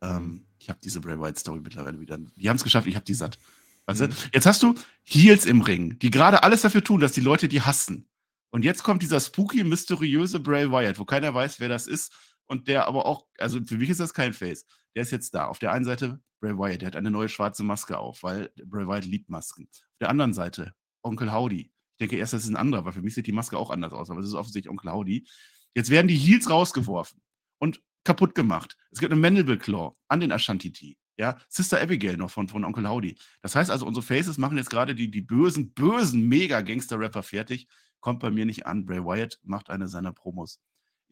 Ähm, 0.03 0.47
ich 0.59 0.69
habe 0.71 0.79
diese 0.83 1.01
Bray 1.01 1.19
Wyatt-Story 1.19 1.61
mittlerweile 1.61 2.01
wieder. 2.01 2.19
Die 2.37 2.49
haben 2.49 2.57
es 2.57 2.65
geschafft, 2.65 2.87
ich 2.87 2.95
habe 2.97 3.05
die 3.05 3.15
satt. 3.15 3.39
Mhm. 3.87 3.95
du? 3.99 4.09
Jetzt 4.33 4.47
hast 4.47 4.63
du 4.63 4.75
Heels 5.05 5.45
im 5.47 5.61
Ring, 5.63 5.99
die 5.99 6.11
gerade 6.11 6.43
alles 6.43 6.63
dafür 6.63 6.83
tun, 6.85 7.01
dass 7.01 7.13
die 7.13 7.21
Leute 7.21 7.49
die 7.49 7.61
hassen. 7.61 8.09
Und 8.51 8.65
jetzt 8.65 8.83
kommt 8.83 9.03
dieser 9.03 9.21
spooky, 9.21 9.63
mysteriöse 9.65 10.41
Bray 10.41 10.71
Wyatt, 10.71 10.99
wo 10.99 11.05
keiner 11.05 11.35
weiß, 11.35 11.61
wer 11.61 11.69
das 11.69 11.87
ist. 11.87 12.13
Und 12.47 12.67
der 12.67 12.87
aber 12.89 13.07
auch, 13.07 13.27
also 13.39 13.61
für 13.65 13.77
mich 13.79 13.91
ist 13.91 14.01
das 14.01 14.15
kein 14.15 14.33
Face. 14.33 14.65
Der 14.97 15.03
ist 15.03 15.13
jetzt 15.13 15.35
da. 15.35 15.47
Auf 15.47 15.59
der 15.61 15.73
einen 15.73 15.85
Seite 15.85 16.21
Bray 16.41 16.57
Wyatt, 16.57 16.81
der 16.81 16.87
hat 16.89 16.97
eine 16.97 17.11
neue 17.11 17.29
schwarze 17.29 17.63
Maske 17.63 17.99
auf, 17.99 18.23
weil 18.23 18.51
Bray 18.65 18.87
Wyatt 18.89 19.05
liebt 19.05 19.29
Masken. 19.29 19.69
Auf 19.71 19.99
der 20.01 20.09
anderen 20.09 20.33
Seite 20.33 20.75
Onkel 21.03 21.33
Howdy. 21.33 21.71
Denke 22.01 22.17
erst, 22.17 22.33
das 22.33 22.45
ist 22.45 22.49
ein 22.49 22.57
anderer, 22.57 22.85
weil 22.85 22.93
für 22.93 23.03
mich 23.03 23.15
sieht 23.15 23.27
die 23.27 23.33
Maske 23.33 23.59
auch 23.59 23.71
anders 23.71 23.93
aus, 23.93 24.11
aber 24.11 24.21
es 24.21 24.29
ist 24.29 24.35
offensichtlich 24.35 24.71
Onkel 24.71 24.91
Howdy. 24.91 25.27
Jetzt 25.75 25.91
werden 25.91 26.09
die 26.09 26.17
Heels 26.17 26.51
rausgeworfen 26.51 27.21
und 27.59 27.83
kaputt 28.05 28.35
gemacht. 28.35 28.77
Es 28.91 28.99
gibt 28.99 29.13
eine 29.13 29.21
Mandible 29.21 29.59
Claw 29.59 29.95
an 30.09 30.21
den 30.21 30.33
Ashanti 30.33 30.97
Ja, 31.19 31.39
Sister 31.49 31.81
Abigail 31.81 32.17
noch 32.17 32.31
von, 32.31 32.49
von 32.49 32.65
Onkel 32.65 32.89
Howdy. 32.89 33.17
Das 33.43 33.55
heißt 33.55 33.71
also, 33.71 33.87
unsere 33.87 34.05
Faces 34.05 34.39
machen 34.39 34.57
jetzt 34.57 34.71
gerade 34.71 34.95
die, 34.95 35.11
die 35.11 35.21
bösen, 35.21 35.73
bösen 35.73 36.27
Mega-Gangster-Rapper 36.29 37.23
fertig. 37.23 37.69
Kommt 38.01 38.21
bei 38.21 38.31
mir 38.31 38.47
nicht 38.47 38.65
an. 38.65 38.87
Bray 38.87 39.05
Wyatt 39.05 39.39
macht 39.43 39.69
eine 39.69 39.87
seiner 39.87 40.13
Promos. 40.13 40.59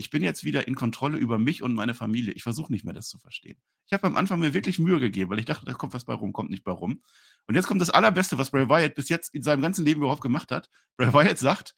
Ich 0.01 0.11
bin 0.11 0.23
jetzt 0.23 0.45
wieder 0.45 0.69
in 0.69 0.77
Kontrolle 0.77 1.19
über 1.19 1.39
mich 1.39 1.63
und 1.63 1.75
meine 1.75 1.93
Familie. 1.93 2.33
Ich 2.33 2.45
versuche 2.45 2.73
nicht 2.73 2.85
mehr, 2.85 2.95
das 2.95 3.09
zu 3.09 3.19
verstehen. 3.19 3.59
Ich 3.87 3.93
habe 3.93 4.07
am 4.07 4.17
Anfang 4.17 4.39
mir 4.39 4.55
wirklich 4.55 4.79
Mühe 4.79 5.01
gegeben, 5.01 5.31
weil 5.31 5.41
ich 5.41 5.45
dachte, 5.45 5.67
da 5.67 5.75
kommt 5.75 5.93
was 5.93 6.05
bei 6.05 6.15
rum, 6.15 6.33
kommt 6.33 6.51
nicht 6.51 6.63
bei 6.63 6.71
rum. 6.71 7.03
Und 7.49 7.57
jetzt 7.57 7.67
kommt 7.67 7.81
das 7.81 7.91
Allerbeste, 7.91 8.39
was 8.39 8.51
Bray 8.51 8.69
Wyatt 8.69 8.95
bis 8.95 9.09
jetzt 9.09 9.35
in 9.35 9.43
seinem 9.43 9.61
ganzen 9.61 9.85
Leben 9.85 10.01
überhaupt 10.01 10.23
gemacht 10.23 10.53
hat. 10.53 10.71
Bray 10.97 11.13
Wyatt 11.13 11.39
sagt, 11.39 11.75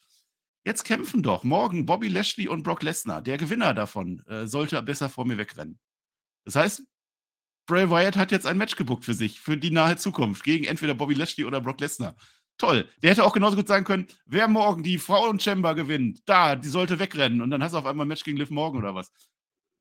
jetzt 0.65 0.85
kämpfen 0.85 1.23
doch 1.23 1.45
morgen 1.45 1.87
Bobby 1.87 2.09
Lashley 2.09 2.47
und 2.47 2.63
Brock 2.63 2.83
Lesnar. 2.83 3.23
Der 3.23 3.39
Gewinner 3.39 3.73
davon 3.73 4.23
äh, 4.27 4.47
sollte 4.47 4.83
besser 4.83 5.09
vor 5.09 5.25
mir 5.25 5.39
wegrennen. 5.39 5.79
Das 6.45 6.57
heißt, 6.57 6.83
Bray 7.67 7.89
Wyatt 7.89 8.17
hat 8.17 8.33
jetzt 8.33 8.47
ein 8.47 8.59
Match 8.59 8.77
gebuckt 8.77 9.05
für 9.05 9.15
sich, 9.15 9.41
für 9.41 9.57
die 9.57 9.71
nahe 9.71 9.97
Zukunft, 9.97 10.45
gegen 10.45 10.65
entweder 10.65 10.93
Bobby 10.93 11.15
Lashley 11.15 11.47
oder 11.47 11.61
Brock 11.61 11.81
Lesnar. 11.81 12.17
Toll. 12.61 12.87
Der 13.03 13.11
hätte 13.13 13.25
auch 13.25 13.33
genauso 13.33 13.57
gut 13.57 13.67
sagen 13.69 13.87
können, 13.87 14.07
wer 14.27 14.47
morgen 14.47 14.83
die 14.83 14.99
Frauen-Chamber 14.99 15.75
gewinnt, 15.75 16.21
da, 16.27 16.57
die 16.57 16.69
sollte 16.69 16.99
wegrennen. 16.99 17.41
Und 17.41 17.51
dann 17.51 17.63
hast 17.63 17.73
du 17.73 17.79
auf 17.79 17.87
einmal 17.87 18.05
ein 18.05 18.09
Match 18.09 18.23
gegen 18.23 18.37
Liv 18.37 18.51
Morgan 18.51 18.83
oder 18.83 18.95
was. 18.95 19.11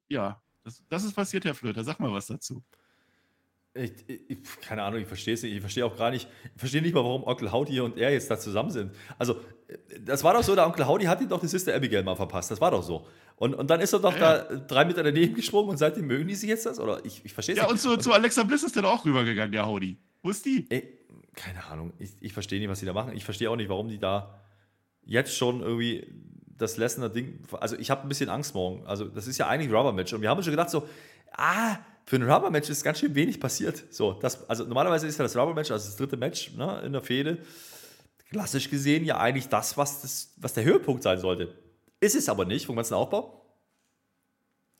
Ja, 0.07 0.41
das, 0.63 0.81
das 0.87 1.03
ist 1.03 1.13
passiert, 1.13 1.43
Herr 1.43 1.53
Flöter. 1.55 1.83
Sag 1.83 1.99
mal 1.99 2.13
was 2.13 2.27
dazu. 2.27 2.63
Ich, 3.73 3.91
ich, 4.07 4.37
keine 4.61 4.81
Ahnung, 4.83 5.01
ich 5.01 5.07
verstehe 5.07 5.33
es 5.33 5.43
nicht. 5.43 5.53
Ich 5.53 5.59
verstehe 5.59 5.85
auch 5.85 5.97
gar 5.97 6.09
nicht, 6.09 6.29
ich 6.55 6.59
verstehe 6.59 6.81
nicht 6.81 6.95
mal, 6.95 7.03
warum 7.03 7.23
Onkel 7.25 7.51
Howdy 7.51 7.81
und 7.81 7.97
er 7.97 8.11
jetzt 8.11 8.31
da 8.31 8.39
zusammen 8.39 8.71
sind. 8.71 8.93
Also, 9.17 9.41
das 9.99 10.23
war 10.23 10.33
doch 10.33 10.43
so, 10.43 10.55
der 10.55 10.65
Onkel 10.65 10.87
Howdy 10.87 11.03
hat 11.05 11.19
ihm 11.21 11.27
doch 11.27 11.41
die 11.41 11.47
Sister 11.47 11.75
Abigail 11.75 12.03
mal 12.03 12.15
verpasst. 12.15 12.49
Das 12.49 12.61
war 12.61 12.71
doch 12.71 12.81
so. 12.81 13.05
Und, 13.35 13.53
und 13.55 13.69
dann 13.69 13.81
ist 13.81 13.91
er 13.93 13.99
doch 13.99 14.13
Ja, 14.17 14.39
da 14.39 14.55
drei 14.55 14.85
Meter 14.85 15.03
daneben 15.03 15.35
gesprungen 15.35 15.69
und 15.69 15.77
seitdem 15.77 16.07
mögen 16.07 16.27
die 16.29 16.35
sich 16.35 16.49
jetzt 16.49 16.65
das? 16.65 16.79
Oder 16.79 17.03
ich, 17.05 17.23
ich 17.25 17.33
verstehe 17.33 17.55
es 17.55 17.57
Ja, 17.57 17.63
nicht. 17.65 17.73
und 17.73 17.79
zu, 17.79 17.97
zu 17.97 18.13
Alexa 18.13 18.43
Bliss 18.43 18.63
ist 18.63 18.75
der 18.75 18.83
doch 18.83 18.93
auch 18.99 19.05
rübergegangen, 19.05 19.51
der 19.51 19.67
Howdy. 19.67 19.97
Wo 20.23 20.29
ist 20.29 20.45
die? 20.45 20.65
Ey, 20.69 20.98
keine 21.35 21.65
Ahnung. 21.65 21.93
Ich, 21.99 22.11
ich 22.19 22.33
verstehe 22.33 22.59
nicht, 22.59 22.69
was 22.69 22.79
die 22.79 22.85
da 22.85 22.93
machen. 22.93 23.15
Ich 23.15 23.25
verstehe 23.25 23.49
auch 23.49 23.55
nicht, 23.55 23.69
warum 23.69 23.87
die 23.87 23.99
da 23.99 24.39
jetzt 25.05 25.35
schon 25.35 25.61
irgendwie 25.61 26.07
das 26.57 26.77
Lesnar-Ding. 26.77 27.45
Also, 27.59 27.77
ich 27.77 27.89
habe 27.89 28.03
ein 28.03 28.09
bisschen 28.09 28.29
Angst 28.29 28.53
morgen. 28.53 28.85
Also, 28.85 29.05
das 29.05 29.27
ist 29.27 29.37
ja 29.37 29.47
eigentlich 29.47 29.69
ein 29.69 29.75
Rubber-Match. 29.75 30.13
Und 30.13 30.21
wir 30.21 30.29
haben 30.29 30.37
uns 30.37 30.45
schon 30.45 30.53
gedacht, 30.53 30.69
so, 30.69 30.87
ah, 31.31 31.77
für 32.05 32.17
ein 32.17 32.29
Rubber-Match 32.29 32.69
ist 32.69 32.83
ganz 32.83 32.99
schön 32.99 33.15
wenig 33.15 33.39
passiert. 33.39 33.83
So, 33.91 34.13
das, 34.13 34.49
also, 34.49 34.65
normalerweise 34.65 35.07
ist 35.07 35.17
ja 35.17 35.23
das 35.23 35.35
Rubber-Match, 35.35 35.71
also 35.71 35.85
das 35.85 35.95
dritte 35.95 36.17
Match 36.17 36.55
ne, 36.55 36.81
in 36.85 36.91
der 36.91 37.01
Fehde, 37.01 37.39
klassisch 38.31 38.69
gesehen 38.69 39.05
ja 39.05 39.17
eigentlich 39.17 39.47
das 39.47 39.77
was, 39.77 40.01
das, 40.01 40.33
was 40.37 40.53
der 40.53 40.63
Höhepunkt 40.63 41.03
sein 41.03 41.19
sollte. 41.19 41.55
Ist 41.99 42.15
es 42.15 42.29
aber 42.29 42.45
nicht 42.45 42.65
vom 42.65 42.75
ganzen 42.75 42.93
Aufbau. 42.93 43.45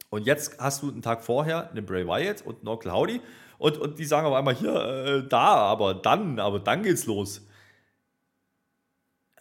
Und 0.09 0.25
jetzt 0.25 0.59
hast 0.59 0.81
du 0.81 0.89
einen 0.89 1.01
Tag 1.01 1.23
vorher 1.23 1.69
einen 1.69 1.85
Bray 1.85 2.07
Wyatt 2.07 2.41
und 2.41 2.59
einen 2.59 2.67
Onkel 2.67 2.91
Howdy 2.91 3.21
und, 3.59 3.77
und 3.77 3.99
die 3.99 4.05
sagen 4.05 4.25
auf 4.25 4.33
einmal 4.33 4.55
hier, 4.55 4.73
äh, 4.73 5.27
da, 5.27 5.55
aber 5.55 5.93
dann, 5.93 6.39
aber 6.39 6.59
dann 6.59 6.81
geht's 6.81 7.05
los. 7.05 7.45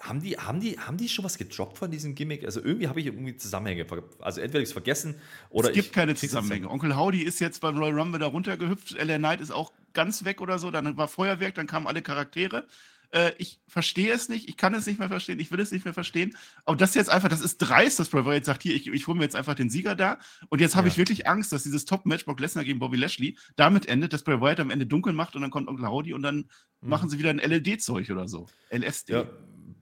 Haben 0.00 0.20
die, 0.20 0.36
haben, 0.36 0.60
die, 0.60 0.78
haben 0.78 0.96
die 0.96 1.08
schon 1.08 1.24
was 1.24 1.38
gedroppt 1.38 1.78
von 1.78 1.90
diesem 1.90 2.14
Gimmick? 2.14 2.44
Also 2.44 2.60
irgendwie 2.60 2.88
habe 2.88 3.00
ich 3.00 3.06
irgendwie 3.06 3.36
Zusammenhänge. 3.36 3.86
Also 4.20 4.40
entweder 4.40 4.60
ich 4.60 4.68
es 4.68 4.72
vergessen 4.72 5.16
oder 5.50 5.68
es 5.68 5.74
gibt 5.74 5.92
keine 5.92 6.14
Zusammenhänge. 6.14 6.68
Onkel 6.68 6.96
Howdy 6.96 7.22
ist 7.22 7.40
jetzt 7.40 7.60
beim 7.60 7.78
Royal 7.78 7.98
Rumble 7.98 8.20
da 8.20 8.26
runtergehüpft. 8.26 8.92
LA 8.92 9.18
Knight 9.18 9.40
ist 9.40 9.50
auch 9.50 9.72
ganz 9.94 10.24
weg 10.24 10.40
oder 10.40 10.58
so. 10.58 10.70
Dann 10.70 10.96
war 10.96 11.08
Feuerwerk, 11.08 11.54
dann 11.54 11.66
kamen 11.66 11.86
alle 11.86 12.02
Charaktere. 12.02 12.66
Äh, 13.10 13.32
ich 13.38 13.58
verstehe 13.66 14.12
es 14.12 14.28
nicht. 14.28 14.48
Ich 14.48 14.56
kann 14.56 14.74
es 14.74 14.86
nicht 14.86 14.98
mehr 14.98 15.08
verstehen. 15.08 15.40
Ich 15.40 15.50
will 15.50 15.60
es 15.60 15.70
nicht 15.72 15.84
mehr 15.84 15.94
verstehen. 15.94 16.36
Aber 16.66 16.76
das 16.76 16.90
ist 16.90 16.96
jetzt 16.96 17.10
einfach, 17.10 17.28
das 17.28 17.40
ist 17.40 17.58
dreist, 17.58 17.98
dass 17.98 18.08
Bray 18.10 18.24
Wyatt 18.26 18.44
sagt, 18.44 18.62
hier, 18.62 18.74
ich, 18.74 18.86
ich 18.86 19.06
hole 19.06 19.16
mir 19.16 19.24
jetzt 19.24 19.34
einfach 19.36 19.54
den 19.54 19.70
Sieger 19.70 19.94
da. 19.94 20.18
Und 20.50 20.60
jetzt 20.60 20.76
habe 20.76 20.88
Ja. 20.88 20.92
ich 20.92 20.98
wirklich 20.98 21.26
Angst, 21.26 21.50
dass 21.52 21.62
dieses 21.62 21.84
Top-Match 21.86 22.24
Brock 22.26 22.38
Lesnar 22.40 22.64
gegen 22.64 22.78
Bobby 22.78 22.96
Lashley 22.98 23.38
damit 23.56 23.86
endet, 23.86 24.12
dass 24.12 24.22
Bray 24.24 24.40
Wyatt 24.40 24.60
am 24.60 24.70
Ende 24.70 24.86
dunkel 24.86 25.12
macht 25.14 25.34
und 25.36 25.42
dann 25.42 25.50
kommt 25.50 25.68
Onkel 25.68 25.86
Howdy 25.88 26.12
und 26.12 26.22
dann 26.22 26.48
Mhm. 26.80 26.90
machen 26.90 27.08
sie 27.08 27.18
wieder 27.18 27.30
ein 27.30 27.38
LLD-Zeug 27.40 28.10
oder 28.10 28.28
so. 28.28 28.46
LSD. 28.70 29.12
Ja, 29.12 29.24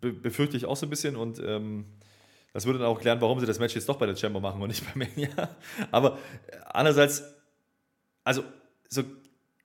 be 0.00 0.12
befürchte 0.12 0.56
ich 0.56 0.64
auch 0.64 0.76
so 0.76 0.86
ein 0.86 0.90
bisschen 0.90 1.14
und 1.16 1.38
ähm, 1.44 1.84
das 2.52 2.64
würde 2.64 2.78
dann 2.78 2.88
auch 2.88 3.00
klären, 3.00 3.20
warum 3.20 3.38
sie 3.40 3.44
das 3.46 3.58
Match 3.58 3.74
jetzt 3.74 3.88
doch 3.88 3.98
bei 3.98 4.06
der 4.06 4.16
Chamber 4.16 4.40
machen 4.40 4.62
und 4.62 4.68
nicht 4.68 4.82
bei 4.86 5.04
Mania. 5.06 5.56
Aber 5.90 6.16
äh, 6.46 6.56
andererseits, 6.66 7.22
also 8.24 8.44
so 8.88 9.02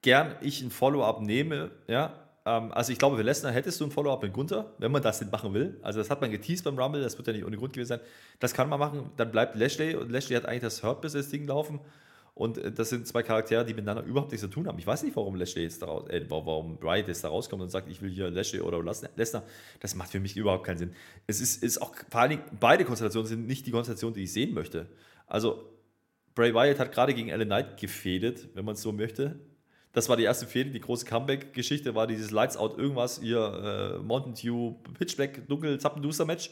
gern 0.02 0.34
ich 0.42 0.60
ein 0.62 0.70
Follow-up 0.70 1.22
nehme, 1.22 1.70
ja, 1.88 2.21
also 2.44 2.92
ich 2.92 2.98
glaube, 2.98 3.16
für 3.16 3.22
Lesnar 3.22 3.52
hättest 3.52 3.80
du 3.80 3.84
ein 3.84 3.90
Follow-up 3.90 4.22
mit 4.22 4.32
Gunther, 4.32 4.72
wenn 4.78 4.90
man 4.90 5.00
das 5.00 5.20
nicht 5.20 5.30
machen 5.30 5.54
will. 5.54 5.78
Also 5.82 6.00
das 6.00 6.10
hat 6.10 6.20
man 6.20 6.30
geteased 6.30 6.64
beim 6.64 6.78
Rumble, 6.78 7.00
das 7.00 7.16
wird 7.16 7.28
ja 7.28 7.32
nicht 7.32 7.44
ohne 7.44 7.56
Grund 7.56 7.72
gewesen 7.72 7.88
sein. 7.88 8.00
Das 8.40 8.52
kann 8.52 8.68
man 8.68 8.80
machen, 8.80 9.10
dann 9.16 9.30
bleibt 9.30 9.54
Lashley 9.54 9.94
und 9.94 10.10
Lashley 10.10 10.34
hat 10.34 10.46
eigentlich 10.46 10.62
das 10.62 10.82
Hurt 10.82 11.00
Business-Ding 11.02 11.46
laufen. 11.46 11.80
Und 12.34 12.58
äh, 12.58 12.72
das 12.72 12.88
sind 12.88 13.06
zwei 13.06 13.22
Charaktere, 13.22 13.64
die 13.64 13.74
miteinander 13.74 14.02
überhaupt 14.02 14.32
nichts 14.32 14.42
zu 14.42 14.50
tun 14.50 14.66
haben. 14.66 14.78
Ich 14.78 14.86
weiß 14.86 15.02
nicht, 15.02 15.14
warum 15.14 15.36
Lashley 15.36 15.62
jetzt 15.62 15.82
da 15.82 15.86
raus, 15.86 16.08
äh, 16.08 16.24
warum 16.28 16.82
Wright 16.82 17.06
jetzt 17.06 17.22
da 17.22 17.28
rauskommt 17.28 17.62
und 17.62 17.68
sagt, 17.68 17.88
ich 17.88 18.02
will 18.02 18.10
hier 18.10 18.30
Lashley 18.30 18.60
oder 18.60 18.82
Lesnar. 18.82 19.44
Das 19.80 19.94
macht 19.94 20.10
für 20.10 20.20
mich 20.20 20.36
überhaupt 20.36 20.64
keinen 20.64 20.78
Sinn. 20.78 20.92
Es 21.26 21.40
ist, 21.40 21.62
ist 21.62 21.80
auch 21.80 21.94
vor 22.10 22.20
allen 22.22 22.30
Dingen, 22.30 22.42
beide 22.58 22.84
Konstellationen 22.84 23.28
sind 23.28 23.46
nicht 23.46 23.66
die 23.66 23.70
Konstellation, 23.70 24.14
die 24.14 24.24
ich 24.24 24.32
sehen 24.32 24.54
möchte. 24.54 24.86
Also, 25.26 25.68
Bray 26.34 26.54
Wyatt 26.54 26.78
hat 26.78 26.92
gerade 26.92 27.12
gegen 27.12 27.28
Ellen 27.28 27.48
Knight 27.48 27.78
gefädet, 27.78 28.48
wenn 28.54 28.64
man 28.64 28.74
es 28.74 28.82
so 28.82 28.90
möchte. 28.90 29.38
Das 29.92 30.08
war 30.08 30.16
die 30.16 30.24
erste 30.24 30.46
Fehde, 30.46 30.70
die 30.70 30.80
große 30.80 31.04
Comeback-Geschichte 31.04 31.94
war 31.94 32.06
dieses 32.06 32.30
Lights 32.30 32.56
Out 32.56 32.78
irgendwas, 32.78 33.18
ihr 33.18 33.98
äh, 33.98 34.02
Mountain 34.02 34.34
Dew, 34.34 34.74
Pitch 34.98 35.16
Black, 35.16 35.46
Dunkel, 35.48 35.78
Zappenduster-Match. 35.78 36.50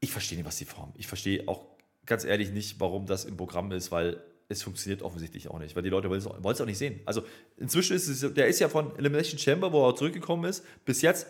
Ich 0.00 0.12
verstehe 0.12 0.36
nicht, 0.36 0.46
was 0.46 0.58
die 0.58 0.66
formen. 0.66 0.92
Ich 0.98 1.06
verstehe 1.06 1.48
auch 1.48 1.64
ganz 2.04 2.24
ehrlich 2.24 2.50
nicht, 2.50 2.78
warum 2.78 3.06
das 3.06 3.24
im 3.24 3.38
Programm 3.38 3.72
ist, 3.72 3.90
weil 3.90 4.22
es 4.48 4.62
funktioniert 4.62 5.00
offensichtlich 5.02 5.48
auch 5.48 5.58
nicht, 5.58 5.74
weil 5.74 5.82
die 5.82 5.88
Leute 5.88 6.10
wollen 6.10 6.18
es 6.18 6.26
auch, 6.26 6.42
wollen 6.42 6.54
es 6.54 6.60
auch 6.60 6.66
nicht 6.66 6.76
sehen. 6.76 7.00
Also 7.06 7.22
inzwischen 7.56 7.96
ist 7.96 8.08
es, 8.08 8.34
der 8.34 8.46
ist 8.48 8.60
ja 8.60 8.68
von 8.68 8.94
Elimination 8.98 9.38
Chamber, 9.38 9.72
wo 9.72 9.88
er 9.88 9.96
zurückgekommen 9.96 10.44
ist, 10.44 10.62
bis 10.84 11.00
jetzt 11.00 11.26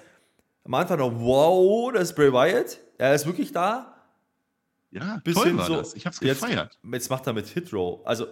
am 0.65 0.75
Anfang 0.75 0.99
noch, 0.99 1.13
wow, 1.21 1.93
das 1.93 2.11
ist 2.11 2.17
Bray 2.17 2.33
Wyatt, 2.33 2.81
er 2.99 3.15
ist 3.15 3.27
wirklich 3.27 3.53
da. 3.53 3.91
Ja, 4.91 5.21
Bis 5.23 5.35
toll 5.35 5.57
war 5.57 5.67
so, 5.67 5.77
das. 5.77 5.95
Ich 5.95 6.07
habe 6.07 6.15
es 6.15 6.21
jetzt, 6.21 6.41
gefeiert. 6.41 6.79
jetzt 6.91 7.11
macht 7.11 7.27
er 7.27 7.33
mit 7.33 7.47
Hit 7.47 7.73
Row. 7.73 8.01
Also 8.05 8.27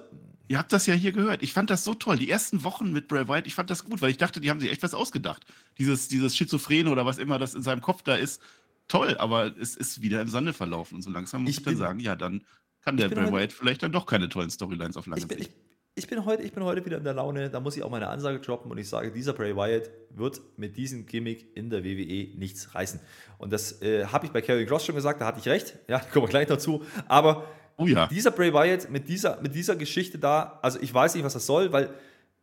Ihr 0.49 0.59
habt 0.59 0.73
das 0.73 0.87
ja 0.87 0.95
hier 0.95 1.13
gehört. 1.13 1.43
Ich 1.43 1.53
fand 1.53 1.71
das 1.71 1.85
so 1.85 1.95
toll. 1.95 2.19
Die 2.19 2.31
ersten 2.31 2.65
Wochen 2.65 2.93
mit 2.93 3.09
Bray 3.09 3.29
Wyatt, 3.29 3.47
ich 3.47 3.55
fand 3.55 3.71
das 3.71 3.85
gut, 3.85 4.03
weil 4.03 4.11
ich 4.11 4.19
dachte, 4.19 4.41
die 4.41 4.51
haben 4.51 4.61
sich 4.61 4.71
echt 4.71 4.83
was 4.83 4.95
ausgedacht. 4.95 5.45
Dieses, 5.79 6.09
dieses 6.09 6.37
Schizophrene 6.37 6.91
oder 6.91 7.07
was 7.07 7.19
immer 7.19 7.39
das 7.39 7.55
in 7.55 7.63
seinem 7.63 7.81
Kopf 7.81 8.03
da 8.03 8.17
ist, 8.17 8.43
toll, 8.89 9.17
aber 9.19 9.57
es 9.59 9.77
ist 9.77 10.03
wieder 10.03 10.21
im 10.21 10.29
Sande 10.29 10.53
verlaufen. 10.53 10.97
Und 10.97 11.03
so 11.03 11.11
langsam 11.11 11.43
muss 11.43 11.51
Ich 11.51 11.59
ich, 11.59 11.65
dann 11.65 11.77
sagen, 11.77 12.01
ja, 12.01 12.17
dann 12.17 12.45
kann 12.83 12.97
der 12.97 13.09
Bray 13.09 13.33
Wyatt 13.33 13.53
vielleicht 13.53 13.83
dann 13.83 13.93
doch 13.93 14.07
keine 14.07 14.29
tollen 14.29 14.51
Storylines 14.51 14.97
auf 14.97 15.07
lange 15.07 15.21
ich 15.21 15.29
bin, 15.29 15.39
ich, 15.39 15.45
Sicht. 15.45 15.57
ich, 15.95 16.07
bin 16.09 16.25
heute, 16.25 16.43
ich 16.43 16.53
bin 16.53 16.65
heute 16.65 16.85
wieder 16.85 16.99
in 16.99 17.05
der 17.05 17.15
Laune, 17.15 17.49
da 17.49 17.61
muss 17.61 17.77
ich 17.77 17.83
auch 17.83 17.91
meine 17.91 18.09
Ansage 18.09 18.41
droppen 18.41 18.71
und 18.71 18.79
ich 18.79 18.89
sage, 18.89 19.13
dieser 19.13 19.33
Bray 19.33 19.57
Wyatt 19.57 19.91
wird 20.11 20.43
mit 20.57 20.77
diesem 20.77 21.07
Gimmick 21.07 21.57
in 21.57 21.71
der 21.71 21.85
WWE 21.85 22.37
nichts 22.37 22.75
reißen. 22.75 23.01
Und 23.39 23.53
das 23.53 23.81
äh, 23.83 24.07
habe 24.07 24.27
ich 24.27 24.33
bei 24.33 24.43
Kerry 24.43 24.67
Cross 24.67 24.87
schon 24.87 24.97
gesagt, 24.97 25.21
da 25.21 25.27
hatte 25.27 25.39
ich 25.39 25.49
recht, 25.49 25.79
ja, 25.89 25.99
da 25.99 26.05
kommen 26.13 26.27
wir 26.27 26.31
gleich 26.31 26.49
dazu, 26.49 26.85
aber 27.07 27.47
Oh 27.77 27.87
ja. 27.87 28.07
dieser 28.07 28.31
Bray 28.31 28.53
Wyatt 28.53 28.91
mit 28.91 29.09
dieser, 29.09 29.41
mit 29.41 29.55
dieser 29.55 29.77
Geschichte 29.77 30.19
da, 30.19 30.59
also 30.63 30.79
ich 30.81 30.93
weiß 30.93 31.15
nicht, 31.15 31.25
was 31.25 31.33
das 31.33 31.47
soll, 31.47 31.73
weil 31.73 31.91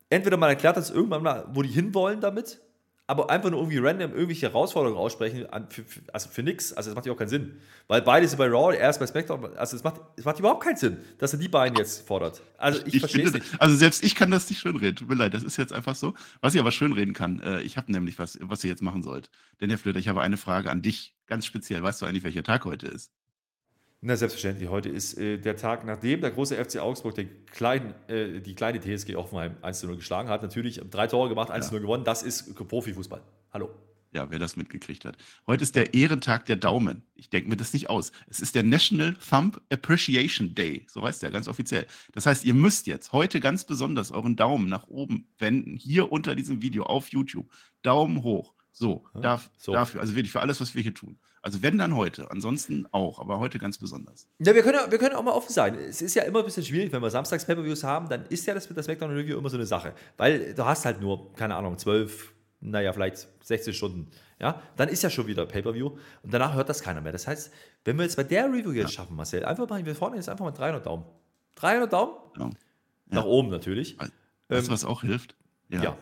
entweder 0.10 0.38
man 0.38 0.50
erklärt 0.50 0.78
uns 0.78 0.90
irgendwann 0.90 1.24
mal, 1.24 1.48
wo 1.54 1.62
die 1.62 1.70
hinwollen 1.70 2.22
damit, 2.22 2.60
aber 3.08 3.32
einfach 3.32 3.50
nur 3.50 3.60
irgendwie 3.60 3.80
random 3.80 4.12
irgendwelche 4.12 4.48
Herausforderungen 4.48 5.00
aussprechen, 5.00 5.48
für, 5.70 5.84
für, 5.84 6.00
also 6.14 6.30
für 6.30 6.44
nix, 6.44 6.74
also 6.74 6.92
das 6.92 6.96
macht 6.96 7.08
ja 7.08 7.12
auch 7.12 7.18
keinen 7.18 7.30
Sinn. 7.30 7.60
Weil 7.88 8.04
beide 8.04 8.28
sind 8.28 8.38
bei 8.38 8.46
Raw, 8.46 8.76
er 8.76 8.88
ist 8.88 9.00
bei 9.00 9.08
SmackDown, 9.08 9.58
also 9.58 9.76
es 9.76 9.84
macht, 9.84 10.00
es 10.16 10.26
macht 10.26 10.38
überhaupt 10.38 10.64
keinen 10.64 10.78
Sinn, 10.78 10.98
dass 11.18 11.34
er 11.34 11.40
die 11.40 11.48
beiden 11.48 11.76
jetzt 11.76 12.08
fordert. 12.08 12.44
Also 12.58 12.82
ich, 12.86 12.94
Ich 12.94 13.00
verstehe 13.00 13.26
es 13.26 13.34
nicht. 13.34 13.46
also 13.60 13.76
selbst 13.76 14.04
ich 14.04 14.14
kann 14.14 14.30
das 14.30 14.48
nicht 14.48 14.60
schönreden. 14.60 14.96
Tut 14.96 15.10
mir 15.10 15.16
leid, 15.16 15.34
das 15.34 15.42
ist 15.42 15.58
jetzt 15.58 15.74
einfach 15.74 15.96
so. 15.96 16.14
Was 16.42 16.54
ich 16.54 16.60
aber 16.60 16.72
schönreden 16.72 17.16
kann, 17.16 17.40
äh, 17.40 17.62
ich 17.62 17.78
habe 17.78 17.92
nämlich 17.92 18.20
was, 18.20 18.38
was 18.44 18.64
ihr 18.64 18.70
jetzt 18.70 18.84
machen 18.84 19.02
sollt. 19.02 19.32
Denn 19.60 19.72
Herr 19.72 19.80
Flöter, 19.80 19.98
ich 19.98 20.08
habe 20.08 20.22
eine 20.22 20.38
Frage 20.38 20.70
an 20.70 20.84
dich 20.84 21.16
ganz 21.26 21.48
speziell. 21.48 21.82
Weißt 21.82 22.00
du 22.04 22.06
eigentlich, 22.06 22.24
welcher 22.24 22.44
Tag 22.44 22.66
heute 22.66 22.86
ist? 22.88 23.12
Na, 24.02 24.16
selbstverständlich. 24.16 24.70
Heute 24.70 24.88
ist 24.88 25.18
äh, 25.18 25.38
der 25.38 25.58
Tag, 25.58 25.86
nachdem 25.86 26.22
der 26.22 26.32
große 26.32 26.56
FC 26.56 26.78
Augsburg 26.78 27.16
den 27.16 27.46
kleinen, 27.48 27.94
äh, 28.08 28.40
die 28.40 28.56
kleine 28.56 28.80
TSG 28.80 29.16
Offenheim 29.16 29.58
1 29.62 29.84
0 29.84 29.98
geschlagen 29.98 30.30
hat. 30.30 30.42
Natürlich 30.42 30.80
drei 30.90 31.08
Tore 31.08 31.28
gemacht, 31.28 31.52
1 31.52 31.72
0 31.72 31.80
ja. 31.80 31.82
gewonnen. 31.82 32.06
Das 32.06 32.24
ist 32.24 32.56
Profifußball. 32.56 33.22
Hallo. 33.52 33.70
Ja, 34.12 34.32
wer 34.32 34.40
das 34.40 34.56
mitgekriegt 34.56 35.04
hat. 35.04 35.18
Heute 35.46 35.64
ist 35.64 35.76
der 35.76 35.94
Ehrentag 35.94 36.46
der 36.46 36.56
Daumen. 36.56 37.04
Ich 37.14 37.30
denke 37.30 37.50
mir 37.50 37.58
das 37.58 37.74
nicht 37.74 37.90
aus. 37.90 38.14
Es 38.28 38.40
ist 38.40 38.56
der 38.56 38.64
National 38.64 39.16
Thumb 39.16 39.62
Appreciation 39.70 40.56
Day. 40.56 40.86
So 40.88 41.04
heißt 41.04 41.22
der 41.22 41.30
ganz 41.30 41.50
offiziell. 41.50 41.86
Das 42.14 42.26
heißt, 42.26 42.46
ihr 42.46 42.54
müsst 42.54 42.88
jetzt 42.88 43.12
heute 43.12 43.42
ganz 43.42 43.66
besonders 43.66 44.12
euren 44.12 44.38
Daumen 44.38 44.70
nach 44.70 44.88
oben 44.88 45.28
wenden. 45.38 45.76
Hier 45.76 46.12
unter 46.12 46.36
diesem 46.36 46.62
Video 46.62 46.86
auf 46.86 47.10
YouTube. 47.10 47.52
Daumen 47.84 48.24
hoch. 48.24 48.54
So, 48.72 49.06
darf, 49.14 49.52
so. 49.58 49.74
dafür. 49.74 50.00
Also 50.00 50.16
wirklich 50.16 50.32
für 50.32 50.40
alles, 50.40 50.62
was 50.62 50.74
wir 50.74 50.82
hier 50.82 50.94
tun. 50.94 51.20
Also 51.42 51.62
wenn 51.64 51.78
dann 51.78 51.96
heute, 51.96 52.30
ansonsten 52.32 52.86
auch, 52.92 53.20
aber 53.20 53.40
heute 53.40 53.60
ganz 53.60 53.78
besonders. 53.78 54.28
Ja, 54.40 54.54
wir 54.54 54.62
können, 54.62 54.80
wir 54.90 54.98
können 54.98 55.16
auch 55.16 55.24
mal 55.24 55.32
offen 55.32 55.54
sein. 55.54 55.76
Es 55.76 56.02
ist 56.02 56.16
ja 56.16 56.24
immer 56.24 56.40
ein 56.40 56.46
bisschen 56.46 56.64
schwierig, 56.64 56.92
wenn 56.92 57.02
wir 57.02 57.10
samstags 57.10 57.46
Pay-Per-Views 57.46 57.84
haben, 57.84 58.10
dann 58.10 58.26
ist 58.26 58.46
ja 58.46 58.54
das 58.54 58.68
mit 58.70 58.76
der 58.76 58.84
SmackDown 58.84 59.12
Review 59.12 59.38
immer 59.38 59.50
so 59.50 59.58
eine 59.58 59.66
Sache. 59.66 59.94
Weil 60.18 60.54
du 60.54 60.66
hast 60.66 60.86
halt 60.86 61.00
nur, 61.00 61.34
keine 61.36 61.56
Ahnung, 61.56 61.78
zwölf, 61.78 62.34
naja, 62.60 62.92
vielleicht 62.92 63.28
16 63.44 63.74
Stunden. 63.74 64.12
Ja, 64.40 64.62
dann 64.76 64.90
ist 64.90 65.02
ja 65.02 65.10
schon 65.10 65.28
wieder 65.28 65.46
Pay-Per-View 65.46 65.88
und 66.24 66.34
danach 66.34 66.54
hört 66.56 66.70
das 66.70 66.82
keiner 66.82 67.02
mehr. 67.02 67.12
Das 67.12 67.28
heißt, 67.28 67.52
wenn 67.86 67.98
wir 67.98 68.04
jetzt 68.04 68.18
bei 68.18 68.24
der 68.24 68.46
Review 68.46 68.72
jetzt 68.72 68.92
ja. 68.92 69.02
schaffen, 69.02 69.16
Marcel, 69.16 69.46
einfach 69.46 69.68
mal, 69.70 69.86
wir 69.86 69.96
vorne 69.96 70.18
jetzt 70.18 70.30
einfach 70.30 70.46
mal 70.46 70.52
300 70.52 70.86
Daumen. 70.86 71.06
300 71.56 71.92
Daumen? 71.92 72.14
Ja. 72.38 72.50
Nach 73.08 73.26
oben 73.26 73.50
natürlich. 73.50 73.98
Weißt 73.98 74.12
du, 74.50 74.56
ähm, 74.56 74.70
was 74.70 74.86
auch 74.86 75.02
hilft? 75.02 75.36
ja. 75.70 75.84
ja. 75.84 75.98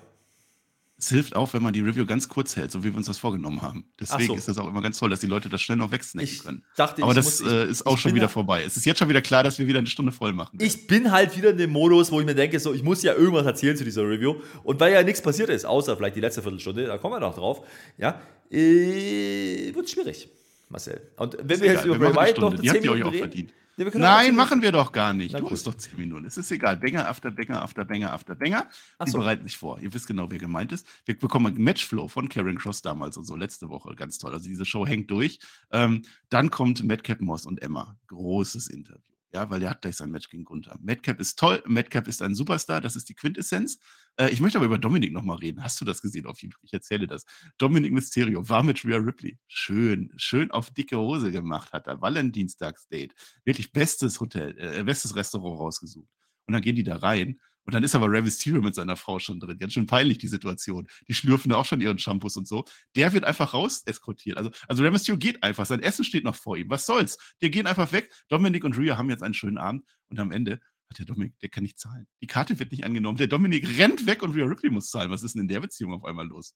Es 0.99 1.09
hilft 1.09 1.35
auch, 1.35 1.53
wenn 1.53 1.61
man 1.61 1.73
die 1.73 1.81
Review 1.81 2.07
ganz 2.07 2.27
kurz 2.27 2.55
hält, 2.55 2.71
so 2.71 2.83
wie 2.83 2.89
wir 2.89 2.97
uns 2.97 3.05
das 3.05 3.19
vorgenommen 3.19 3.61
haben. 3.61 3.85
Deswegen 3.99 4.27
so. 4.29 4.35
ist 4.35 4.47
das 4.47 4.57
auch 4.57 4.67
immer 4.67 4.81
ganz 4.81 4.97
toll, 4.97 5.11
dass 5.11 5.19
die 5.19 5.27
Leute 5.27 5.47
das 5.47 5.61
schnell 5.61 5.77
noch 5.77 5.91
wegsnacken 5.91 6.39
können. 6.39 6.63
Dachte, 6.75 7.03
Aber 7.03 7.13
das 7.13 7.39
muss, 7.39 7.51
äh, 7.51 7.67
ist 7.67 7.85
auch 7.85 7.99
schon 7.99 8.15
wieder 8.15 8.25
ja, 8.25 8.29
vorbei. 8.29 8.63
Es 8.63 8.77
ist 8.77 8.85
jetzt 8.85 8.97
schon 8.97 9.07
wieder 9.07 9.21
klar, 9.21 9.43
dass 9.43 9.59
wir 9.59 9.67
wieder 9.67 9.77
eine 9.77 9.87
Stunde 9.87 10.11
voll 10.11 10.33
machen. 10.33 10.57
Ich 10.59 10.87
bin 10.87 11.11
halt 11.11 11.37
wieder 11.37 11.51
in 11.51 11.57
dem 11.57 11.69
Modus, 11.69 12.11
wo 12.11 12.19
ich 12.19 12.25
mir 12.25 12.33
denke, 12.33 12.59
so, 12.59 12.73
ich 12.73 12.81
muss 12.81 13.03
ja 13.03 13.13
irgendwas 13.13 13.45
erzählen 13.45 13.77
zu 13.77 13.83
dieser 13.83 14.09
Review. 14.09 14.37
Und 14.63 14.79
weil 14.79 14.91
ja 14.91 15.03
nichts 15.03 15.21
passiert 15.21 15.49
ist, 15.49 15.65
außer 15.65 15.95
vielleicht 15.95 16.15
die 16.15 16.21
letzte 16.21 16.41
Viertelstunde, 16.41 16.87
da 16.87 16.97
kommen 16.97 17.13
wir 17.13 17.19
noch 17.19 17.35
drauf, 17.35 17.61
ja, 17.99 18.19
äh, 18.49 19.75
wird 19.75 19.87
schwierig, 19.91 20.29
Marcel. 20.67 20.99
Und 21.17 21.37
wenn 21.43 21.61
wir 21.61 21.73
jetzt 21.73 21.85
über 21.85 21.99
Bray 21.99 22.15
Wyatt 22.15 22.39
noch 22.39 22.55
10 22.55 22.81
Minuten 22.81 23.03
reden, 23.03 23.17
verdient. 23.19 23.53
Ja, 23.77 23.85
Nein, 23.93 24.35
machen 24.35 24.63
wir 24.63 24.71
doch 24.71 24.91
gar 24.91 25.13
nicht. 25.13 25.37
du 25.37 25.49
hast 25.51 25.67
doch 25.67 25.75
10 25.75 25.97
Minuten. 25.99 26.25
Es 26.25 26.35
ist 26.35 26.51
egal. 26.51 26.77
Banger 26.77 27.07
after 27.07 27.29
Banger 27.29 27.61
after 27.61 27.85
Banger 27.85 28.11
after 28.11 28.33
Banger. 28.33 28.67
Die 29.05 29.11
so. 29.11 29.19
bereiten 29.19 29.43
sich 29.43 29.55
vor. 29.55 29.79
Ihr 29.79 29.93
wisst 29.93 30.07
genau, 30.07 30.31
wer 30.31 30.39
gemeint 30.39 30.71
ist. 30.71 30.87
Wir 31.05 31.17
bekommen 31.17 31.47
einen 31.47 31.63
Matchflow 31.63 32.07
von 32.07 32.27
Karen 32.27 32.57
Cross 32.57 32.81
damals 32.81 33.17
und 33.17 33.25
so 33.25 33.35
letzte 33.35 33.69
Woche. 33.69 33.93
Ganz 33.95 34.17
toll. 34.17 34.33
Also 34.33 34.47
diese 34.47 34.65
Show 34.65 34.87
hängt 34.87 35.11
durch. 35.11 35.39
Ähm, 35.71 36.01
dann 36.29 36.49
kommt 36.49 36.83
Madcap 36.83 37.21
Moss 37.21 37.45
und 37.45 37.61
Emma. 37.61 37.95
Großes 38.07 38.67
Interview. 38.69 39.16
Ja, 39.33 39.49
weil 39.49 39.59
der 39.59 39.71
hat 39.71 39.81
gleich 39.81 39.97
sein 39.97 40.09
Match 40.09 40.29
gegen 40.29 40.45
Gunther. 40.45 40.77
Madcap 40.81 41.19
ist 41.19 41.37
toll. 41.37 41.61
Madcap 41.65 42.07
ist 42.07 42.21
ein 42.21 42.33
Superstar. 42.33 42.79
Das 42.79 42.95
ist 42.95 43.09
die 43.09 43.13
Quintessenz. 43.13 43.77
Äh, 44.15 44.29
ich 44.29 44.39
möchte 44.39 44.57
aber 44.57 44.65
über 44.65 44.77
Dominik 44.77 45.11
nochmal 45.11 45.37
reden. 45.37 45.63
Hast 45.63 45.81
du 45.81 45.85
das 45.85 46.01
gesehen 46.01 46.25
auf 46.25 46.41
YouTube? 46.41 46.63
Ich 46.63 46.73
erzähle 46.73 47.07
das. 47.07 47.25
Dominik 47.57 47.91
Mysterio 47.91 48.47
war 48.47 48.63
mit 48.63 48.85
Rhea 48.85 48.97
Ripley. 48.97 49.37
Schön, 49.47 50.13
schön 50.15 50.49
auf 50.51 50.71
dicke 50.71 50.97
Hose 50.97 51.31
gemacht 51.31 51.73
hat 51.73 51.87
er. 51.87 52.01
Valentinstagsdate. 52.01 53.13
Wirklich 53.43 53.71
bestes 53.73 54.19
Hotel, 54.21 54.57
äh, 54.57 54.83
bestes 54.83 55.15
Restaurant 55.15 55.59
rausgesucht. 55.59 56.09
Und 56.47 56.53
dann 56.53 56.61
gehen 56.61 56.77
die 56.77 56.83
da 56.83 56.95
rein. 56.95 57.39
Und 57.67 57.73
dann 57.73 57.83
ist 57.83 57.93
aber 57.95 58.09
Rey 58.09 58.21
Mysterio 58.21 58.61
mit 58.61 58.75
seiner 58.75 58.95
Frau 58.95 59.19
schon 59.19 59.41
drin. 59.41 59.59
Ganz 59.59 59.73
schön 59.73 59.87
peinlich, 59.87 60.17
die 60.19 60.29
Situation. 60.29 60.87
Die 61.09 61.13
schlürfen 61.13 61.49
da 61.49 61.57
auch 61.57 61.65
schon 61.65 61.81
ihren 61.81 61.99
Shampoos 61.99 62.37
und 62.37 62.47
so. 62.47 62.63
Der 62.95 63.11
wird 63.11 63.25
einfach 63.25 63.53
raus 63.53 63.83
eskortiert. 63.85 64.37
Also, 64.37 64.51
also 64.69 64.83
Rey 64.83 64.91
Mysterio 64.91 65.19
geht 65.19 65.43
einfach. 65.43 65.65
Sein 65.65 65.83
Essen 65.83 66.05
steht 66.05 66.23
noch 66.23 66.35
vor 66.35 66.55
ihm. 66.55 66.69
Was 66.69 66.85
soll's? 66.85 67.17
Die 67.41 67.51
gehen 67.51 67.67
einfach 67.67 67.91
weg. 67.91 68.09
Dominik 68.29 68.63
und 68.63 68.77
Rhea 68.77 68.97
haben 68.97 69.09
jetzt 69.09 69.21
einen 69.21 69.33
schönen 69.33 69.57
Abend. 69.57 69.83
Und 70.07 70.17
am 70.17 70.31
Ende 70.31 70.61
der 70.97 71.05
Dominik, 71.05 71.37
der 71.39 71.49
kann 71.49 71.63
nicht 71.63 71.77
zahlen. 71.77 72.07
Die 72.21 72.27
Karte 72.27 72.57
wird 72.57 72.71
nicht 72.71 72.85
angenommen. 72.85 73.17
Der 73.17 73.27
Dominik 73.27 73.77
rennt 73.77 74.05
weg 74.05 74.23
und 74.23 74.33
Rhea 74.33 74.45
Ripley 74.45 74.69
muss 74.69 74.89
zahlen. 74.89 75.11
Was 75.11 75.21
ist 75.21 75.35
denn 75.35 75.41
in 75.41 75.49
der 75.49 75.59
Beziehung 75.59 75.93
auf 75.93 76.05
einmal 76.05 76.25
los? 76.25 76.55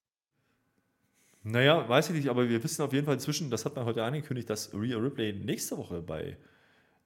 Naja, 1.43 1.89
weiß 1.89 2.09
ich 2.09 2.15
nicht, 2.15 2.29
aber 2.29 2.47
wir 2.47 2.63
wissen 2.63 2.83
auf 2.83 2.93
jeden 2.93 3.05
Fall 3.05 3.15
inzwischen, 3.15 3.49
das 3.49 3.65
hat 3.65 3.75
man 3.75 3.85
heute 3.85 4.03
angekündigt, 4.03 4.49
dass 4.49 4.73
Rhea 4.73 4.97
Ripley 4.97 5.33
nächste 5.33 5.77
Woche 5.77 6.01
bei 6.01 6.37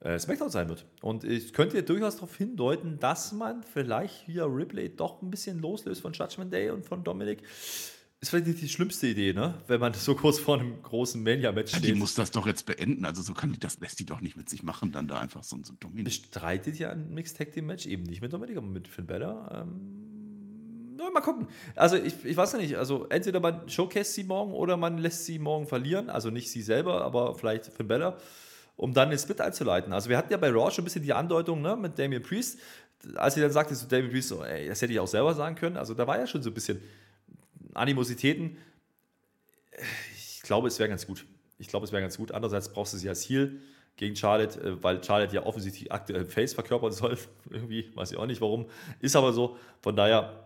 äh, 0.06 0.20
SmackDown 0.20 0.50
sein 0.50 0.70
wird. 0.70 0.86
Und 1.02 1.24
ich 1.24 1.52
könnte 1.52 1.82
durchaus 1.82 2.16
darauf 2.16 2.36
hindeuten, 2.38 3.00
dass 3.00 3.32
man 3.32 3.64
vielleicht 3.64 4.28
Rhea 4.28 4.46
Ripley 4.46 4.96
doch 4.96 5.22
ein 5.22 5.32
bisschen 5.32 5.60
loslöst 5.60 6.02
von 6.02 6.14
Judgment 6.14 6.54
Day 6.54 6.70
und 6.70 6.86
von 6.86 7.04
Dominik 7.04 7.42
ist 8.22 8.30
vielleicht 8.30 8.48
nicht 8.48 8.62
die 8.62 8.70
schlimmste 8.70 9.08
Idee, 9.08 9.34
ne? 9.34 9.56
Wenn 9.68 9.80
man 9.80 9.94
so 9.94 10.16
kurz 10.16 10.40
vor 10.40 10.60
einem 10.60 10.82
großen 10.82 11.22
Mania-Match 11.22 11.72
steht. 11.72 11.84
Ja, 11.84 11.94
die 11.94 12.00
muss 12.00 12.16
das 12.16 12.32
doch 12.32 12.48
jetzt 12.48 12.66
beenden. 12.66 13.06
Also 13.06 13.22
so 13.22 13.34
kann 13.34 13.52
die 13.52 13.60
das 13.60 13.80
lässt 13.80 14.00
die 14.00 14.06
doch 14.06 14.22
nicht 14.22 14.38
mit 14.38 14.50
sich 14.50 14.64
machen, 14.64 14.92
dann 14.92 15.08
da 15.08 15.20
einfach 15.20 15.44
so, 15.44 15.58
so 15.62 15.74
Dominik. 15.80 16.06
Bestreitet 16.06 16.80
ja 16.80 16.92
ein 16.92 17.14
Mixed 17.14 17.38
Tag 17.38 17.52
Team 17.52 17.66
Match 17.66 17.86
eben 17.86 18.04
nicht 18.04 18.22
mit 18.22 18.32
Dominik, 18.32 18.58
aber 18.58 18.68
mit 18.68 18.88
Finn 18.88 19.06
Balor. 19.06 19.50
Ähm, 19.52 20.96
na, 20.98 21.10
mal 21.10 21.22
gucken. 21.22 21.48
Also 21.76 21.98
ich, 21.98 22.24
ich 22.24 22.38
weiß 22.38 22.54
ja 22.54 22.60
nicht. 22.60 22.76
Also 22.76 23.06
entweder 23.10 23.40
man 23.40 23.68
showcase 23.68 24.12
sie 24.14 24.24
morgen 24.24 24.54
oder 24.54 24.78
man 24.78 24.98
lässt 24.98 25.26
sie 25.26 25.38
morgen 25.38 25.68
verlieren. 25.68 26.10
Also 26.10 26.30
nicht 26.30 26.50
sie 26.50 26.62
selber, 26.62 27.04
aber 27.04 27.36
vielleicht 27.36 27.66
Finn 27.66 27.88
Balor, 27.88 28.18
um 28.78 28.94
dann 28.94 29.10
den 29.10 29.20
Split 29.20 29.42
einzuleiten. 29.42 29.94
Also 29.94 30.10
wir 30.10 30.18
hatten 30.18 30.32
ja 30.32 30.38
bei 30.38 30.50
Raw 30.50 30.70
schon 30.72 30.84
ein 30.84 30.86
bisschen 30.86 31.04
die 31.04 31.14
Andeutung 31.14 31.62
ne, 31.62 31.76
mit 31.76 31.98
Damien 31.98 32.22
Priest. 32.22 32.60
Als 33.16 33.36
sie 33.36 33.42
dann 33.42 33.52
sagte 33.52 33.76
zu 33.76 33.88
Damien 33.88 34.12
Priest, 34.12 34.30
so, 34.30 34.44
ey, 34.44 34.68
das 34.68 34.82
hätte 34.82 34.94
ich 34.94 35.00
auch 35.00 35.08
selber 35.08 35.34
sagen 35.34 35.56
können. 35.56 35.78
Also 35.78 35.94
da 35.94 36.08
war 36.08 36.18
ja 36.18 36.28
schon 36.28 36.42
so 36.42 36.50
ein 36.50 36.54
bisschen 36.54 36.82
Animositäten. 37.74 38.58
Ich 40.16 40.42
glaube, 40.42 40.68
es 40.68 40.80
wäre 40.80 40.90
ganz 40.90 41.06
gut. 41.06 41.26
Ich 41.58 41.68
glaube, 41.68 41.86
es 41.86 41.92
wäre 41.92 42.02
ganz 42.02 42.18
gut. 42.18 42.32
Andererseits 42.32 42.70
brauchst 42.70 42.94
du 42.94 42.98
sie 42.98 43.10
als 43.10 43.30
Heal 43.30 43.60
gegen 43.98 44.16
Charlotte, 44.16 44.60
äh, 44.60 44.84
weil 44.84 45.04
Charlotte 45.04 45.34
ja 45.34 45.46
offensichtlich 45.46 45.92
aktuell 45.92 46.26
Face 46.26 46.54
verkörpern 46.54 46.92
soll. 46.92 47.18
Irgendwie, 47.50 47.92
weiß 47.96 48.12
ich 48.12 48.18
auch 48.18 48.26
nicht 48.26 48.42
warum. 48.42 48.66
Ist 49.00 49.16
aber 49.16 49.32
so. 49.32 49.58
Von 49.82 49.96
daher, 49.96 50.46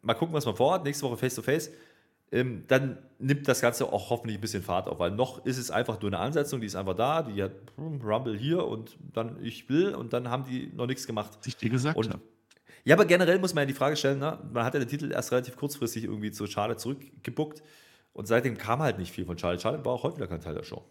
mal 0.00 0.14
gucken, 0.14 0.34
was 0.34 0.46
man 0.46 0.56
vorhat. 0.56 0.84
Nächste 0.84 1.04
Woche 1.04 1.16
Face 1.16 1.34
to 1.34 1.42
Face. 1.42 1.70
Ähm, 2.30 2.64
dann 2.68 2.98
nimmt 3.18 3.48
das 3.48 3.60
Ganze 3.60 3.90
auch 3.90 4.10
hoffentlich 4.10 4.38
ein 4.38 4.40
bisschen 4.40 4.62
Fahrt 4.62 4.86
auf, 4.86 4.98
weil 4.98 5.10
noch 5.10 5.44
ist 5.46 5.56
es 5.56 5.70
einfach 5.70 6.00
nur 6.00 6.10
eine 6.10 6.18
Ansetzung, 6.18 6.60
die 6.60 6.66
ist 6.66 6.76
einfach 6.76 6.94
da, 6.94 7.22
die 7.22 7.42
hat 7.42 7.52
hm, 7.76 8.00
Rumble 8.02 8.36
hier 8.36 8.66
und 8.66 8.96
dann 9.14 9.42
ich 9.42 9.68
will 9.68 9.94
und 9.94 10.12
dann 10.12 10.28
haben 10.28 10.44
die 10.44 10.70
noch 10.74 10.86
nichts 10.86 11.06
gemacht. 11.06 11.38
Was 11.38 11.46
ich 11.46 11.56
dir 11.56 11.70
gesagt 11.70 11.96
und 11.96 12.10
habe. 12.10 12.22
Ja, 12.84 12.94
aber 12.94 13.06
generell 13.06 13.38
muss 13.38 13.54
man 13.54 13.62
ja 13.62 13.66
die 13.66 13.74
Frage 13.74 13.96
stellen, 13.96 14.18
ne? 14.18 14.38
man 14.52 14.64
hat 14.64 14.74
ja 14.74 14.80
den 14.80 14.88
Titel 14.88 15.10
erst 15.10 15.32
relativ 15.32 15.56
kurzfristig 15.56 16.04
irgendwie 16.04 16.30
zu 16.30 16.46
Charlotte 16.46 16.78
zurückgebuckt 16.78 17.62
und 18.12 18.26
seitdem 18.26 18.56
kam 18.56 18.80
halt 18.80 18.98
nicht 18.98 19.12
viel 19.12 19.24
von 19.24 19.38
Charlotte. 19.38 19.62
Charlotte 19.62 19.84
war 19.84 19.92
auch 19.92 20.02
heute 20.02 20.16
wieder 20.16 20.26
kein 20.26 20.40
Teil 20.40 20.54
der 20.54 20.64
Show. 20.64 20.84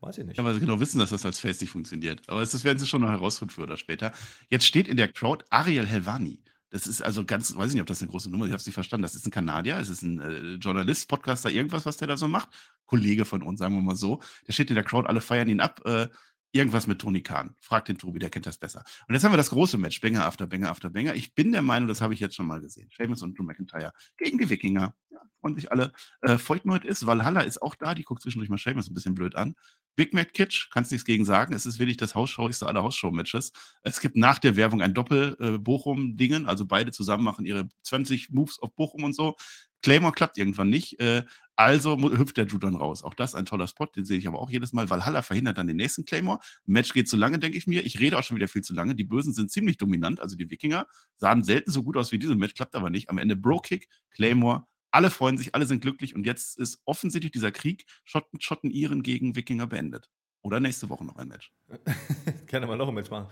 Weiß 0.00 0.16
ich 0.18 0.24
nicht. 0.24 0.38
Ja, 0.38 0.44
weil 0.44 0.54
sie 0.54 0.60
genau 0.60 0.80
wissen, 0.80 0.98
dass 0.98 1.10
das 1.10 1.26
als 1.26 1.38
Face 1.38 1.60
nicht 1.60 1.70
funktioniert. 1.70 2.22
Aber 2.26 2.40
das 2.40 2.64
werden 2.64 2.78
sie 2.78 2.86
schon 2.86 3.02
noch 3.02 3.10
herausfinden 3.10 3.52
früher 3.52 3.64
oder 3.64 3.76
später. 3.76 4.12
Jetzt 4.48 4.64
steht 4.64 4.88
in 4.88 4.96
der 4.96 5.08
Crowd 5.08 5.44
Ariel 5.50 5.86
Helvani. 5.86 6.38
Das 6.70 6.86
ist 6.86 7.02
also 7.02 7.24
ganz, 7.24 7.54
weiß 7.54 7.68
ich 7.68 7.74
nicht, 7.74 7.80
ob 7.82 7.88
das 7.88 8.00
eine 8.00 8.10
große 8.10 8.30
Nummer 8.30 8.44
ist, 8.44 8.48
ich 8.48 8.52
habe 8.52 8.60
es 8.60 8.66
nicht 8.66 8.74
verstanden. 8.74 9.02
Das 9.02 9.14
ist 9.14 9.26
ein 9.26 9.32
Kanadier, 9.32 9.78
es 9.78 9.88
ist 9.88 10.02
ein 10.02 10.20
äh, 10.20 10.54
Journalist, 10.54 11.08
Podcaster, 11.08 11.50
irgendwas, 11.50 11.84
was 11.84 11.96
der 11.96 12.08
da 12.08 12.16
so 12.16 12.28
macht. 12.28 12.48
Kollege 12.86 13.24
von 13.24 13.42
uns, 13.42 13.58
sagen 13.58 13.74
wir 13.74 13.82
mal 13.82 13.96
so. 13.96 14.20
Der 14.46 14.52
steht 14.52 14.70
in 14.70 14.76
der 14.76 14.84
Crowd, 14.84 15.08
alle 15.08 15.20
feiern 15.20 15.48
ihn 15.48 15.60
ab. 15.60 15.80
Äh, 15.84 16.08
Irgendwas 16.52 16.86
mit 16.86 17.00
Toni 17.00 17.22
Kahn. 17.22 17.54
Frag 17.60 17.84
den 17.84 17.96
Tobi, 17.96 18.18
der 18.18 18.28
kennt 18.28 18.46
das 18.46 18.58
besser. 18.58 18.82
Und 19.06 19.14
jetzt 19.14 19.22
haben 19.22 19.32
wir 19.32 19.36
das 19.36 19.50
große 19.50 19.78
Match, 19.78 20.00
Banger 20.00 20.24
after 20.26 20.46
Banger 20.46 20.70
after 20.70 20.90
Banger. 20.90 21.14
Ich 21.14 21.34
bin 21.34 21.52
der 21.52 21.62
Meinung, 21.62 21.88
das 21.88 22.00
habe 22.00 22.12
ich 22.12 22.20
jetzt 22.20 22.34
schon 22.34 22.46
mal 22.46 22.60
gesehen. 22.60 22.90
Sheamus 22.90 23.22
und 23.22 23.38
Drew 23.38 23.44
McIntyre 23.44 23.92
gegen 24.16 24.38
die 24.38 24.50
Wikinger. 24.50 24.94
Ja, 25.10 25.18
freuen 25.40 25.54
sich 25.54 25.70
alle. 25.70 25.92
Äh, 26.22 26.38
folgt 26.38 26.66
nur 26.66 26.84
ist. 26.84 27.06
Valhalla 27.06 27.42
ist 27.42 27.62
auch 27.62 27.76
da, 27.76 27.94
die 27.94 28.02
guckt 28.02 28.22
zwischendurch 28.22 28.50
mal 28.50 28.58
Sheamus 28.58 28.90
ein 28.90 28.94
bisschen 28.94 29.14
blöd 29.14 29.36
an. 29.36 29.54
Big 29.94 30.12
Mac 30.12 30.32
Kitsch, 30.32 30.70
kannst 30.70 30.90
nichts 30.90 31.04
gegen 31.04 31.24
sagen. 31.24 31.54
Es 31.54 31.66
ist 31.66 31.78
wirklich 31.78 31.96
das 31.96 32.14
Hausschauigste 32.14 32.66
aller 32.66 32.82
Hausshow-Matches. 32.82 33.52
Es 33.82 34.00
gibt 34.00 34.16
nach 34.16 34.38
der 34.38 34.56
Werbung 34.56 34.82
ein 34.82 34.94
Doppel-Bochum-Dingen, 34.94 36.46
äh, 36.46 36.48
also 36.48 36.66
beide 36.66 36.90
zusammen 36.90 37.22
machen 37.22 37.46
ihre 37.46 37.68
20 37.82 38.30
Moves 38.30 38.58
auf 38.60 38.74
Bochum 38.74 39.04
und 39.04 39.14
so. 39.14 39.36
Claymore 39.82 40.12
klappt 40.12 40.38
irgendwann 40.38 40.70
nicht. 40.70 41.00
Äh, 41.00 41.24
also 41.60 41.98
hüpft 41.98 42.38
der 42.38 42.46
Drew 42.46 42.56
dann 42.56 42.74
raus. 42.74 43.04
Auch 43.04 43.12
das 43.12 43.34
ein 43.34 43.44
toller 43.44 43.66
Spot, 43.66 43.84
den 43.84 44.06
sehe 44.06 44.16
ich 44.16 44.26
aber 44.26 44.38
auch 44.38 44.48
jedes 44.48 44.72
Mal. 44.72 44.88
Valhalla 44.88 45.20
verhindert 45.20 45.58
dann 45.58 45.66
den 45.66 45.76
nächsten 45.76 46.06
Claymore. 46.06 46.38
Match 46.64 46.94
geht 46.94 47.06
zu 47.06 47.18
lange, 47.18 47.38
denke 47.38 47.58
ich 47.58 47.66
mir. 47.66 47.84
Ich 47.84 48.00
rede 48.00 48.18
auch 48.18 48.22
schon 48.22 48.36
wieder 48.36 48.48
viel 48.48 48.62
zu 48.62 48.72
lange. 48.72 48.94
Die 48.94 49.04
Bösen 49.04 49.34
sind 49.34 49.50
ziemlich 49.50 49.76
dominant, 49.76 50.20
also 50.20 50.36
die 50.36 50.48
Wikinger 50.48 50.86
sahen 51.16 51.44
selten 51.44 51.70
so 51.70 51.82
gut 51.82 51.98
aus 51.98 52.12
wie 52.12 52.18
dieses 52.18 52.34
Match, 52.36 52.54
klappt 52.54 52.74
aber 52.74 52.88
nicht. 52.88 53.10
Am 53.10 53.18
Ende 53.18 53.36
Bro-Kick, 53.36 53.88
Claymore, 54.10 54.64
alle 54.90 55.10
freuen 55.10 55.36
sich, 55.36 55.54
alle 55.54 55.66
sind 55.66 55.82
glücklich 55.82 56.14
und 56.14 56.24
jetzt 56.24 56.58
ist 56.58 56.80
offensichtlich 56.86 57.32
dieser 57.32 57.52
Krieg 57.52 57.84
Schotten, 58.04 58.40
Schotten 58.40 58.70
Iren 58.70 59.02
gegen 59.02 59.36
Wikinger 59.36 59.66
beendet. 59.66 60.08
Oder 60.40 60.60
nächste 60.60 60.88
Woche 60.88 61.04
noch 61.04 61.16
ein 61.16 61.28
Match. 61.28 61.52
Gerne 62.46 62.66
mal 62.66 62.76
noch 62.76 62.88
ein 62.88 62.94
Match 62.94 63.10
machen. 63.10 63.28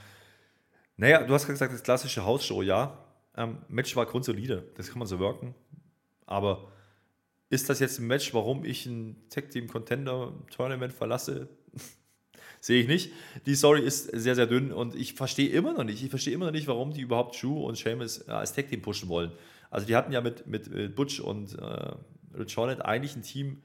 Naja, 0.96 1.22
du 1.22 1.32
hast 1.32 1.46
gesagt, 1.46 1.72
das 1.72 1.82
klassische 1.82 2.26
Hausshow, 2.26 2.60
ja. 2.60 3.04
Ähm, 3.34 3.58
Match 3.68 3.96
war 3.96 4.04
grundsolide, 4.04 4.70
das 4.76 4.90
kann 4.90 4.98
man 4.98 5.08
so 5.08 5.18
wirken. 5.18 5.54
Aber 6.28 6.70
ist 7.48 7.70
das 7.70 7.80
jetzt 7.80 7.98
ein 7.98 8.06
Match, 8.06 8.34
warum 8.34 8.64
ich 8.64 8.84
ein 8.86 9.16
Tag 9.30 9.50
Team 9.50 9.66
Contender 9.66 10.34
Tournament 10.50 10.92
verlasse? 10.92 11.48
Sehe 12.60 12.82
ich 12.82 12.88
nicht. 12.88 13.12
Die 13.46 13.54
Story 13.54 13.80
ist 13.80 14.04
sehr, 14.04 14.34
sehr 14.34 14.46
dünn 14.46 14.72
und 14.72 14.94
ich 14.94 15.14
verstehe 15.14 15.48
immer 15.48 15.72
noch 15.72 15.84
nicht, 15.84 16.02
ich 16.02 16.10
verstehe 16.10 16.34
immer 16.34 16.46
noch 16.46 16.52
nicht, 16.52 16.66
warum 16.66 16.92
die 16.92 17.00
überhaupt 17.00 17.40
Drew 17.40 17.64
und 17.64 17.78
Sheamus 17.78 18.28
äh, 18.28 18.32
als 18.32 18.52
Tag 18.52 18.68
Team 18.68 18.82
pushen 18.82 19.08
wollen. 19.08 19.32
Also 19.70 19.86
die 19.86 19.96
hatten 19.96 20.12
ja 20.12 20.20
mit, 20.20 20.46
mit, 20.46 20.68
mit 20.70 20.94
Butch 20.94 21.20
und 21.20 21.58
äh, 21.58 21.94
Rich 22.36 22.56
Holland 22.56 22.84
eigentlich 22.84 23.16
ein 23.16 23.22
Team, 23.22 23.62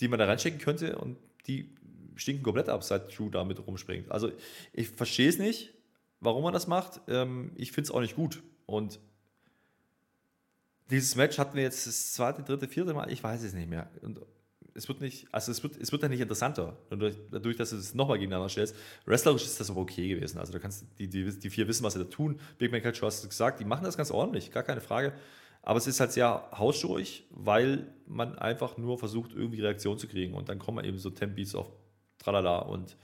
die 0.00 0.08
man 0.08 0.18
da 0.18 0.26
reinstecken 0.26 0.60
könnte 0.60 0.98
und 0.98 1.16
die 1.46 1.74
stinken 2.16 2.42
komplett 2.42 2.68
ab, 2.68 2.84
seit 2.84 3.16
Drew 3.16 3.30
da 3.30 3.44
mit 3.44 3.66
rumspringt. 3.66 4.10
Also 4.10 4.30
ich 4.72 4.88
verstehe 4.88 5.28
es 5.28 5.38
nicht, 5.38 5.72
warum 6.20 6.42
man 6.42 6.52
das 6.52 6.66
macht. 6.66 7.00
Ähm, 7.08 7.52
ich 7.54 7.72
finde 7.72 7.86
es 7.86 7.90
auch 7.90 8.00
nicht 8.00 8.16
gut. 8.16 8.42
Und 8.66 9.00
dieses 10.90 11.16
Match 11.16 11.38
hatten 11.38 11.56
wir 11.56 11.62
jetzt 11.62 11.86
das 11.86 12.12
zweite, 12.12 12.42
dritte, 12.42 12.68
vierte 12.68 12.94
Mal, 12.94 13.10
ich 13.10 13.22
weiß 13.22 13.42
es 13.42 13.52
nicht 13.52 13.68
mehr. 13.68 13.90
Und 14.02 14.20
es 14.74 14.88
wird 14.88 15.00
nicht, 15.00 15.26
also 15.32 15.50
es 15.50 15.62
wird, 15.62 15.76
es 15.76 15.90
wird 15.90 16.02
dann 16.02 16.10
nicht 16.10 16.20
interessanter, 16.20 16.78
dadurch, 16.88 17.16
dadurch 17.30 17.56
dass 17.56 17.70
du 17.70 17.76
es 17.76 17.94
nochmal 17.94 18.18
gegeneinander 18.18 18.48
stellst. 18.48 18.76
Wrestlerisch 19.06 19.44
ist 19.44 19.58
das 19.58 19.70
aber 19.70 19.80
okay 19.80 20.08
gewesen. 20.08 20.38
Also 20.38 20.52
da 20.52 20.58
kannst 20.58 20.86
die, 20.98 21.08
die, 21.08 21.38
die 21.38 21.50
vier 21.50 21.66
wissen, 21.66 21.82
was 21.82 21.94
sie 21.94 21.98
da 21.98 22.04
tun. 22.04 22.40
Big 22.58 22.70
Man 22.70 22.80
du 22.80 23.06
hast 23.06 23.22
es 23.22 23.28
gesagt, 23.28 23.60
die 23.60 23.64
machen 23.64 23.84
das 23.84 23.96
ganz 23.96 24.10
ordentlich, 24.10 24.52
gar 24.52 24.62
keine 24.62 24.80
Frage. 24.80 25.12
Aber 25.62 25.78
es 25.78 25.86
ist 25.86 26.00
halt 26.00 26.12
sehr 26.12 26.48
hausstorig, 26.52 27.26
weil 27.30 27.92
man 28.06 28.38
einfach 28.38 28.78
nur 28.78 28.98
versucht, 28.98 29.32
irgendwie 29.32 29.60
Reaktion 29.60 29.98
zu 29.98 30.06
kriegen. 30.06 30.34
Und 30.34 30.48
dann 30.48 30.58
kommen 30.58 30.84
eben 30.84 30.98
so 30.98 31.10
Tempeats 31.10 31.54
auf 31.54 31.66
Tralala 32.18 32.60
und 32.60 32.96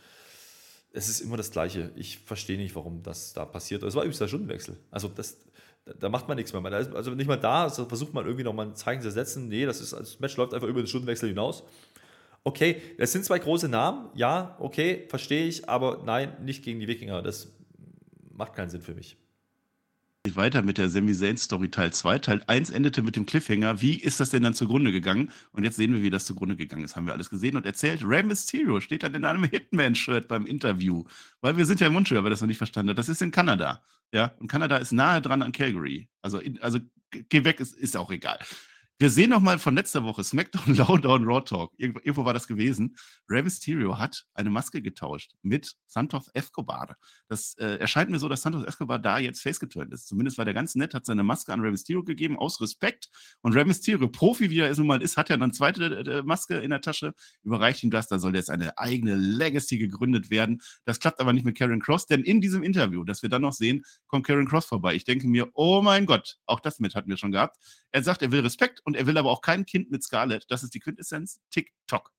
es 0.92 1.08
ist 1.08 1.20
immer 1.20 1.36
das 1.36 1.50
Gleiche. 1.50 1.90
Ich 1.96 2.18
verstehe 2.18 2.56
nicht, 2.56 2.76
warum 2.76 3.02
das 3.02 3.32
da 3.32 3.44
passiert. 3.44 3.82
Es 3.82 3.96
war 3.96 4.04
übrigens 4.04 4.20
der 4.20 4.28
Stundenwechsel. 4.28 4.76
Also 4.92 5.08
das, 5.08 5.36
da 5.84 6.08
macht 6.08 6.28
man 6.28 6.36
nichts 6.36 6.52
mehr. 6.52 6.64
also 6.64 7.10
nicht 7.12 7.26
mal 7.26 7.36
da, 7.36 7.64
also 7.64 7.84
versucht 7.86 8.14
man 8.14 8.24
irgendwie 8.24 8.44
nochmal 8.44 8.66
ein 8.66 8.74
Zeichen 8.74 9.02
zu 9.02 9.10
setzen. 9.10 9.48
Nee, 9.48 9.66
das, 9.66 9.80
ist, 9.80 9.92
das 9.92 10.20
Match 10.20 10.36
läuft 10.36 10.54
einfach 10.54 10.68
über 10.68 10.82
den 10.82 10.86
Stundenwechsel 10.86 11.28
hinaus. 11.28 11.64
Okay, 12.42 12.80
das 12.98 13.12
sind 13.12 13.24
zwei 13.24 13.38
große 13.38 13.68
Namen, 13.68 14.10
ja, 14.14 14.56
okay, 14.60 15.06
verstehe 15.08 15.46
ich, 15.46 15.68
aber 15.68 16.02
nein, 16.04 16.36
nicht 16.42 16.62
gegen 16.62 16.78
die 16.80 16.88
Wikinger. 16.88 17.22
Das 17.22 17.48
macht 18.30 18.54
keinen 18.54 18.68
Sinn 18.68 18.82
für 18.82 18.94
mich 18.94 19.16
weiter 20.32 20.62
mit 20.62 20.78
der 20.78 20.88
Sami 20.88 21.12
Zayn 21.12 21.36
Story 21.36 21.68
Teil 21.68 21.92
2. 21.92 22.18
Teil 22.18 22.42
1 22.46 22.70
endete 22.70 23.02
mit 23.02 23.14
dem 23.14 23.26
Cliffhanger. 23.26 23.82
Wie 23.82 23.96
ist 23.96 24.20
das 24.20 24.30
denn 24.30 24.42
dann 24.42 24.54
zugrunde 24.54 24.90
gegangen? 24.90 25.30
Und 25.52 25.64
jetzt 25.64 25.76
sehen 25.76 25.92
wir, 25.92 26.02
wie 26.02 26.08
das 26.10 26.24
zugrunde 26.24 26.56
gegangen 26.56 26.84
ist. 26.84 26.96
Haben 26.96 27.06
wir 27.06 27.12
alles 27.12 27.28
gesehen 27.28 27.56
und 27.56 27.66
erzählt. 27.66 28.02
Rey 28.02 28.22
Mysterio 28.22 28.80
steht 28.80 29.02
dann 29.02 29.14
in 29.14 29.24
einem 29.24 29.44
Hitman-Shirt 29.50 30.26
beim 30.26 30.46
Interview. 30.46 31.04
Weil 31.42 31.56
wir 31.58 31.66
sind 31.66 31.80
ja 31.80 31.88
im 31.88 31.92
Mundschwer, 31.92 32.22
wer 32.22 32.30
das 32.30 32.40
noch 32.40 32.48
nicht 32.48 32.58
verstanden 32.58 32.90
hat. 32.90 32.98
Das 32.98 33.10
ist 33.10 33.20
in 33.20 33.30
Kanada. 33.30 33.82
Ja, 34.12 34.32
und 34.38 34.48
Kanada 34.48 34.76
ist 34.76 34.92
nahe 34.92 35.20
dran 35.20 35.42
an 35.42 35.52
Calgary. 35.52 36.08
Also, 36.22 36.38
in, 36.38 36.60
also 36.62 36.78
geh 37.10 37.44
weg, 37.44 37.60
ist, 37.60 37.76
ist 37.76 37.96
auch 37.96 38.10
egal. 38.10 38.38
Wir 38.98 39.10
sehen 39.10 39.30
noch 39.30 39.40
mal 39.40 39.58
von 39.58 39.74
letzter 39.74 40.04
Woche 40.04 40.22
SmackDown 40.22 40.62
Lowdown 40.76 41.24
Raw 41.24 41.40
Talk. 41.40 41.72
Irgendwo, 41.76 41.98
irgendwo, 42.04 42.24
war 42.24 42.32
das 42.32 42.46
gewesen. 42.46 42.96
Rey 43.28 43.42
Mysterio 43.42 43.98
hat 43.98 44.24
eine 44.34 44.50
Maske 44.50 44.82
getauscht 44.82 45.32
mit 45.42 45.74
Santos 45.88 46.28
Escobar. 46.32 46.96
Das 47.26 47.56
äh, 47.58 47.78
erscheint 47.78 48.10
mir 48.10 48.20
so, 48.20 48.28
dass 48.28 48.42
Santos 48.42 48.62
Escobar 48.64 49.00
da 49.00 49.18
jetzt 49.18 49.42
face 49.42 49.58
geturnt 49.58 49.92
ist. 49.92 50.06
Zumindest 50.06 50.38
war 50.38 50.44
der 50.44 50.54
ganz 50.54 50.76
nett, 50.76 50.94
hat 50.94 51.06
seine 51.06 51.24
Maske 51.24 51.52
an 51.52 51.60
Rey 51.60 51.72
Mysterio 51.72 52.04
gegeben, 52.04 52.38
aus 52.38 52.60
Respekt. 52.60 53.08
Und 53.42 53.54
Rey 53.54 53.64
Mysterio, 53.64 54.06
Profi 54.08 54.48
wie 54.50 54.60
er 54.60 54.72
nun 54.76 54.86
mal 54.86 55.02
ist, 55.02 55.16
hat 55.16 55.28
ja 55.28 55.36
dann 55.36 55.52
zweite 55.52 55.86
äh, 55.86 56.22
Maske 56.22 56.58
in 56.58 56.70
der 56.70 56.80
Tasche, 56.80 57.14
überreicht 57.42 57.82
ihm 57.82 57.90
das. 57.90 58.06
Da 58.06 58.20
soll 58.20 58.36
jetzt 58.36 58.48
eine 58.48 58.78
eigene 58.78 59.16
Legacy 59.16 59.76
gegründet 59.76 60.30
werden. 60.30 60.62
Das 60.84 61.00
klappt 61.00 61.18
aber 61.18 61.32
nicht 61.32 61.44
mit 61.44 61.58
Karen 61.58 61.80
Cross, 61.80 62.06
denn 62.06 62.22
in 62.22 62.40
diesem 62.40 62.62
Interview, 62.62 63.02
das 63.02 63.22
wir 63.22 63.28
dann 63.28 63.42
noch 63.42 63.54
sehen, 63.54 63.84
kommt 64.06 64.24
Karen 64.24 64.46
Cross 64.46 64.66
vorbei. 64.66 64.94
Ich 64.94 65.04
denke 65.04 65.26
mir, 65.26 65.48
oh 65.54 65.82
mein 65.82 66.06
Gott, 66.06 66.36
auch 66.46 66.60
das 66.60 66.78
mit 66.78 66.94
hatten 66.94 67.10
wir 67.10 67.16
schon 67.16 67.32
gehabt. 67.32 67.56
Er 67.90 68.04
sagt, 68.04 68.22
er 68.22 68.30
will 68.30 68.40
Respekt 68.40 68.83
und 68.84 68.96
er 68.96 69.06
will 69.06 69.18
aber 69.18 69.30
auch 69.30 69.40
kein 69.40 69.66
Kind 69.66 69.90
mit 69.90 70.02
Scarlett. 70.02 70.46
Das 70.50 70.62
ist 70.62 70.74
die 70.74 70.80
Quintessenz 70.80 71.40
TikTok. 71.50 72.12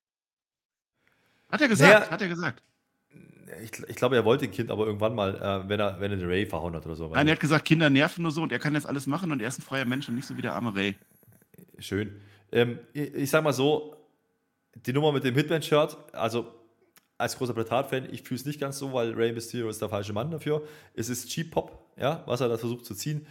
Hat 1.49 1.62
er 1.62 1.67
gesagt, 1.67 1.93
naja, 1.93 2.12
hat 2.12 2.21
er 2.21 2.28
gesagt. 2.28 2.63
Ich, 3.63 3.71
ich, 3.88 3.95
glaube, 3.95 4.15
er 4.15 4.25
wollte 4.25 4.45
ein 4.45 4.51
Kind, 4.51 4.71
aber 4.71 4.88
irgendwann 4.88 5.13
mal, 5.13 5.36
äh, 5.36 5.69
wenn 5.69 5.80
er, 5.80 5.99
wenn 5.99 6.12
er 6.12 6.17
den 6.17 6.28
Ray 6.28 6.45
verhauen 6.45 6.75
hat 6.75 6.86
oder 6.86 6.95
so. 6.95 7.08
Nein, 7.10 7.28
er 7.28 7.34
hat 7.34 7.39
gesagt, 7.39 7.65
Kinder 7.65 7.89
nerven 7.89 8.23
nur 8.23 8.32
so 8.32 8.41
und 8.41 8.51
er 8.51 8.60
kann 8.60 8.73
jetzt 8.73 8.88
alles 8.88 9.06
machen 9.06 9.32
und 9.32 9.41
er 9.41 9.47
ist 9.47 9.60
ein 9.60 9.62
freier 9.62 9.86
Mensch 9.86 10.10
und 10.10 10.15
nicht 10.15 10.28
so 10.28 10.36
wie 10.36 10.41
der 10.41 10.54
arme 10.54 10.75
Ray. 10.75 10.95
Schön. 11.78 12.19
Ähm, 12.51 12.80
ich, 12.93 13.13
ich 13.13 13.30
sag 13.30 13.43
mal 13.43 13.54
so, 13.54 13.95
die 14.86 14.93
Nummer 14.93 15.12
mit 15.12 15.23
dem 15.23 15.36
Hitman-Shirt, 15.36 15.95
also 16.13 16.51
als 17.17 17.38
großer 17.38 17.54
Platat-Fan, 17.54 18.10
ich 18.12 18.23
fühle 18.23 18.39
es 18.39 18.45
nicht 18.45 18.60
ganz 18.60 18.78
so, 18.78 18.91
weil 18.91 19.13
Ray 19.13 19.32
Mysterio 19.32 19.69
ist 19.69 19.82
der 19.82 19.89
falsche 19.89 20.12
Mann 20.12 20.32
dafür. 20.32 20.63
Es 20.95 21.10
ist 21.10 21.30
Cheap 21.30 21.51
Pop, 21.51 21.93
ja, 21.97 22.23
was 22.25 22.41
er 22.41 22.49
da 22.49 22.58
versucht 22.58 22.86
zu 22.86 22.95
ziehen. 22.95 23.25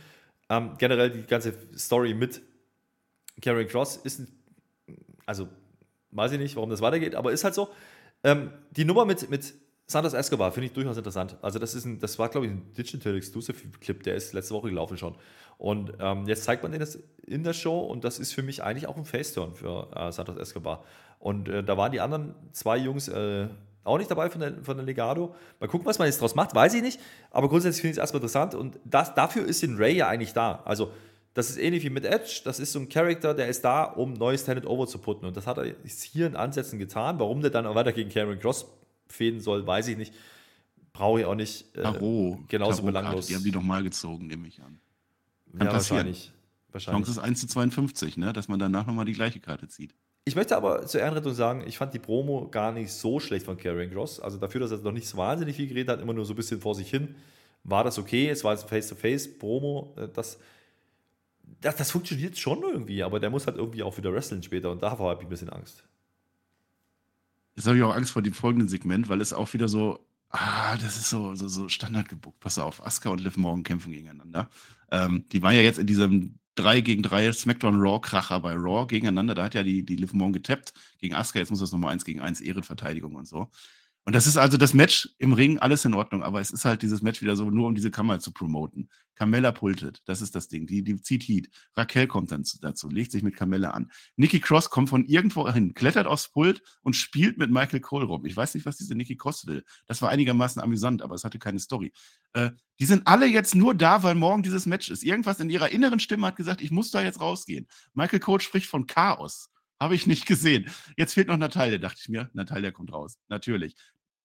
Ähm, 0.48 0.76
generell 0.78 1.10
die 1.10 1.22
ganze 1.24 1.54
Story 1.76 2.14
mit 2.14 2.40
Karen 3.42 3.66
Cross 3.66 3.96
ist, 3.98 4.22
also 5.26 5.48
weiß 6.10 6.32
ich 6.32 6.38
nicht, 6.38 6.56
warum 6.56 6.70
das 6.70 6.80
weitergeht, 6.80 7.14
aber 7.14 7.32
ist 7.32 7.44
halt 7.44 7.54
so. 7.54 7.68
Ähm, 8.22 8.52
die 8.70 8.84
Nummer 8.84 9.04
mit, 9.04 9.28
mit 9.28 9.54
Santos 9.86 10.14
Escobar 10.14 10.50
finde 10.50 10.66
ich 10.66 10.72
durchaus 10.72 10.96
interessant. 10.96 11.36
Also 11.42 11.58
das, 11.58 11.74
ist 11.74 11.84
ein, 11.84 11.98
das 11.98 12.18
war, 12.18 12.28
glaube 12.28 12.46
ich, 12.46 12.52
ein 12.52 12.72
Digital 12.72 13.16
Exclusive 13.16 13.58
Clip, 13.80 14.02
der 14.02 14.14
ist 14.14 14.32
letzte 14.32 14.54
Woche 14.54 14.70
gelaufen 14.70 14.96
schon. 14.96 15.14
Und 15.58 15.92
ähm, 16.00 16.26
jetzt 16.26 16.44
zeigt 16.44 16.62
man 16.62 16.72
den 16.72 16.80
das 16.80 16.98
in 17.26 17.44
der 17.44 17.52
Show 17.52 17.80
und 17.80 18.02
das 18.02 18.18
ist 18.18 18.32
für 18.32 18.42
mich 18.42 18.62
eigentlich 18.62 18.86
auch 18.86 18.96
ein 18.96 19.04
Face-Turn 19.04 19.54
für 19.54 19.90
äh, 19.94 20.10
Santos 20.10 20.36
Escobar. 20.36 20.84
Und 21.18 21.48
äh, 21.48 21.62
da 21.62 21.76
waren 21.76 21.92
die 21.92 22.00
anderen 22.00 22.34
zwei 22.52 22.76
Jungs, 22.78 23.08
äh, 23.08 23.48
auch 23.84 23.98
nicht 23.98 24.10
dabei 24.10 24.30
von 24.30 24.40
der, 24.40 24.64
von 24.64 24.76
der 24.76 24.86
Legado. 24.86 25.34
Mal 25.60 25.68
gucken, 25.68 25.86
was 25.86 25.98
man 25.98 26.06
jetzt 26.06 26.20
draus 26.20 26.34
macht, 26.34 26.54
weiß 26.54 26.72
ich 26.74 26.82
nicht. 26.82 26.98
Aber 27.30 27.48
grundsätzlich 27.50 27.82
finde 27.82 27.90
ich 27.92 27.98
es 27.98 28.00
erstmal 28.00 28.20
interessant. 28.20 28.54
Und 28.54 28.80
das, 28.84 29.14
dafür 29.14 29.44
ist 29.44 29.62
den 29.62 29.76
Ray 29.76 29.96
ja 29.96 30.08
eigentlich 30.08 30.32
da. 30.32 30.62
Also, 30.64 30.90
das 31.34 31.50
ist 31.50 31.56
ähnlich 31.56 31.82
wie 31.82 31.90
mit 31.90 32.04
Edge. 32.04 32.42
Das 32.44 32.60
ist 32.60 32.72
so 32.72 32.78
ein 32.78 32.88
Charakter, 32.88 33.34
der 33.34 33.48
ist 33.48 33.64
da, 33.64 33.82
um 33.82 34.12
neues 34.12 34.44
Talent 34.44 34.66
over 34.66 34.86
zu 34.86 34.98
putten. 34.98 35.26
Und 35.26 35.36
das 35.36 35.46
hat 35.48 35.58
er 35.58 35.74
hier 35.84 36.26
in 36.28 36.36
Ansätzen 36.36 36.78
getan. 36.78 37.18
Warum 37.18 37.40
der 37.40 37.50
dann 37.50 37.66
auch 37.66 37.74
weiter 37.74 37.92
gegen 37.92 38.08
Cameron 38.08 38.38
Cross 38.38 38.66
fäden 39.08 39.40
soll, 39.40 39.66
weiß 39.66 39.88
ich 39.88 39.96
nicht. 39.96 40.14
Brauche 40.92 41.20
ich 41.20 41.26
auch 41.26 41.34
nicht. 41.34 41.76
Äh, 41.76 41.82
Taro, 41.82 42.38
genauso 42.46 42.76
Taro 42.76 42.86
belanglos. 42.86 43.26
Die 43.26 43.34
haben 43.34 43.42
die 43.42 43.50
nochmal 43.50 43.82
gezogen, 43.82 44.28
nehme 44.28 44.46
ich 44.46 44.62
an. 44.62 44.78
Kann 45.58 45.66
ja, 45.66 45.72
wahrscheinlich. 45.72 46.32
wahrscheinlich. 46.70 47.04
Chance 47.04 47.20
ist 47.20 47.24
1 47.24 47.40
zu 47.40 47.46
52, 47.48 48.16
ne? 48.16 48.32
dass 48.32 48.46
man 48.46 48.60
danach 48.60 48.86
nochmal 48.86 49.04
die 49.04 49.12
gleiche 49.12 49.40
Karte 49.40 49.66
zieht. 49.66 49.92
Ich 50.26 50.36
möchte 50.36 50.56
aber 50.56 50.86
zur 50.86 51.00
Ehrenrettung 51.00 51.34
sagen, 51.34 51.64
ich 51.66 51.76
fand 51.76 51.92
die 51.92 51.98
Promo 51.98 52.48
gar 52.48 52.72
nicht 52.72 52.92
so 52.92 53.18
schlecht 53.18 53.44
von 53.44 53.56
Karrion 53.56 53.90
Cross. 53.90 54.20
Also 54.20 54.38
dafür, 54.38 54.60
dass 54.60 54.70
er 54.70 54.78
noch 54.78 54.92
nicht 54.92 55.08
so 55.08 55.16
wahnsinnig 55.16 55.56
viel 55.56 55.66
geredet 55.66 55.90
hat, 55.90 56.00
immer 56.00 56.14
nur 56.14 56.24
so 56.24 56.32
ein 56.32 56.36
bisschen 56.36 56.60
vor 56.60 56.76
sich 56.76 56.88
hin, 56.88 57.16
war 57.64 57.82
das 57.82 57.98
okay. 57.98 58.28
Es 58.30 58.44
war 58.44 58.52
jetzt 58.52 58.68
Face-to-Face-Promo. 58.68 59.94
Äh, 59.96 60.08
das, 60.14 60.38
das, 61.60 61.76
das 61.76 61.90
funktioniert 61.90 62.38
schon 62.38 62.62
irgendwie, 62.62 63.02
aber 63.02 63.20
der 63.20 63.30
muss 63.30 63.46
halt 63.46 63.56
irgendwie 63.56 63.82
auch 63.82 63.96
wieder 63.96 64.12
wrestlen 64.12 64.42
später 64.42 64.70
und 64.70 64.82
davor 64.82 65.10
habe 65.10 65.22
ich 65.22 65.26
ein 65.26 65.30
bisschen 65.30 65.50
Angst. 65.50 65.84
Jetzt 67.56 67.66
habe 67.66 67.76
ich 67.76 67.82
auch 67.82 67.94
Angst 67.94 68.12
vor 68.12 68.22
dem 68.22 68.34
folgenden 68.34 68.68
Segment, 68.68 69.08
weil 69.08 69.20
es 69.20 69.32
auch 69.32 69.52
wieder 69.54 69.68
so, 69.68 70.04
ah, 70.30 70.76
das 70.76 70.96
ist 70.96 71.10
so, 71.10 71.34
so, 71.34 71.46
so 71.48 71.68
Standard 71.68 72.08
gebuckt. 72.08 72.40
Pass 72.40 72.58
auf, 72.58 72.84
Asuka 72.84 73.10
und 73.10 73.20
Liv 73.20 73.36
Morgan 73.36 73.62
kämpfen 73.62 73.92
gegeneinander. 73.92 74.50
Ähm, 74.90 75.24
die 75.30 75.42
waren 75.42 75.54
ja 75.54 75.62
jetzt 75.62 75.78
in 75.78 75.86
diesem 75.86 76.38
3 76.56 76.80
gegen 76.80 77.02
3 77.02 77.32
SmackDown 77.32 77.80
Raw 77.80 78.00
Kracher 78.00 78.40
bei 78.40 78.54
Raw 78.54 78.86
gegeneinander. 78.86 79.34
Da 79.34 79.44
hat 79.44 79.54
ja 79.54 79.62
die, 79.62 79.84
die 79.84 79.96
Liv 79.96 80.12
Morgan 80.12 80.32
getappt 80.32 80.72
gegen 80.98 81.14
Asuka. 81.14 81.38
Jetzt 81.38 81.50
muss 81.50 81.60
das 81.60 81.72
nochmal 81.72 81.92
1 81.92 82.04
gegen 82.04 82.20
1 82.20 82.40
Ehrenverteidigung 82.40 83.14
und 83.14 83.28
so. 83.28 83.50
Und 84.06 84.14
das 84.14 84.26
ist 84.26 84.36
also 84.36 84.58
das 84.58 84.74
Match 84.74 85.08
im 85.18 85.32
Ring, 85.32 85.58
alles 85.58 85.84
in 85.86 85.94
Ordnung, 85.94 86.22
aber 86.22 86.40
es 86.40 86.50
ist 86.50 86.66
halt 86.66 86.82
dieses 86.82 87.00
Match 87.00 87.22
wieder 87.22 87.36
so, 87.36 87.50
nur 87.50 87.68
um 87.68 87.74
diese 87.74 87.90
Kammer 87.90 88.20
zu 88.20 88.32
promoten. 88.32 88.90
Carmella 89.14 89.52
pultet, 89.52 90.02
das 90.04 90.20
ist 90.20 90.34
das 90.34 90.48
Ding, 90.48 90.66
die, 90.66 90.82
die 90.82 91.00
zieht 91.00 91.22
Heat. 91.22 91.48
Raquel 91.74 92.06
kommt 92.06 92.30
dann 92.30 92.44
dazu, 92.60 92.90
legt 92.90 93.12
sich 93.12 93.22
mit 93.22 93.34
Carmella 93.34 93.70
an. 93.70 93.90
Nikki 94.16 94.40
Cross 94.40 94.68
kommt 94.68 94.90
von 94.90 95.06
irgendwo 95.06 95.50
hin, 95.50 95.72
klettert 95.72 96.06
aufs 96.06 96.28
Pult 96.28 96.62
und 96.82 96.96
spielt 96.96 97.38
mit 97.38 97.50
Michael 97.50 97.80
Cole 97.80 98.04
rum. 98.04 98.26
Ich 98.26 98.36
weiß 98.36 98.54
nicht, 98.54 98.66
was 98.66 98.76
diese 98.76 98.94
Nikki 98.94 99.16
Cross 99.16 99.46
will. 99.46 99.64
Das 99.86 100.02
war 100.02 100.10
einigermaßen 100.10 100.60
amüsant, 100.60 101.00
aber 101.00 101.14
es 101.14 101.24
hatte 101.24 101.38
keine 101.38 101.58
Story. 101.58 101.92
Äh, 102.34 102.50
die 102.80 102.86
sind 102.86 103.06
alle 103.06 103.26
jetzt 103.26 103.54
nur 103.54 103.74
da, 103.74 104.02
weil 104.02 104.16
morgen 104.16 104.42
dieses 104.42 104.66
Match 104.66 104.90
ist. 104.90 105.02
Irgendwas 105.02 105.40
in 105.40 105.48
ihrer 105.48 105.70
inneren 105.70 106.00
Stimme 106.00 106.26
hat 106.26 106.36
gesagt, 106.36 106.60
ich 106.60 106.70
muss 106.70 106.90
da 106.90 107.02
jetzt 107.02 107.20
rausgehen. 107.20 107.68
Michael 107.94 108.20
Cole 108.20 108.40
spricht 108.40 108.66
von 108.66 108.86
Chaos. 108.86 109.48
Habe 109.80 109.94
ich 109.94 110.06
nicht 110.06 110.26
gesehen. 110.26 110.70
Jetzt 110.96 111.14
fehlt 111.14 111.28
noch 111.28 111.36
Natalia, 111.36 111.78
dachte 111.78 111.98
ich 112.00 112.08
mir. 112.08 112.30
Natalia 112.32 112.70
kommt 112.70 112.92
raus. 112.92 113.18
Natürlich 113.28 113.76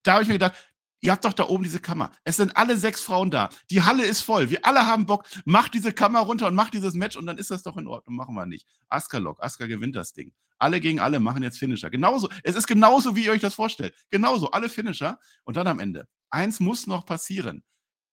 da 0.04 0.14
habe 0.14 0.24
ich 0.24 0.28
mir 0.28 0.36
gedacht, 0.36 0.56
ihr 1.02 1.12
habt 1.12 1.26
doch 1.26 1.34
da 1.34 1.48
oben 1.48 1.64
diese 1.64 1.80
Kammer. 1.80 2.12
Es 2.24 2.38
sind 2.38 2.56
alle 2.58 2.78
sechs 2.78 3.02
Frauen 3.02 3.32
da. 3.32 3.50
Die 3.70 3.84
Halle 3.84 4.06
ist 4.06 4.22
voll. 4.22 4.50
Wir 4.50 4.66
alle 4.66 4.86
haben 4.86 5.06
Bock. 5.06 5.26
Macht 5.46 5.74
diese 5.74 5.94
Kammer 5.94 6.20
runter 6.20 6.48
und 6.48 6.56
macht 6.56 6.74
dieses 6.74 6.94
Match 6.94 7.16
und 7.16 7.26
dann 7.26 7.38
ist 7.38 7.52
das 7.52 7.64
doch 7.64 7.78
in 7.78 7.88
Ordnung. 7.88 8.16
Machen 8.16 8.36
wir 8.36 8.46
nicht. 8.46 8.68
Aska 8.90 9.18
Lock. 9.18 9.42
Aska 9.42 9.68
gewinnt 9.68 9.96
das 9.96 10.14
Ding. 10.14 10.34
Alle 10.58 10.82
gegen 10.82 11.00
alle 11.00 11.20
machen 11.20 11.44
jetzt 11.44 11.58
Finisher. 11.58 11.90
Genauso. 11.90 12.30
Es 12.44 12.56
ist 12.56 12.68
genauso, 12.68 13.16
wie 13.16 13.26
ihr 13.26 13.32
euch 13.32 13.42
das 13.42 13.54
vorstellt. 13.54 13.96
Genauso. 14.10 14.52
Alle 14.52 14.70
Finisher. 14.70 15.20
Und 15.46 15.56
dann 15.58 15.68
am 15.68 15.80
Ende. 15.80 16.08
Eins 16.30 16.60
muss 16.60 16.86
noch 16.86 17.06
passieren. 17.06 17.64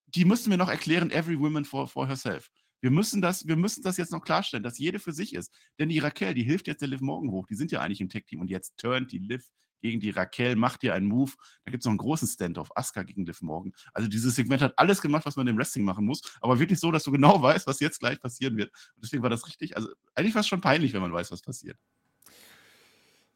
Die 0.06 0.24
müssen 0.24 0.50
mir 0.50 0.56
noch 0.56 0.68
erklären, 0.68 1.10
every 1.10 1.38
woman 1.38 1.64
for, 1.64 1.88
for 1.88 2.06
herself. 2.06 2.48
Wir 2.80 2.90
müssen, 2.90 3.22
das, 3.22 3.46
wir 3.46 3.56
müssen 3.56 3.82
das 3.82 3.96
jetzt 3.96 4.12
noch 4.12 4.22
klarstellen, 4.22 4.62
dass 4.62 4.78
jede 4.78 4.98
für 4.98 5.12
sich 5.12 5.34
ist. 5.34 5.52
Denn 5.78 5.88
die 5.88 5.98
Raquel, 5.98 6.34
die 6.34 6.42
hilft 6.42 6.66
jetzt 6.66 6.80
der 6.80 6.88
Liv 6.88 7.00
Morgan 7.00 7.30
hoch. 7.30 7.46
Die 7.46 7.54
sind 7.54 7.72
ja 7.72 7.80
eigentlich 7.80 8.00
im 8.00 8.08
Tech-Team 8.08 8.40
und 8.40 8.50
jetzt 8.50 8.76
turnt 8.76 9.12
die 9.12 9.18
Liv 9.18 9.44
gegen 9.80 10.00
die 10.00 10.10
Raquel, 10.10 10.56
macht 10.56 10.82
ihr 10.84 10.94
einen 10.94 11.06
Move. 11.06 11.32
Da 11.64 11.70
gibt 11.70 11.82
es 11.82 11.84
noch 11.84 11.92
einen 11.92 11.98
großen 11.98 12.28
Stand-off, 12.28 12.70
Asuka 12.74 13.02
gegen 13.02 13.24
Liv 13.24 13.42
Morgan. 13.42 13.72
Also 13.92 14.08
dieses 14.08 14.34
Segment 14.34 14.62
hat 14.62 14.78
alles 14.78 15.00
gemacht, 15.00 15.24
was 15.26 15.36
man 15.36 15.46
im 15.46 15.56
Wrestling 15.56 15.84
machen 15.84 16.04
muss, 16.04 16.22
aber 16.40 16.58
wirklich 16.58 16.80
so, 16.80 16.90
dass 16.90 17.04
du 17.04 17.12
genau 17.12 17.40
weißt, 17.42 17.66
was 17.66 17.80
jetzt 17.80 18.00
gleich 18.00 18.20
passieren 18.20 18.56
wird. 18.56 18.70
Und 18.94 19.04
deswegen 19.04 19.22
war 19.22 19.30
das 19.30 19.46
richtig, 19.46 19.76
also 19.76 19.88
eigentlich 20.14 20.34
war 20.34 20.40
es 20.40 20.48
schon 20.48 20.60
peinlich, 20.60 20.92
wenn 20.92 21.02
man 21.02 21.12
weiß, 21.12 21.30
was 21.30 21.42
passiert. 21.42 21.76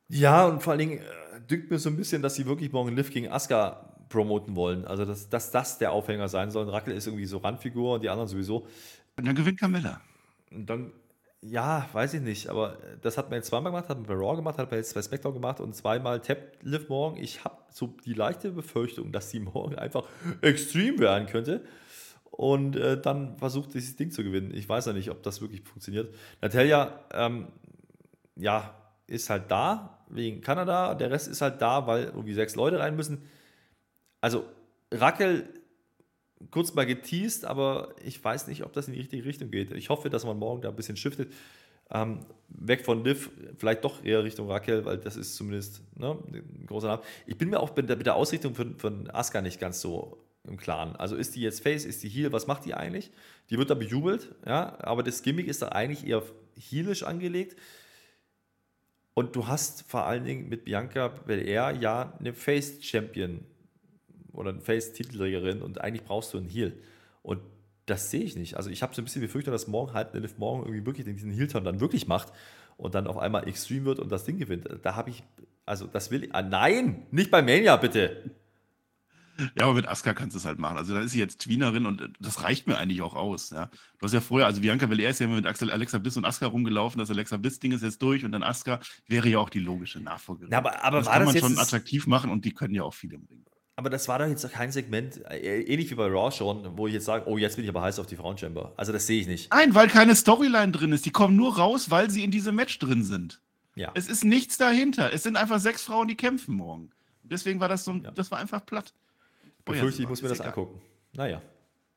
Ja, 0.08 0.46
und 0.46 0.60
vor 0.60 0.72
allen 0.72 0.80
Dingen 0.80 0.98
äh, 0.98 1.40
dünkt 1.48 1.70
mir 1.70 1.78
so 1.78 1.88
ein 1.88 1.96
bisschen, 1.96 2.20
dass 2.20 2.34
sie 2.34 2.46
wirklich 2.46 2.72
morgen 2.72 2.96
Liv 2.96 3.10
gegen 3.10 3.28
Asuka 3.28 3.90
promoten 4.08 4.56
wollen. 4.56 4.84
Also, 4.84 5.04
dass, 5.04 5.28
dass 5.28 5.52
das 5.52 5.78
der 5.78 5.92
Aufhänger 5.92 6.28
sein 6.28 6.50
soll. 6.50 6.64
Und 6.64 6.70
Raquel 6.70 6.94
ist 6.94 7.06
irgendwie 7.06 7.26
so 7.26 7.38
Randfigur 7.38 7.94
und 7.94 8.02
die 8.02 8.08
anderen 8.08 8.28
sowieso. 8.28 8.66
Und 9.16 9.26
dann 9.26 9.34
gewinnt 9.34 9.58
Carmella. 9.58 10.00
Und 10.50 10.68
dann 10.68 10.92
ja, 11.42 11.88
weiß 11.92 12.14
ich 12.14 12.20
nicht, 12.20 12.48
aber 12.48 12.76
das 13.00 13.16
hat 13.16 13.30
man 13.30 13.38
jetzt 13.38 13.46
zweimal 13.46 13.72
gemacht, 13.72 13.88
hat 13.88 13.96
man 13.96 14.06
bei 14.06 14.14
Raw 14.14 14.36
gemacht, 14.36 14.58
hat 14.58 14.70
man 14.70 14.78
jetzt 14.78 14.94
bei 14.94 15.00
SmackDown 15.00 15.32
gemacht 15.32 15.60
und 15.60 15.74
zweimal 15.74 16.20
tappt 16.20 16.62
Liv 16.62 16.88
morgen. 16.90 17.16
Ich 17.16 17.44
habe 17.44 17.56
so 17.70 17.94
die 18.04 18.12
leichte 18.12 18.50
Befürchtung, 18.50 19.10
dass 19.10 19.30
sie 19.30 19.40
morgen 19.40 19.76
einfach 19.76 20.04
extrem 20.42 20.98
werden 20.98 21.26
könnte 21.26 21.64
und 22.30 22.76
äh, 22.76 23.00
dann 23.00 23.38
versucht, 23.38 23.72
dieses 23.72 23.96
Ding 23.96 24.10
zu 24.10 24.22
gewinnen. 24.22 24.52
Ich 24.54 24.68
weiß 24.68 24.86
ja 24.86 24.92
nicht, 24.92 25.10
ob 25.10 25.22
das 25.22 25.40
wirklich 25.40 25.62
funktioniert. 25.62 26.14
Natalia, 26.42 27.04
ähm, 27.12 27.48
ja, 28.36 28.74
ist 29.06 29.30
halt 29.30 29.50
da 29.50 30.04
wegen 30.10 30.42
Kanada, 30.42 30.94
der 30.94 31.10
Rest 31.10 31.28
ist 31.28 31.40
halt 31.40 31.62
da, 31.62 31.86
weil 31.86 32.04
irgendwie 32.04 32.34
sechs 32.34 32.54
Leute 32.54 32.80
rein 32.80 32.96
müssen. 32.96 33.22
Also 34.20 34.44
Raquel 34.92 35.48
kurz 36.50 36.74
mal 36.74 36.86
geteased, 36.86 37.44
aber 37.44 37.94
ich 38.04 38.22
weiß 38.22 38.46
nicht, 38.48 38.64
ob 38.64 38.72
das 38.72 38.88
in 38.88 38.94
die 38.94 39.00
richtige 39.00 39.24
Richtung 39.24 39.50
geht. 39.50 39.72
Ich 39.72 39.90
hoffe, 39.90 40.10
dass 40.10 40.24
man 40.24 40.38
morgen 40.38 40.62
da 40.62 40.70
ein 40.70 40.76
bisschen 40.76 40.96
shiftet. 40.96 41.32
Ähm, 41.92 42.20
weg 42.48 42.84
von 42.84 43.04
Liv, 43.04 43.30
vielleicht 43.58 43.84
doch 43.84 44.04
eher 44.04 44.22
Richtung 44.22 44.48
Raquel, 44.48 44.84
weil 44.84 44.98
das 44.98 45.16
ist 45.16 45.34
zumindest 45.34 45.82
ne, 45.96 46.16
ein 46.32 46.66
großer 46.66 46.86
Name. 46.86 47.02
Ich 47.26 47.36
bin 47.36 47.50
mir 47.50 47.60
auch 47.60 47.74
mit 47.74 47.88
der, 47.88 47.96
mit 47.96 48.06
der 48.06 48.14
Ausrichtung 48.14 48.54
von, 48.54 48.78
von 48.78 49.10
Asuka 49.10 49.42
nicht 49.42 49.58
ganz 49.58 49.80
so 49.80 50.18
im 50.44 50.56
Klaren. 50.56 50.94
Also 50.96 51.16
ist 51.16 51.34
die 51.34 51.40
jetzt 51.40 51.62
Face, 51.62 51.84
ist 51.84 52.02
die 52.02 52.08
Heal, 52.08 52.32
was 52.32 52.46
macht 52.46 52.64
die 52.64 52.74
eigentlich? 52.74 53.10
Die 53.50 53.58
wird 53.58 53.70
da 53.70 53.74
bejubelt, 53.74 54.34
ja, 54.46 54.78
aber 54.80 55.02
das 55.02 55.22
Gimmick 55.22 55.48
ist 55.48 55.62
da 55.62 55.70
eigentlich 55.70 56.06
eher 56.06 56.22
heelisch 56.56 57.02
angelegt. 57.02 57.56
Und 59.14 59.34
du 59.34 59.48
hast 59.48 59.82
vor 59.82 60.06
allen 60.06 60.24
Dingen 60.24 60.48
mit 60.48 60.64
Bianca 60.64 61.08
Belair 61.08 61.72
ja 61.72 62.16
eine 62.20 62.32
Face-Champion 62.32 63.44
oder 64.32 64.50
eine 64.50 64.60
Face-Titelträgerin 64.60 65.62
und 65.62 65.80
eigentlich 65.80 66.04
brauchst 66.04 66.32
du 66.34 66.38
einen 66.38 66.48
Heal. 66.48 66.72
Und 67.22 67.40
das 67.86 68.10
sehe 68.10 68.22
ich 68.22 68.36
nicht. 68.36 68.56
Also 68.56 68.70
ich 68.70 68.82
habe 68.82 68.94
so 68.94 69.02
ein 69.02 69.04
bisschen 69.04 69.22
befürchtet, 69.22 69.52
dass 69.52 69.66
morgen 69.66 69.92
halt 69.92 70.14
Liv 70.14 70.38
morgen 70.38 70.62
irgendwie 70.62 70.86
wirklich 70.86 71.06
diesen 71.06 71.32
Heel-Turn 71.32 71.64
dann 71.64 71.80
wirklich 71.80 72.06
macht 72.06 72.32
und 72.76 72.94
dann 72.94 73.06
auf 73.06 73.18
einmal 73.18 73.48
Extreme 73.48 73.84
wird 73.84 73.98
und 73.98 74.10
das 74.10 74.24
Ding 74.24 74.38
gewinnt. 74.38 74.68
Da 74.82 74.94
habe 74.94 75.10
ich, 75.10 75.22
also 75.66 75.86
das 75.86 76.10
will 76.10 76.24
ich, 76.24 76.34
ah, 76.34 76.42
nein, 76.42 77.06
nicht 77.10 77.30
bei 77.30 77.42
Mania 77.42 77.76
bitte. 77.76 78.30
Ja, 79.54 79.64
aber 79.64 79.74
mit 79.74 79.88
Asuka 79.88 80.12
kannst 80.12 80.34
du 80.34 80.38
es 80.38 80.44
halt 80.44 80.58
machen. 80.58 80.76
Also 80.76 80.94
da 80.94 81.00
ist 81.00 81.12
sie 81.12 81.18
jetzt 81.18 81.40
Tweenerin 81.40 81.86
und 81.86 82.10
das 82.20 82.42
reicht 82.42 82.66
mir 82.66 82.76
eigentlich 82.76 83.02
auch 83.02 83.14
aus. 83.14 83.50
Ja. 83.50 83.70
Du 83.98 84.04
hast 84.04 84.12
ja 84.12 84.20
vorher, 84.20 84.46
also 84.46 84.60
Bianca 84.60 84.86
Belair 84.86 85.10
ist 85.10 85.20
ja 85.20 85.26
immer 85.26 85.36
mit 85.36 85.46
Axel, 85.46 85.70
Alexa 85.70 85.98
Bliss 85.98 86.16
und 86.16 86.24
Asuka 86.24 86.46
rumgelaufen. 86.46 86.98
Das 86.98 87.10
Alexa 87.10 87.36
Bliss-Ding 87.38 87.72
ist 87.72 87.82
jetzt 87.82 88.02
durch 88.02 88.24
und 88.24 88.32
dann 88.32 88.42
Asuka 88.42 88.80
wäre 89.06 89.28
ja 89.28 89.38
auch 89.38 89.50
die 89.50 89.60
logische 89.60 90.00
Nachfolgerin. 90.00 90.50
Na, 90.50 90.58
aber, 90.58 90.84
aber 90.84 90.98
das 90.98 91.06
war 91.06 91.14
kann 91.14 91.24
das 91.26 91.34
man 91.34 91.42
schon 91.42 91.58
attraktiv 91.58 92.06
machen 92.06 92.30
und 92.30 92.44
die 92.44 92.52
können 92.52 92.74
ja 92.74 92.82
auch 92.82 92.94
viel 92.94 93.12
im 93.12 93.24
Ring. 93.24 93.44
Aber 93.80 93.88
das 93.90 94.06
war 94.08 94.18
doch 94.18 94.26
jetzt 94.26 94.46
kein 94.52 94.70
Segment, 94.70 95.24
äh, 95.30 95.62
ähnlich 95.62 95.90
wie 95.90 95.94
bei 95.94 96.06
Raw 96.06 96.30
schon, 96.30 96.76
wo 96.76 96.86
ich 96.86 96.92
jetzt 96.92 97.06
sage, 97.06 97.26
oh, 97.26 97.38
jetzt 97.38 97.56
bin 97.56 97.64
ich 97.64 97.68
aber 97.70 97.80
heiß 97.80 97.98
auf 97.98 98.06
die 98.06 98.16
Frauenchamber. 98.16 98.74
Also 98.76 98.92
das 98.92 99.06
sehe 99.06 99.20
ich 99.20 99.26
nicht. 99.26 99.50
Nein, 99.50 99.74
weil 99.74 99.88
keine 99.88 100.14
Storyline 100.14 100.70
drin 100.70 100.92
ist. 100.92 101.06
Die 101.06 101.10
kommen 101.10 101.34
nur 101.34 101.56
raus, 101.56 101.90
weil 101.90 102.10
sie 102.10 102.22
in 102.22 102.30
diesem 102.30 102.54
Match 102.54 102.78
drin 102.78 103.02
sind. 103.02 103.40
Ja. 103.76 103.90
Es 103.94 104.08
ist 104.08 104.22
nichts 104.24 104.58
dahinter. 104.58 105.12
Es 105.14 105.22
sind 105.22 105.36
einfach 105.36 105.58
sechs 105.60 105.82
Frauen, 105.82 106.08
die 106.08 106.16
kämpfen 106.16 106.54
morgen. 106.54 106.90
Deswegen 107.22 107.58
war 107.58 107.68
das 107.68 107.84
so, 107.84 107.92
ein- 107.92 108.02
Ja. 108.04 108.10
das 108.10 108.30
war 108.30 108.38
einfach 108.38 108.66
platt. 108.66 108.92
Befürchte, 109.64 110.02
ich 110.02 110.08
muss 110.08 110.20
mir 110.20 110.28
das 110.28 110.38
egal. 110.40 110.48
angucken. 110.48 110.80
Naja. 111.14 111.40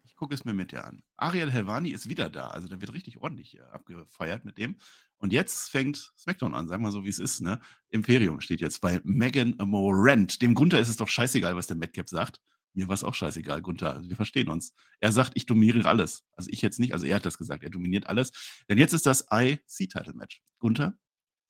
Ich 0.05 0.15
gucke 0.15 0.33
es 0.33 0.45
mir 0.45 0.53
mit 0.53 0.71
dir 0.71 0.85
an. 0.85 1.03
Ariel 1.17 1.51
Helvani 1.51 1.89
ist 1.89 2.07
wieder 2.07 2.29
da. 2.29 2.47
Also 2.47 2.67
der 2.69 2.79
wird 2.79 2.93
richtig 2.93 3.17
ordentlich 3.21 3.57
äh, 3.57 3.61
abgefeiert 3.73 4.45
mit 4.45 4.57
dem. 4.57 4.77
Und 5.23 5.31
jetzt 5.31 5.69
fängt 5.69 6.11
SmackDown 6.19 6.53
an, 6.53 6.67
sagen 6.67 6.83
wir 6.83 6.91
so, 6.91 7.05
wie 7.05 7.09
es 7.09 7.17
ist. 7.17 7.39
Ne? 7.39 7.61
Imperium 7.91 8.41
steht 8.41 8.59
jetzt 8.59 8.81
bei 8.81 8.99
Megan 9.05 9.55
Morant. 9.57 10.41
Dem 10.41 10.53
Gunther 10.53 10.81
ist 10.81 10.89
es 10.89 10.97
doch 10.97 11.07
scheißegal, 11.07 11.55
was 11.55 11.65
der 11.65 11.77
Madcap 11.77 12.09
sagt. 12.09 12.41
Mir 12.73 12.89
war 12.89 12.95
es 12.95 13.05
auch 13.05 13.15
scheißegal, 13.15 13.61
Gunther. 13.61 13.93
Also 13.93 14.09
wir 14.09 14.17
verstehen 14.17 14.49
uns. 14.49 14.73
Er 14.99 15.13
sagt, 15.13 15.31
ich 15.35 15.45
dominiere 15.45 15.87
alles. 15.87 16.25
Also 16.35 16.49
ich 16.51 16.61
jetzt 16.61 16.77
nicht. 16.77 16.91
Also 16.91 17.05
er 17.05 17.15
hat 17.15 17.25
das 17.25 17.37
gesagt. 17.37 17.63
Er 17.63 17.69
dominiert 17.69 18.07
alles. 18.07 18.33
Denn 18.67 18.77
jetzt 18.77 18.91
ist 18.91 19.05
das 19.05 19.25
IC-Title-Match. 19.31 20.41
Gunther 20.59 20.93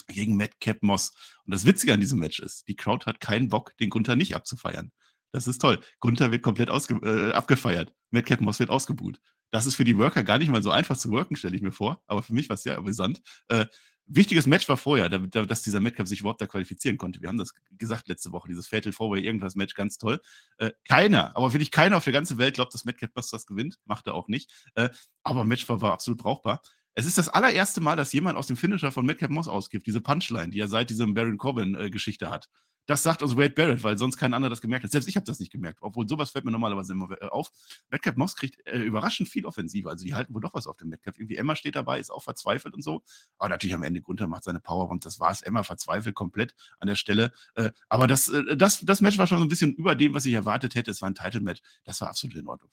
gegen 0.08 0.38
Madcap 0.38 0.84
Moss. 0.84 1.12
Und 1.44 1.56
das 1.56 1.66
Witzige 1.66 1.96
an 1.96 2.00
diesem 2.00 2.20
Match 2.20 2.42
ist, 2.42 2.68
die 2.68 2.76
Crowd 2.76 3.08
hat 3.08 3.22
keinen 3.22 3.50
Bock, 3.50 3.76
den 3.78 3.90
Gunther 3.90 4.16
nicht 4.16 4.36
abzufeiern. 4.36 4.92
Das 5.32 5.48
ist 5.48 5.58
toll. 5.58 5.80
Gunther 6.00 6.32
wird 6.32 6.44
komplett 6.44 6.70
äh, 6.70 7.32
abgefeiert. 7.32 7.92
Madcap 8.12 8.40
Moss 8.40 8.60
wird 8.60 8.70
ausgebuht. 8.70 9.20
Das 9.54 9.68
ist 9.68 9.76
für 9.76 9.84
die 9.84 10.00
Worker 10.00 10.24
gar 10.24 10.40
nicht 10.40 10.50
mal 10.50 10.64
so 10.64 10.72
einfach 10.72 10.98
zu 10.98 11.12
worken, 11.12 11.36
stelle 11.36 11.56
ich 11.56 11.62
mir 11.62 11.72
vor. 11.72 12.02
Aber 12.08 12.24
für 12.24 12.34
mich 12.34 12.50
war 12.50 12.56
es 12.56 12.64
sehr 12.64 12.76
amüsant. 12.76 13.22
Äh, 13.50 13.68
wichtiges 14.08 14.48
Match 14.48 14.68
war 14.68 14.78
vorher, 14.78 15.10
da, 15.10 15.20
da, 15.20 15.46
dass 15.46 15.62
dieser 15.62 15.80
Madcap 15.80 16.08
sich 16.08 16.22
überhaupt 16.22 16.42
da 16.42 16.48
qualifizieren 16.48 16.98
konnte. 16.98 17.22
Wir 17.22 17.30
haben 17.30 17.38
das 17.38 17.54
gesagt 17.78 18.08
letzte 18.08 18.32
Woche, 18.32 18.48
dieses 18.48 18.68
Fatal 18.68 18.92
Four-Way 18.92 19.24
irgendwas 19.24 19.54
Match, 19.54 19.76
ganz 19.76 20.00
toll. 20.00 20.20
Äh, 20.58 20.72
keiner, 20.88 21.38
aber 21.38 21.54
wirklich 21.54 21.70
keiner 21.70 21.98
auf 21.98 22.04
der 22.04 22.14
ganzen 22.14 22.40
Welt 22.40 22.56
glaubt, 22.56 22.74
dass 22.74 22.84
Moss 22.84 23.30
das 23.30 23.46
gewinnt. 23.46 23.78
Macht 23.86 24.08
er 24.08 24.16
auch 24.16 24.28
nicht. 24.28 24.52
Äh, 24.74 24.90
aber 25.22 25.44
Match 25.44 25.70
war, 25.70 25.82
war 25.82 25.94
absolut 25.94 26.20
brauchbar. 26.20 26.64
Es 26.96 27.06
ist 27.06 27.20
das 27.20 27.30
allererste 27.30 27.80
Mal, 27.80 27.96
dass 27.96 28.12
jemand 28.12 28.40
aus 28.40 28.48
dem 28.48 28.58
Finisher 28.58 28.92
von 28.92 29.06
Madcap 29.06 29.30
Moss 29.30 29.48
ausgibt, 29.48 29.86
diese 29.86 30.02
Punchline, 30.02 30.50
die 30.50 30.62
er 30.62 30.68
seit 30.68 30.90
diesem 30.90 31.14
Baron 31.14 31.38
Corbin-Geschichte 31.38 32.32
hat. 32.32 32.50
Das 32.86 33.04
sagt 33.04 33.24
uns 33.24 33.38
Wade 33.38 33.52
Barrett, 33.52 33.84
weil 33.84 33.98
sonst 33.98 34.18
kein 34.18 34.34
anderer 34.34 34.50
das 34.50 34.62
gemerkt 34.62 34.84
hat. 34.84 34.92
Selbst 34.92 35.08
ich 35.08 35.16
habe 35.16 35.26
das 35.26 35.40
nicht 35.40 35.52
gemerkt, 35.52 35.80
obwohl 35.82 36.08
sowas 36.08 36.32
fällt 36.32 36.46
mir 36.46 36.52
normalerweise 36.52 36.94
immer 36.94 37.08
auf. 37.32 37.52
Madcap 37.90 38.18
Moss 38.18 38.36
kriegt 38.36 38.66
äh, 38.68 38.80
überraschend 38.80 39.30
viel 39.30 39.46
Offensive. 39.46 39.90
Also 39.90 40.06
die 40.06 40.14
halten 40.14 40.34
wohl 40.34 40.42
doch 40.42 40.54
was 40.54 40.68
auf 40.68 40.78
dem 40.78 40.90
Madcap. 40.90 41.18
Irgendwie 41.18 41.38
Emma 41.38 41.56
steht 41.56 41.76
dabei, 41.76 42.00
ist 42.00 42.12
auch 42.12 42.24
verzweifelt 42.24 42.74
und 42.74 42.82
so. 42.84 43.02
Aber 43.38 43.50
natürlich 43.50 43.74
am 43.74 43.84
Ende 43.84 44.02
Gunther 44.02 44.28
macht 44.28 44.44
seine 44.44 44.60
Power 44.60 44.90
und 44.90 45.06
das 45.06 45.20
war's. 45.20 45.42
Emma 45.42 45.64
verzweifelt 45.64 46.16
komplett 46.16 46.54
an 46.80 46.88
der 46.88 46.96
Stelle. 46.96 47.32
Äh, 47.56 47.72
aber 47.88 48.08
das, 48.08 48.28
äh, 48.28 48.58
das, 48.58 48.82
das 48.82 49.02
Match 49.02 49.18
war 49.18 49.28
schon 49.28 49.40
so 49.40 49.46
ein 49.46 49.50
bisschen 49.50 49.74
über 49.74 49.96
dem, 49.96 50.14
was 50.14 50.26
ich 50.26 50.34
erwartet 50.34 50.76
hätte. 50.76 50.92
Es 50.92 51.02
war 51.02 51.10
ein 51.10 51.16
Title-Match. 51.16 51.62
Das 51.86 52.02
war 52.02 52.10
absolut 52.10 52.36
in 52.36 52.48
Ordnung. 52.48 52.70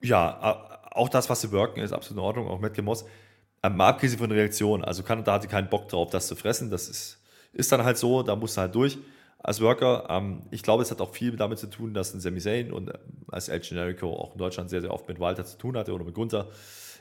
Ja, 0.00 0.90
auch 0.92 1.08
das, 1.08 1.28
was 1.28 1.40
sie 1.40 1.50
worken, 1.50 1.80
ist 1.80 1.92
absolut 1.92 2.18
in 2.18 2.24
Ordnung, 2.24 2.48
auch 2.48 2.60
Matt 2.60 2.80
Moss. 2.82 3.04
Mal 3.62 3.88
abgesehen 3.88 4.18
von 4.18 4.28
der 4.28 4.38
Reaktion, 4.38 4.84
also 4.84 5.02
Kanada 5.02 5.32
hatte 5.32 5.48
keinen 5.48 5.68
Bock 5.68 5.88
drauf, 5.88 6.10
das 6.10 6.28
zu 6.28 6.36
fressen. 6.36 6.70
Das 6.70 6.88
ist, 6.88 7.17
ist 7.52 7.72
dann 7.72 7.84
halt 7.84 7.98
so, 7.98 8.22
da 8.22 8.36
musst 8.36 8.56
du 8.56 8.60
halt 8.60 8.74
durch 8.74 8.98
als 9.38 9.60
Worker. 9.60 10.06
Ähm, 10.08 10.42
ich 10.50 10.62
glaube, 10.62 10.82
es 10.82 10.90
hat 10.90 11.00
auch 11.00 11.12
viel 11.12 11.36
damit 11.36 11.58
zu 11.58 11.68
tun, 11.68 11.94
dass 11.94 12.14
ein 12.14 12.20
Sami 12.20 12.40
Zayn 12.40 12.72
und 12.72 12.88
äh, 12.88 12.98
als 13.28 13.48
El 13.48 13.60
Generico 13.60 14.12
auch 14.12 14.32
in 14.32 14.38
Deutschland 14.38 14.70
sehr, 14.70 14.80
sehr 14.80 14.92
oft 14.92 15.08
mit 15.08 15.20
Walter 15.20 15.44
zu 15.44 15.58
tun 15.58 15.76
hatte 15.76 15.92
oder 15.92 16.04
mit 16.04 16.14
Gunther. 16.14 16.48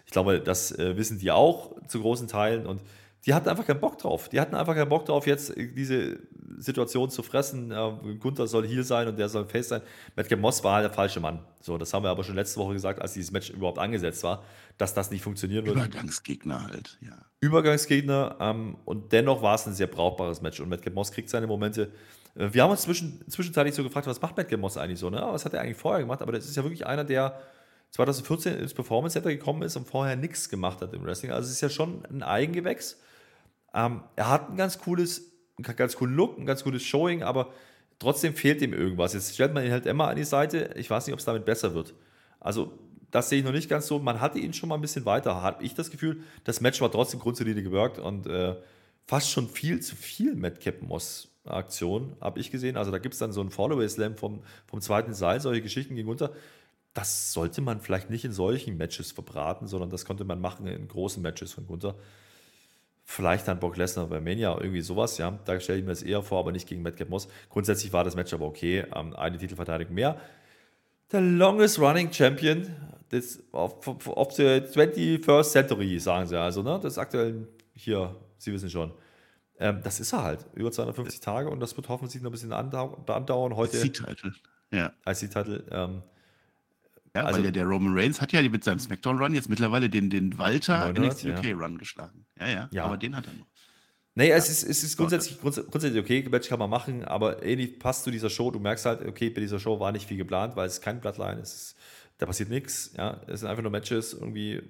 Ich 0.06 0.12
glaube, 0.12 0.40
das 0.40 0.72
äh, 0.72 0.96
wissen 0.98 1.20
die 1.20 1.32
auch 1.32 1.76
zu 1.88 2.00
großen 2.02 2.28
Teilen 2.28 2.66
und 2.66 2.82
die 3.26 3.34
hatten 3.34 3.50
einfach 3.50 3.66
keinen 3.66 3.82
Bock 3.82 3.98
drauf. 3.98 4.30
Die 4.30 4.40
hatten 4.40 4.56
einfach 4.56 4.76
keinen 4.76 4.90
Bock 4.90 5.06
drauf, 5.06 5.28
jetzt 5.28 5.56
äh, 5.58 5.68
diese 5.74 6.20
Situation 6.58 7.10
zu 7.10 7.24
fressen. 7.24 7.70
Gunther 8.20 8.48
soll 8.48 8.68
Heel 8.68 8.84
sein 8.84 9.08
und 9.08 9.18
der 9.18 9.30
soll 9.30 9.46
Face 9.46 9.70
sein. 9.70 9.82
Matt 10.16 10.36
Moss 10.38 10.64
war 10.64 10.76
halt 10.76 10.86
der 10.86 10.94
falsche 10.94 11.20
Mann. 11.20 11.40
So, 11.62 11.78
das 11.78 11.94
haben 11.94 12.04
wir 12.04 12.10
aber 12.10 12.24
schon 12.24 12.36
letzte 12.36 12.60
Woche 12.60 12.74
gesagt, 12.74 13.02
als 13.02 13.14
dieses 13.14 13.32
Match 13.32 13.50
überhaupt 13.50 13.80
angesetzt 13.80 14.24
war, 14.24 14.44
dass 14.78 14.94
das 14.94 15.12
nicht 15.12 15.22
funktionieren 15.22 15.66
wird. 15.66 15.76
Übergangsgegner 15.76 16.64
halt, 16.64 16.98
ja. 17.02 17.18
Übergangsgegner 17.40 18.38
ähm, 18.40 18.78
und 18.86 19.12
dennoch 19.12 19.42
war 19.42 19.56
es 19.56 19.68
ein 19.68 19.74
sehr 19.74 19.88
brauchbares 19.88 20.42
Match 20.42 20.60
und 20.60 20.70
Matt 20.70 20.94
Moss 20.94 21.12
kriegt 21.12 21.30
seine 21.30 21.48
Momente. 21.48 21.92
Äh, 22.36 22.54
wir 22.54 22.64
haben 22.64 22.72
uns 22.72 22.82
zwischen, 22.82 23.24
zwischenzeitlich 23.30 23.76
so 23.76 23.84
gefragt, 23.84 24.08
was 24.08 24.22
macht 24.22 24.38
Matt 24.38 24.52
Moss 24.58 24.78
eigentlich 24.78 25.00
so? 25.00 25.10
Ne? 25.10 25.22
Was 25.22 25.46
hat 25.46 25.54
er 25.54 25.62
eigentlich 25.62 25.78
vorher 25.78 26.02
gemacht? 26.02 26.22
Aber 26.22 26.32
das 26.32 26.46
ist 26.46 26.56
ja 26.56 26.64
wirklich 26.64 26.86
einer, 26.86 27.04
der 27.04 27.40
2014 27.92 28.60
ins 28.60 28.74
Performance 28.74 29.14
Center 29.14 29.30
gekommen 29.30 29.62
ist 29.62 29.76
und 29.76 29.88
vorher 29.88 30.16
nichts 30.16 30.50
gemacht 30.50 30.82
hat 30.82 30.94
im 30.94 31.04
Wrestling. 31.06 31.32
Also 31.32 31.48
es 31.48 31.54
ist 31.54 31.62
ja 31.62 31.70
schon 31.70 32.06
ein 32.06 32.24
Eigengewächs. 32.24 33.00
Ähm, 33.74 34.04
er 34.16 34.30
hat 34.30 34.50
ein 34.50 34.58
ganz 34.58 34.80
cooles, 34.80 35.32
einen 35.58 35.76
ganz 35.76 35.96
coolen 35.96 36.16
Look, 36.16 36.38
ein 36.38 36.46
ganz 36.46 36.64
gutes 36.64 36.84
Showing, 36.84 37.24
aber 37.24 37.52
trotzdem 38.00 38.34
fehlt 38.34 38.62
ihm 38.62 38.74
irgendwas. 38.74 39.14
Jetzt 39.14 39.34
stellt 39.34 39.54
man 39.54 39.66
ihn 39.66 39.72
halt 39.72 39.86
immer 39.86 40.08
an 40.08 40.16
die 40.16 40.24
Seite. 40.24 40.74
Ich 40.76 40.90
weiß 40.90 41.08
nicht, 41.08 41.14
ob 41.14 41.20
es 41.20 41.26
damit 41.26 41.46
besser 41.46 41.74
wird. 41.74 41.94
Also 42.40 42.78
das 43.12 43.30
sehe 43.30 43.40
ich 43.40 43.46
noch 43.46 43.52
nicht 43.52 43.70
ganz 43.70 43.88
so. 43.88 44.00
Man 44.00 44.22
hatte 44.22 44.40
ihn 44.40 44.54
schon 44.54 44.70
mal 44.70 44.76
ein 44.76 44.82
bisschen 44.82 45.06
weiter, 45.06 45.42
habe 45.42 45.64
ich 45.64 45.74
das 45.74 45.90
Gefühl. 45.90 46.22
Das 46.44 46.62
Match 46.62 46.82
war 46.82 46.92
trotzdem 46.92 47.20
grundsolide 47.20 47.64
gewirkt 47.64 48.00
und 48.00 48.28
äh, 48.28 48.56
fast 49.06 49.32
schon 49.32 49.48
viel 49.50 49.80
zu 49.80 49.96
viel 49.96 50.36
Madcap 50.36 50.82
Moss 50.82 51.30
Aktion, 51.46 52.16
habe 52.20 52.40
ich 52.40 52.52
gesehen. 52.52 52.78
Also 52.78 52.92
da 52.92 52.98
gibt 52.98 53.14
es 53.14 53.20
dann 53.20 53.32
so 53.32 53.42
einen 53.42 53.52
Follow-Slam 53.52 54.18
vom, 54.18 54.42
vom 54.68 54.82
zweiten 54.82 55.14
Seil, 55.14 55.40
solche 55.40 55.62
Geschichten 55.62 55.96
gegen 55.96 56.10
unter. 56.10 56.34
Das 56.94 57.32
sollte 57.32 57.62
man 57.62 57.80
vielleicht 57.80 58.10
nicht 58.10 58.26
in 58.26 58.34
solchen 58.34 58.76
Matches 58.78 59.12
verbraten, 59.12 59.68
sondern 59.68 59.90
das 59.90 60.06
konnte 60.06 60.26
man 60.26 60.42
machen 60.42 60.68
in 60.68 60.88
großen 60.88 61.22
Matches 61.22 61.54
von 61.54 61.68
Gunther. 61.68 61.96
Vielleicht 63.10 63.48
dann 63.48 63.58
Brock 63.58 63.78
Lesnar 63.78 64.08
bei 64.08 64.20
Mania, 64.20 64.58
irgendwie 64.60 64.82
sowas, 64.82 65.18
ja. 65.18 65.40
Da 65.46 65.58
stelle 65.62 65.80
ich 65.80 65.86
mir 65.86 65.92
das 65.92 66.04
eher 66.04 66.22
vor, 66.22 66.40
aber 66.40 66.52
nicht 66.52 66.68
gegen 66.68 66.82
Madcap 66.82 67.08
Moss. 67.08 67.30
Grundsätzlich 67.50 67.94
war 67.94 68.04
das 68.04 68.18
Match 68.18 68.34
aber 68.34 68.46
okay. 68.46 68.86
Ähm, 68.94 69.16
eine 69.16 69.38
Titelverteidigung 69.38 69.96
mehr. 69.96 70.20
Der 71.14 71.22
longest 71.22 71.80
running 71.80 72.12
Champion 72.12 72.68
des, 73.10 73.42
of, 73.54 73.88
of, 73.88 74.34
the 74.34 74.44
21st 74.44 75.44
Century, 75.44 75.98
sagen 76.00 76.28
sie 76.28 76.38
also, 76.38 76.62
ne? 76.62 76.82
Das 76.84 76.98
aktuell 76.98 77.48
hier, 77.74 78.14
Sie 78.40 78.52
wissen 78.52 78.70
schon. 78.70 78.92
Ähm, 79.58 79.80
das 79.84 80.02
ist 80.02 80.12
er 80.12 80.24
halt, 80.24 80.46
über 80.54 80.70
250 80.70 81.22
Tage 81.22 81.50
und 81.50 81.62
das 81.62 81.78
wird 81.78 81.88
hoffentlich 81.88 82.22
noch 82.22 82.30
ein 82.30 82.34
bisschen 82.34 82.52
andau 82.52 83.02
andauern. 83.08 83.56
Heute 83.56 83.80
C-Title. 83.80 84.34
Ja. 84.72 84.92
als 85.06 85.22
Titel. 85.22 85.64
Ähm, 85.72 86.04
Ja, 87.18 87.26
Also- 87.26 87.38
weil 87.38 87.44
der, 87.44 87.52
der 87.52 87.66
Roman 87.66 87.98
Reigns 87.98 88.22
hat 88.22 88.32
ja 88.32 88.42
mit 88.48 88.64
seinem 88.64 88.80
SmackDown-Run 88.80 89.34
jetzt 89.36 89.50
mittlerweile 89.50 89.90
den, 89.90 90.10
den 90.10 90.38
Walter 90.38 90.92
900, 90.94 91.24
NXT 91.24 91.26
UK-Run 91.46 91.78
geschlagen. 91.78 92.26
Ja, 92.40 92.48
ja, 92.48 92.70
Ja. 92.72 92.86
Aber 92.86 92.98
den 92.98 93.16
hat 93.16 93.28
er 93.28 93.34
noch. 93.34 93.48
Nee, 94.16 94.32
es 94.32 94.50
ist, 94.50 94.64
es 94.64 94.84
ist 94.84 94.98
grundsätzlich, 94.98 95.40
grunds- 95.40 95.64
grundsätzlich 95.70 96.02
okay, 96.04 96.28
Match 96.30 96.50
kann 96.50 96.58
man 96.58 96.70
machen, 96.72 97.04
aber 97.06 97.44
ähnlich 97.44 97.78
passt 97.78 98.04
zu 98.04 98.10
dieser 98.12 98.30
Show. 98.32 98.50
Du 98.50 98.60
merkst 98.60 98.86
halt, 98.86 99.06
okay, 99.06 99.30
bei 99.30 99.42
dieser 99.42 99.60
Show 99.60 99.80
war 99.80 99.92
nicht 99.92 100.08
viel 100.08 100.18
geplant, 100.18 100.56
weil 100.56 100.68
es 100.68 100.82
kein 100.82 101.00
Bloodline 101.00 101.40
ist. 101.40 101.76
Da 102.18 102.26
passiert 102.26 102.50
nichts. 102.50 102.94
Ja, 102.98 103.22
es 103.28 103.42
sind 103.42 103.50
einfach 103.50 103.62
nur 103.62 103.72
Matches 103.72 104.14
irgendwie. 104.14 104.62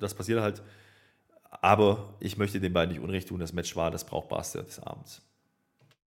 Das 0.00 0.14
passiert 0.14 0.40
halt. 0.40 0.62
aber 1.62 2.14
ich 2.20 2.36
möchte 2.38 2.60
den 2.60 2.72
beiden 2.72 2.92
nicht 2.94 3.02
Unrecht 3.02 3.28
tun. 3.28 3.38
Das 3.40 3.52
Match 3.52 3.74
war 3.76 3.90
das 3.90 4.04
Brauchbarste 4.04 4.62
des 4.64 4.78
Abends. 4.80 5.22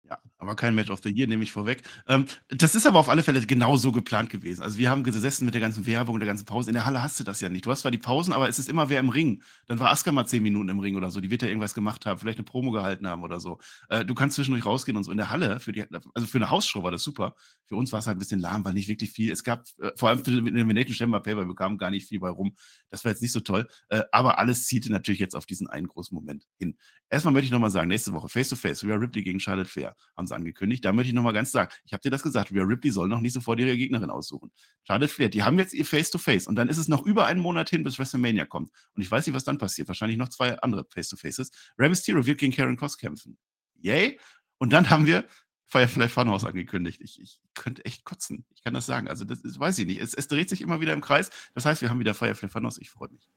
Ja, 0.10 0.18
aber 0.40 0.56
kein 0.56 0.74
Match 0.74 0.90
of 0.90 1.02
the 1.04 1.10
Year, 1.10 1.28
nehme 1.28 1.44
ich 1.44 1.52
vorweg. 1.52 1.84
Ähm, 2.08 2.26
das 2.48 2.74
ist 2.74 2.88
aber 2.88 3.00
auf 3.00 3.10
alle 3.10 3.24
Fälle 3.24 3.46
genau 3.46 3.76
so 3.76 3.92
geplant 3.92 4.30
gewesen. 4.30 4.64
Also 4.64 4.78
wir 4.78 4.90
haben 4.90 5.04
gesessen 5.04 5.46
mit 5.46 5.54
der 5.54 5.62
ganzen 5.62 5.86
Werbung, 5.86 6.18
der 6.20 6.28
ganzen 6.28 6.46
Pause. 6.46 6.70
In 6.70 6.76
der 6.76 6.86
Halle 6.86 7.04
hast 7.04 7.20
du 7.20 7.26
das 7.26 7.42
ja 7.42 7.50
nicht. 7.50 7.66
Du 7.66 7.72
hast 7.72 7.82
zwar 7.82 7.92
die 7.92 7.98
Pausen, 7.98 8.32
aber 8.32 8.48
es 8.48 8.58
ist 8.58 8.70
immer 8.70 8.90
wer 8.90 9.02
im 9.02 9.10
Ring. 9.10 9.44
Dann 9.68 9.80
war 9.80 9.92
Aska 9.92 10.12
mal 10.14 10.26
zehn 10.26 10.42
Minuten 10.42 10.70
im 10.70 10.80
Ring 10.80 10.96
oder 10.96 11.12
so. 11.12 11.20
Die 11.20 11.30
wird 11.30 11.42
ja 11.42 11.50
irgendwas 11.50 11.74
gemacht 11.74 12.06
haben, 12.06 12.20
vielleicht 12.20 12.40
eine 12.40 12.46
Promo 12.46 12.72
gehalten 12.72 13.06
haben 13.06 13.22
oder 13.24 13.42
so. 13.42 13.60
Äh, 13.90 14.06
du 14.06 14.16
kannst 14.16 14.38
zwischendurch 14.38 14.66
rausgehen 14.66 14.98
und 14.98 15.04
so. 15.04 15.12
In 15.12 15.18
der 15.18 15.30
Halle, 15.30 15.60
für 15.60 15.74
die, 15.74 15.84
also 16.14 16.26
für 16.28 16.38
eine 16.38 16.50
Hausshow 16.50 16.84
war 16.84 16.92
das 16.92 17.04
super. 17.04 17.36
Für 17.66 17.76
uns 17.76 17.92
war 17.92 18.00
es 18.00 18.08
halt 18.08 18.16
ein 18.16 18.20
bisschen 18.20 18.40
lahm, 18.40 18.64
war 18.64 18.72
nicht 18.72 18.88
wirklich 18.88 19.12
viel. 19.12 19.32
Es 19.32 19.44
gab, 19.44 19.66
äh, 19.80 19.92
vor 19.98 20.08
allem 20.08 20.24
für 20.24 20.32
den 20.32 20.48
Elimination 20.48 20.96
Chamber 20.96 21.20
Paper, 21.20 21.46
wir 21.46 21.56
kamen 21.56 21.78
gar 21.78 21.92
nicht 21.92 22.08
viel 22.08 22.20
bei 22.20 22.30
rum. 22.30 22.56
Das 22.90 23.04
war 23.04 23.12
jetzt 23.12 23.22
nicht 23.22 23.34
so 23.34 23.42
toll. 23.42 23.68
Äh, 23.90 24.04
aber 24.14 24.40
alles 24.40 24.66
zielte 24.68 24.90
natürlich 24.90 25.20
jetzt 25.20 25.36
auf 25.36 25.46
diesen 25.46 25.68
einen 25.68 25.88
großen 25.88 26.16
Moment 26.16 26.48
hin. 26.58 26.78
Erstmal 27.10 27.34
möchte 27.34 27.46
ich 27.46 27.52
nochmal 27.52 27.72
sagen, 27.72 27.90
nächste 27.90 28.14
Woche 28.14 28.30
Face 28.30 28.50
to 28.50 28.56
Face, 28.56 28.84
Rhea 28.84 28.96
Ripley 28.96 29.24
gegen 29.24 29.40
Charlotte 29.40 29.70
Fair, 29.70 29.96
haben 30.16 30.28
sie 30.30 30.36
angekündigt. 30.36 30.86
Da 30.86 30.94
möchte 30.94 31.10
ich 31.10 31.14
nochmal 31.14 31.34
ganz 31.34 31.52
sagen, 31.52 31.72
ich 31.86 31.94
habe 31.94 32.02
dir 32.02 32.10
das 32.10 32.24
gesagt, 32.24 32.52
Rhea 32.52 32.64
Ripley 32.64 32.92
soll 32.92 33.08
noch 33.10 33.22
nicht 33.22 33.34
sofort 33.34 33.60
ihre 33.60 33.76
Gegnerin 33.76 34.10
aussuchen. 34.10 34.52
Charlotte 34.84 35.14
Flair, 35.14 35.30
die 35.30 35.44
haben 35.44 35.60
jetzt 35.60 35.74
ihr 35.74 35.86
Face 35.86 36.10
to 36.10 36.18
Face 36.18 36.48
und 36.48 36.56
dann 36.56 36.70
ist 36.70 36.78
es 36.78 36.88
noch 36.88 37.06
über 37.06 37.26
einen 37.26 37.42
Monat 37.42 37.70
hin, 37.70 37.84
bis 37.84 38.00
WrestleMania 38.00 38.46
kommt. 38.46 38.72
Und 38.96 39.02
ich 39.02 39.12
weiß 39.12 39.28
nicht, 39.28 39.36
was 39.36 39.44
dann 39.44 39.58
passiert. 39.58 39.88
Wahrscheinlich 39.88 40.18
noch 40.18 40.30
zwei 40.30 40.58
andere 40.60 40.86
Face 40.90 41.10
to 41.10 41.18
Faces. 41.18 41.52
Rey 41.78 41.90
Mysterio 41.90 42.26
wird 42.26 42.40
gegen 42.40 42.54
Karen 42.54 42.78
Cross 42.78 42.98
kämpfen. 42.98 43.38
Yay! 43.82 44.20
Und 44.58 44.74
dann 44.74 44.90
haben 44.90 45.06
wir 45.06 45.26
Firefly 45.70 46.10
Funhouse 46.10 46.46
angekündigt. 46.46 47.00
Ich, 47.02 47.22
ich 47.22 47.40
könnte 47.54 47.86
echt 47.86 48.04
kotzen. 48.04 48.46
Ich 48.56 48.64
kann 48.64 48.74
das 48.74 48.88
sagen. 48.88 49.08
Also, 49.08 49.24
das, 49.24 49.42
das 49.42 49.60
weiß 49.60 49.78
ich 49.80 49.86
nicht. 49.86 50.02
Es, 50.02 50.14
es, 50.16 50.28
dreht 50.28 50.50
sich 50.50 50.62
immer 50.62 50.82
wieder 50.82 50.94
im 50.94 51.02
Kreis. 51.02 51.30
Das 51.54 51.66
heißt, 51.66 51.82
wir 51.82 51.90
haben 51.90 52.00
wieder 52.00 52.16
Firefly 52.16 52.50
Funhouse. 52.50 52.80
Ich 52.80 52.90
freue 52.90 53.10
mich. 53.10 53.30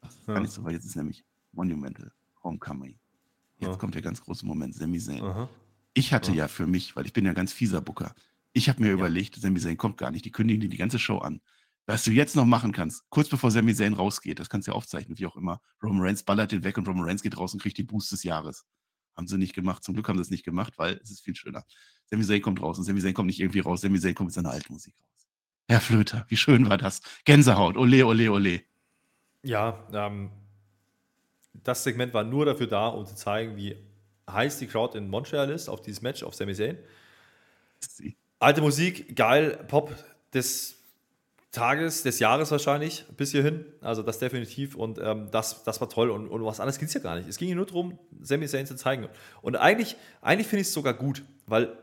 Das 0.00 0.16
ist 0.16 0.26
ja. 0.26 0.34
gar 0.34 0.40
nicht 0.40 0.52
so 0.52 0.64
weit. 0.64 0.72
Jetzt 0.72 0.86
ist 0.86 0.96
nämlich 0.96 1.24
Monumental 1.52 2.12
Homecoming. 2.42 2.98
Jetzt 3.58 3.70
ja. 3.70 3.76
kommt 3.76 3.94
der 3.94 4.02
ganz 4.02 4.20
große 4.20 4.44
Moment, 4.44 4.74
Sami 4.74 4.98
Zayn. 4.98 5.48
Ich 5.94 6.12
hatte 6.12 6.30
ja. 6.30 6.38
ja 6.38 6.48
für 6.48 6.66
mich, 6.66 6.96
weil 6.96 7.06
ich 7.06 7.12
bin 7.12 7.26
ja 7.26 7.32
ganz 7.32 7.52
fieser 7.52 7.80
Booker, 7.80 8.14
ich 8.52 8.68
habe 8.68 8.82
mir 8.82 8.88
ja. 8.88 8.94
überlegt, 8.94 9.36
Sami 9.36 9.58
Zayn 9.60 9.76
kommt 9.76 9.96
gar 9.96 10.10
nicht, 10.10 10.24
die 10.24 10.30
kündigen 10.30 10.60
dir 10.60 10.68
die 10.68 10.76
ganze 10.76 10.98
Show 10.98 11.18
an. 11.18 11.40
Was 11.86 12.04
du 12.04 12.12
jetzt 12.12 12.36
noch 12.36 12.44
machen 12.44 12.72
kannst, 12.72 13.02
kurz 13.10 13.28
bevor 13.28 13.50
Sami 13.50 13.74
Zayn 13.74 13.94
rausgeht, 13.94 14.38
das 14.38 14.48
kannst 14.48 14.68
du 14.68 14.72
ja 14.72 14.76
aufzeichnen, 14.76 15.18
wie 15.18 15.26
auch 15.26 15.36
immer. 15.36 15.60
Roman 15.82 16.02
Reigns 16.02 16.22
ballert 16.22 16.52
den 16.52 16.62
weg 16.62 16.78
und 16.78 16.86
Roman 16.86 17.04
Reigns 17.04 17.22
geht 17.22 17.36
raus 17.36 17.54
und 17.54 17.62
kriegt 17.62 17.78
die 17.78 17.82
Boost 17.82 18.12
des 18.12 18.22
Jahres. 18.22 18.64
Haben 19.16 19.26
sie 19.26 19.36
nicht 19.36 19.54
gemacht. 19.54 19.82
Zum 19.82 19.94
Glück 19.94 20.08
haben 20.08 20.16
sie 20.16 20.22
es 20.22 20.30
nicht 20.30 20.44
gemacht, 20.44 20.74
weil 20.76 21.00
es 21.02 21.10
ist 21.10 21.22
viel 21.22 21.34
schöner. 21.34 21.64
Sami 22.06 22.24
Zayn 22.24 22.40
kommt 22.40 22.62
raus 22.62 22.78
und 22.78 22.84
Sami 22.84 23.00
Zayn 23.00 23.14
kommt 23.14 23.26
nicht 23.26 23.40
irgendwie 23.40 23.60
raus. 23.60 23.80
Sami 23.80 23.98
Zayn 23.98 24.14
kommt 24.14 24.28
mit 24.28 24.34
seiner 24.34 24.50
alten 24.50 24.72
Musik 24.72 24.94
raus. 24.94 25.28
Herr 25.68 25.80
Flöter, 25.80 26.24
wie 26.28 26.36
schön 26.36 26.68
war 26.68 26.78
das? 26.78 27.00
Gänsehaut, 27.24 27.76
ole, 27.76 28.06
ole, 28.06 28.30
ole. 28.30 28.62
Ja, 29.42 29.86
ähm, 29.92 30.30
das 31.52 31.82
Segment 31.82 32.14
war 32.14 32.24
nur 32.24 32.44
dafür 32.44 32.66
da, 32.66 32.88
um 32.88 33.06
zu 33.06 33.16
zeigen, 33.16 33.56
wie 33.56 33.76
heiß 34.30 34.58
die 34.58 34.66
Crowd 34.66 34.96
in 34.96 35.08
Montreal 35.08 35.50
ist 35.50 35.68
auf 35.68 35.82
dieses 35.82 36.02
Match, 36.02 36.22
auf 36.22 36.34
Sami 36.34 36.54
Zayn. 36.54 36.78
Alte 38.38 38.60
Musik, 38.60 39.14
geil, 39.16 39.64
Pop 39.68 39.94
des 40.32 40.76
Tages, 41.52 42.02
des 42.02 42.18
Jahres 42.18 42.50
wahrscheinlich, 42.50 43.04
bis 43.16 43.32
hierhin. 43.32 43.66
Also 43.82 44.02
das 44.02 44.18
definitiv 44.18 44.74
und 44.74 44.98
ähm, 44.98 45.28
das, 45.30 45.64
das 45.64 45.80
war 45.80 45.88
toll 45.88 46.10
und, 46.10 46.28
und 46.28 46.44
was 46.44 46.60
anderes 46.60 46.78
ging 46.78 46.88
es 46.88 46.94
ja 46.94 47.00
gar 47.00 47.16
nicht. 47.16 47.28
Es 47.28 47.36
ging 47.36 47.54
nur 47.54 47.66
darum, 47.66 47.98
Sami 48.20 48.46
Zayn 48.46 48.66
zu 48.66 48.74
zeigen. 48.74 49.08
Und 49.42 49.56
eigentlich, 49.56 49.96
eigentlich 50.22 50.46
finde 50.46 50.62
ich 50.62 50.68
es 50.68 50.72
sogar 50.72 50.94
gut, 50.94 51.22
weil, 51.46 51.76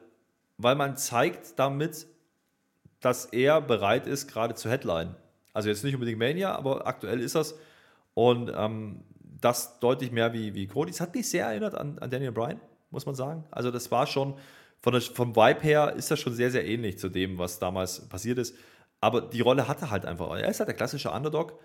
weil 0.57 0.75
man 0.75 0.97
zeigt 0.97 1.59
damit, 1.59 2.07
dass 2.99 3.25
er 3.25 3.61
bereit 3.61 4.07
ist, 4.07 4.27
gerade 4.27 4.55
zu 4.55 4.69
Headline. 4.69 5.15
Also 5.53 5.69
jetzt 5.69 5.83
nicht 5.83 5.93
unbedingt 5.93 6.19
Mania, 6.19 6.55
aber 6.55 6.87
aktuell 6.87 7.19
ist 7.19 7.35
das. 7.35 7.55
Und 8.13 8.51
ähm, 8.55 9.03
das 9.41 9.79
deutlich 9.79 10.11
mehr 10.11 10.33
wie, 10.33 10.53
wie 10.53 10.67
Cody. 10.67 10.91
Es 10.91 11.01
hat 11.01 11.13
mich 11.15 11.29
sehr 11.29 11.45
erinnert 11.45 11.75
an, 11.75 11.99
an 11.99 12.09
Daniel 12.09 12.31
Bryan, 12.31 12.59
muss 12.91 13.05
man 13.05 13.15
sagen. 13.15 13.43
Also 13.51 13.71
das 13.71 13.91
war 13.91 14.07
schon, 14.07 14.35
von 14.81 14.93
der, 14.93 15.01
vom 15.01 15.35
Vibe 15.35 15.61
her 15.61 15.93
ist 15.95 16.11
das 16.11 16.19
schon 16.19 16.33
sehr, 16.33 16.51
sehr 16.51 16.65
ähnlich 16.65 16.99
zu 16.99 17.09
dem, 17.09 17.37
was 17.37 17.59
damals 17.59 18.07
passiert 18.09 18.37
ist. 18.37 18.55
Aber 19.01 19.21
die 19.21 19.41
Rolle 19.41 19.67
hat 19.67 19.81
er 19.81 19.91
halt 19.91 20.05
einfach. 20.05 20.29
Er 20.31 20.49
ist 20.49 20.59
halt 20.59 20.67
der 20.67 20.75
klassische 20.75 21.11
Underdog 21.11 21.59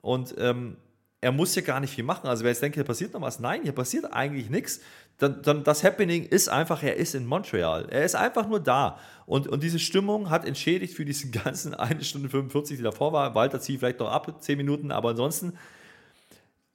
und 0.00 0.34
ähm, 0.38 0.76
er 1.20 1.32
muss 1.32 1.54
ja 1.54 1.62
gar 1.62 1.80
nicht 1.80 1.94
viel 1.94 2.04
machen. 2.04 2.26
Also 2.26 2.44
wer 2.44 2.50
jetzt 2.50 2.62
denkt, 2.62 2.76
hier 2.76 2.84
passiert 2.84 3.12
noch 3.12 3.20
was, 3.20 3.40
nein, 3.40 3.62
hier 3.62 3.72
passiert 3.72 4.12
eigentlich 4.12 4.48
nichts. 4.48 4.80
Dann, 5.18 5.42
dann, 5.42 5.64
das 5.64 5.84
Happening 5.84 6.24
ist 6.24 6.48
einfach, 6.48 6.82
er 6.82 6.96
ist 6.96 7.14
in 7.14 7.26
Montreal. 7.26 7.88
Er 7.90 8.04
ist 8.04 8.14
einfach 8.14 8.48
nur 8.48 8.58
da. 8.58 8.98
Und, 9.26 9.46
und 9.46 9.62
diese 9.62 9.78
Stimmung 9.78 10.30
hat 10.30 10.46
entschädigt 10.46 10.94
für 10.94 11.04
diesen 11.04 11.30
ganzen 11.44 11.74
1 11.74 12.06
Stunde 12.06 12.30
45, 12.30 12.78
die 12.78 12.82
davor 12.82 13.12
war. 13.12 13.34
Walter 13.34 13.60
zieht 13.60 13.80
vielleicht 13.80 14.00
noch 14.00 14.10
ab, 14.10 14.42
10 14.42 14.56
Minuten, 14.56 14.90
aber 14.90 15.10
ansonsten 15.10 15.58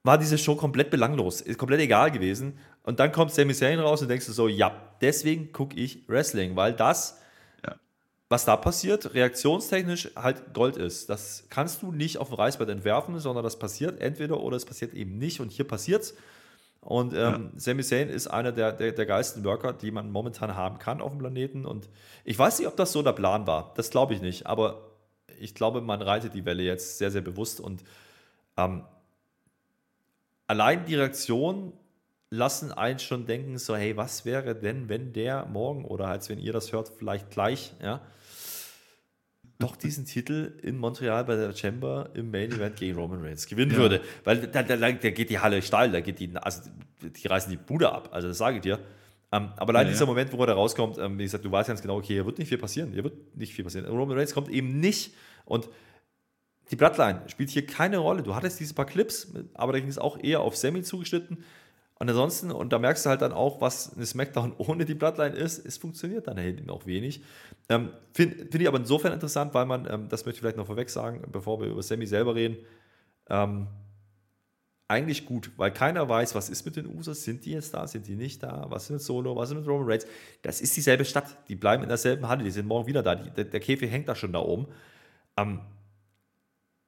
war 0.06 0.20
diese 0.20 0.38
Show 0.38 0.56
komplett 0.56 0.92
belanglos, 0.92 1.42
ist 1.42 1.58
komplett 1.58 1.82
egal 1.82 2.12
gewesen. 2.12 2.60
Und 2.84 3.00
dann 3.00 3.12
kommt 3.12 3.32
Sami 3.32 3.56
Zayn 3.56 3.80
raus 3.80 4.04
und 4.04 4.08
denkst 4.08 4.28
du 4.28 4.34
so, 4.34 4.48
ja, 4.48 4.72
deswegen 5.02 5.52
gucke 5.52 5.76
ich 5.76 6.08
Wrestling, 6.08 6.56
weil 6.56 6.74
das, 6.74 7.20
ja. 7.66 7.76
was 8.30 8.46
da 8.46 8.56
passiert, 8.56 9.16
reaktionstechnisch 9.16 10.12
halt 10.16 10.54
Gold 10.54 10.78
ist. 10.78 11.10
Das 11.10 11.46
kannst 11.50 11.82
du 11.82 11.92
nicht 11.92 12.20
auf 12.20 12.30
dem 12.30 12.36
Reißbrett 12.36 12.70
entwerfen, 12.70 13.20
sondern 13.20 13.44
das 13.44 13.58
passiert 13.58 14.00
entweder 14.00 14.40
oder 14.42 14.56
es 14.56 14.66
passiert 14.66 14.94
eben 14.94 15.18
nicht. 15.18 15.40
Und 15.40 15.52
hier 15.52 15.66
passiert 15.68 16.04
es. 16.04 16.14
Und 16.82 17.14
ähm, 17.14 17.18
ja. 17.18 17.40
Sami 17.56 17.82
Zayn 17.82 18.10
ist 18.10 18.28
einer 18.28 18.52
der, 18.52 18.74
der, 18.74 18.92
der 18.92 19.06
geilsten 19.08 19.44
Worker, 19.44 19.74
die 19.74 19.90
man 19.90 20.12
momentan 20.12 20.56
haben 20.56 20.78
kann 20.78 21.02
auf 21.02 21.14
dem 21.14 21.18
Planeten. 21.18 21.66
Und 21.66 21.90
ich 22.24 22.38
weiß 22.38 22.60
nicht, 22.60 22.68
ob 22.68 22.78
das 22.78 22.92
so 22.92 23.02
der 23.02 23.14
Plan 23.14 23.48
war. 23.48 23.74
Das 23.76 23.90
glaube 23.90 24.14
ich 24.14 24.22
nicht. 24.22 24.46
Aber 24.46 24.92
ich 25.40 25.56
glaube, 25.56 25.82
man 25.82 26.04
reitet 26.04 26.36
die 26.36 26.46
Welle 26.46 26.62
jetzt 26.62 27.00
sehr, 27.00 27.10
sehr 27.10 27.22
bewusst. 27.22 27.60
Und 27.60 27.84
ähm, 28.56 28.84
allein 30.48 30.86
die 30.86 30.96
Reaktion 30.96 31.74
lassen 32.30 32.72
einen 32.72 33.00
schon 33.00 33.26
denken, 33.26 33.58
so, 33.58 33.76
hey, 33.76 33.96
was 33.98 34.26
wäre 34.26 34.56
denn, 34.56 34.90
wenn 34.90 35.14
der 35.14 35.46
morgen 35.46 35.86
oder 35.86 36.08
als 36.08 36.30
wenn 36.30 36.40
ihr 36.40 36.54
das 36.54 36.72
hört, 36.72 36.90
vielleicht 36.90 37.30
gleich, 37.30 37.74
ja, 37.82 38.02
doch 39.58 39.78
diesen 39.78 40.06
Titel 40.06 40.54
in 40.64 40.78
Montreal 40.78 41.24
bei 41.24 41.36
der 41.38 41.56
Chamber 41.56 42.10
im 42.14 42.30
Main 42.30 42.52
Event 42.52 42.76
gegen 42.76 42.98
Roman 42.98 43.22
Reigns 43.22 43.48
gewinnen 43.48 43.72
ja. 43.72 43.78
würde. 43.78 44.02
Weil 44.26 44.48
da, 44.48 44.64
da, 44.64 44.76
da, 44.76 44.92
geht 44.92 45.30
die 45.30 45.40
Halle 45.40 45.62
steil, 45.62 45.92
da 45.92 46.02
geht 46.02 46.20
die, 46.20 46.30
also 46.36 46.70
die 47.02 47.28
reißen 47.28 47.50
die 47.50 47.58
Bude 47.58 47.92
ab, 47.92 48.10
also 48.12 48.28
das 48.28 48.38
sage 48.38 48.58
ich 48.58 48.64
dir. 48.64 48.80
Ähm, 49.32 49.50
aber 49.56 49.70
allein 49.70 49.88
ja, 49.88 49.94
dieser 49.94 50.06
ja. 50.06 50.08
Moment, 50.08 50.34
wo 50.34 50.42
er 50.42 50.48
da 50.48 50.54
rauskommt, 50.54 50.98
ähm, 50.98 51.18
wie 51.18 51.24
gesagt, 51.24 51.46
du 51.46 51.52
weißt 51.52 51.70
ganz 51.70 51.82
genau, 51.82 51.98
okay, 51.98 52.14
hier 52.14 52.26
wird 52.26 52.38
nicht 52.38 52.50
viel 52.50 52.58
passieren, 52.58 52.92
hier 52.92 53.04
wird 53.04 53.38
nicht 53.38 53.54
viel 53.54 53.64
passieren. 53.64 53.88
Roman 53.88 54.18
Reigns 54.18 54.34
kommt 54.34 54.50
eben 54.50 54.80
nicht 54.80 55.14
und 55.46 55.70
die 56.72 56.76
Bloodline 56.76 57.22
spielt 57.28 57.50
hier 57.50 57.66
keine 57.66 58.00
Rolle. 58.00 58.24
Du 58.24 58.36
hattest 58.36 58.60
diese 58.60 58.74
paar 58.74 58.86
Clips, 58.86 59.32
aber 59.54 59.74
da 59.74 59.80
ging 59.80 59.90
es 59.90 59.98
auch 59.98 60.18
eher 60.22 60.42
auf 60.42 60.56
Sammy 60.56 60.82
zugeschnitten. 60.82 61.44
Und 61.98 62.10
ansonsten, 62.10 62.52
und 62.52 62.74
da 62.74 62.80
merkst 62.80 63.06
du 63.06 63.10
halt 63.10 63.22
dann 63.22 63.32
auch, 63.32 63.62
was 63.62 63.96
eine 63.96 64.06
Smackdown 64.06 64.54
ohne 64.58 64.86
die 64.86 64.96
Bloodline 64.96 65.36
ist, 65.36 65.66
es 65.66 65.78
funktioniert 65.78 66.28
dann 66.28 66.38
hinten 66.38 66.70
auch 66.70 66.86
wenig. 66.86 67.24
Ähm, 67.70 67.90
Finde 68.14 68.38
find 68.38 68.56
ich 68.56 68.68
aber 68.68 68.80
insofern 68.80 69.14
interessant, 69.14 69.54
weil 69.54 69.66
man, 69.66 69.88
ähm, 69.90 70.10
das 70.10 70.26
möchte 70.26 70.38
ich 70.38 70.42
vielleicht 70.42 70.58
noch 70.58 70.68
vorweg 70.68 70.90
sagen, 70.90 71.24
bevor 71.32 71.62
wir 71.62 71.68
über 71.68 71.82
Sammy 71.84 72.06
selber 72.06 72.36
reden, 72.36 72.58
ähm, 73.30 73.68
eigentlich 74.88 75.26
gut, 75.26 75.52
weil 75.58 75.72
keiner 75.72 76.08
weiß, 76.08 76.36
was 76.36 76.50
ist 76.50 76.64
mit 76.66 76.76
den 76.76 76.86
Users, 76.86 77.24
sind 77.24 77.46
die 77.46 77.52
jetzt 77.52 77.74
da, 77.74 77.88
sind 77.88 78.08
die 78.08 78.16
nicht 78.16 78.44
da, 78.44 78.66
was 78.70 78.84
ist 78.84 78.90
mit 78.92 79.02
Solo, 79.02 79.36
was 79.36 79.50
ist 79.50 79.58
mit 79.58 79.68
Roman 79.68 79.88
Reigns. 79.88 80.06
Das 80.44 80.62
ist 80.62 80.78
dieselbe 80.78 81.06
Stadt, 81.06 81.38
die 81.48 81.56
bleiben 81.56 81.82
in 81.82 81.90
derselben 81.90 82.28
Halle, 82.28 82.44
die 82.44 82.52
sind 82.52 82.68
morgen 82.68 82.86
wieder 82.88 83.02
da, 83.02 83.16
die, 83.16 83.32
der, 83.32 83.46
der, 83.46 83.60
Käfig 83.60 83.90
hängt 83.90 84.08
da 84.08 84.14
schon 84.14 84.32
da 84.32 84.40
oben. 84.40 84.68
Ähm, 85.38 85.60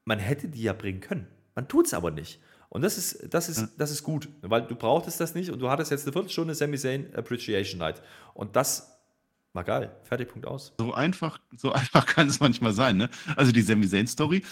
man 0.07 0.19
hätte 0.19 0.47
die 0.47 0.63
ja 0.63 0.71
bringen 0.71 1.01
können. 1.01 1.27
Man 1.53 1.67
tut 1.67 1.87
es 1.87 1.93
aber 1.93 2.11
nicht. 2.11 2.39
Und 2.69 2.81
das 2.81 2.97
ist, 2.97 3.33
das, 3.33 3.49
ist, 3.49 3.73
das 3.77 3.91
ist 3.91 4.03
gut, 4.03 4.29
weil 4.41 4.61
du 4.61 4.75
brauchtest 4.75 5.19
das 5.19 5.35
nicht 5.35 5.51
und 5.51 5.59
du 5.59 5.69
hattest 5.69 5.91
jetzt 5.91 6.05
eine 6.05 6.13
Viertelstunde 6.13 6.55
Sami 6.55 6.77
Zayn 6.77 7.13
Appreciation 7.13 7.79
Night. 7.79 8.01
Und 8.33 8.55
das 8.55 8.97
war 9.53 9.65
geil. 9.65 9.95
Fertig, 10.03 10.29
Punkt 10.29 10.47
aus. 10.47 10.73
So 10.77 10.93
einfach, 10.93 11.39
so 11.57 11.71
einfach 11.73 12.05
kann 12.05 12.27
es 12.27 12.39
manchmal 12.39 12.71
sein. 12.71 12.97
Ne? 12.97 13.09
Also 13.35 13.51
die 13.51 13.61
Sami 13.61 13.87
Zayn 13.87 14.07
Story, 14.07 14.43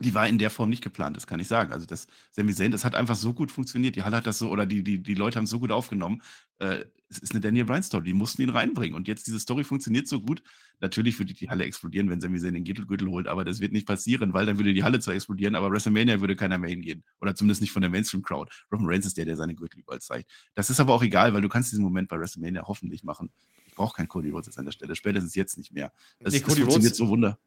die 0.00 0.14
war 0.14 0.28
in 0.28 0.38
der 0.38 0.50
Form 0.50 0.70
nicht 0.70 0.82
geplant, 0.82 1.16
das 1.16 1.26
kann 1.26 1.40
ich 1.40 1.48
sagen. 1.48 1.72
Also 1.72 1.86
das 1.86 2.06
Sami 2.32 2.54
Zayn, 2.54 2.70
das 2.70 2.84
hat 2.84 2.94
einfach 2.94 3.16
so 3.16 3.34
gut 3.34 3.50
funktioniert. 3.50 3.96
Die 3.96 4.02
Halle 4.02 4.16
hat 4.16 4.26
das 4.26 4.38
so, 4.38 4.50
oder 4.50 4.66
die, 4.66 4.82
die, 4.82 5.02
die 5.02 5.14
Leute 5.14 5.36
haben 5.36 5.44
es 5.44 5.50
so 5.50 5.60
gut 5.60 5.72
aufgenommen. 5.72 6.22
Äh, 6.58 6.84
es 7.10 7.18
ist 7.18 7.32
eine 7.32 7.40
Daniel 7.40 7.64
Bryan 7.64 7.82
Story, 7.82 8.04
die 8.04 8.12
mussten 8.12 8.42
ihn 8.42 8.50
reinbringen. 8.50 8.94
Und 8.94 9.08
jetzt 9.08 9.26
diese 9.26 9.40
Story 9.40 9.64
funktioniert 9.64 10.06
so 10.06 10.20
gut. 10.20 10.42
Natürlich 10.80 11.18
würde 11.18 11.32
die 11.32 11.48
Halle 11.48 11.64
explodieren, 11.64 12.10
wenn 12.10 12.20
Sami 12.20 12.38
Zayn 12.38 12.54
den 12.54 12.64
Gürtel, 12.64 12.86
Gürtel 12.86 13.08
holt, 13.08 13.26
aber 13.26 13.44
das 13.44 13.60
wird 13.60 13.72
nicht 13.72 13.86
passieren, 13.86 14.34
weil 14.34 14.46
dann 14.46 14.58
würde 14.58 14.74
die 14.74 14.84
Halle 14.84 15.00
zwar 15.00 15.14
explodieren, 15.14 15.54
aber 15.54 15.70
WrestleMania 15.70 16.20
würde 16.20 16.36
keiner 16.36 16.58
mehr 16.58 16.70
hingehen. 16.70 17.02
Oder 17.20 17.34
zumindest 17.34 17.60
nicht 17.60 17.72
von 17.72 17.82
der 17.82 17.90
Mainstream-Crowd. 17.90 18.52
Roman 18.70 18.86
Reigns 18.88 19.06
ist 19.06 19.16
der, 19.16 19.24
der 19.24 19.36
seine 19.36 19.54
Gürtel 19.54 19.80
überall 19.80 20.00
zeigt. 20.00 20.30
Das 20.54 20.70
ist 20.70 20.80
aber 20.80 20.94
auch 20.94 21.02
egal, 21.02 21.34
weil 21.34 21.42
du 21.42 21.48
kannst 21.48 21.72
diesen 21.72 21.82
Moment 21.82 22.08
bei 22.08 22.18
WrestleMania 22.18 22.66
hoffentlich 22.66 23.02
machen. 23.02 23.30
Ich 23.66 23.74
brauche 23.74 23.96
keinen 23.96 24.08
Cody 24.08 24.30
Rhodes 24.30 24.46
jetzt 24.46 24.58
an 24.58 24.66
der 24.66 24.72
Stelle. 24.72 24.94
Spätestens 24.94 25.34
jetzt 25.34 25.56
nicht 25.56 25.72
mehr. 25.72 25.92
Das, 26.20 26.32
nee, 26.32 26.40
das 26.40 26.46
funktioniert 26.46 26.84
Rhodes, 26.84 26.96
so 26.96 27.08
wunder. 27.08 27.38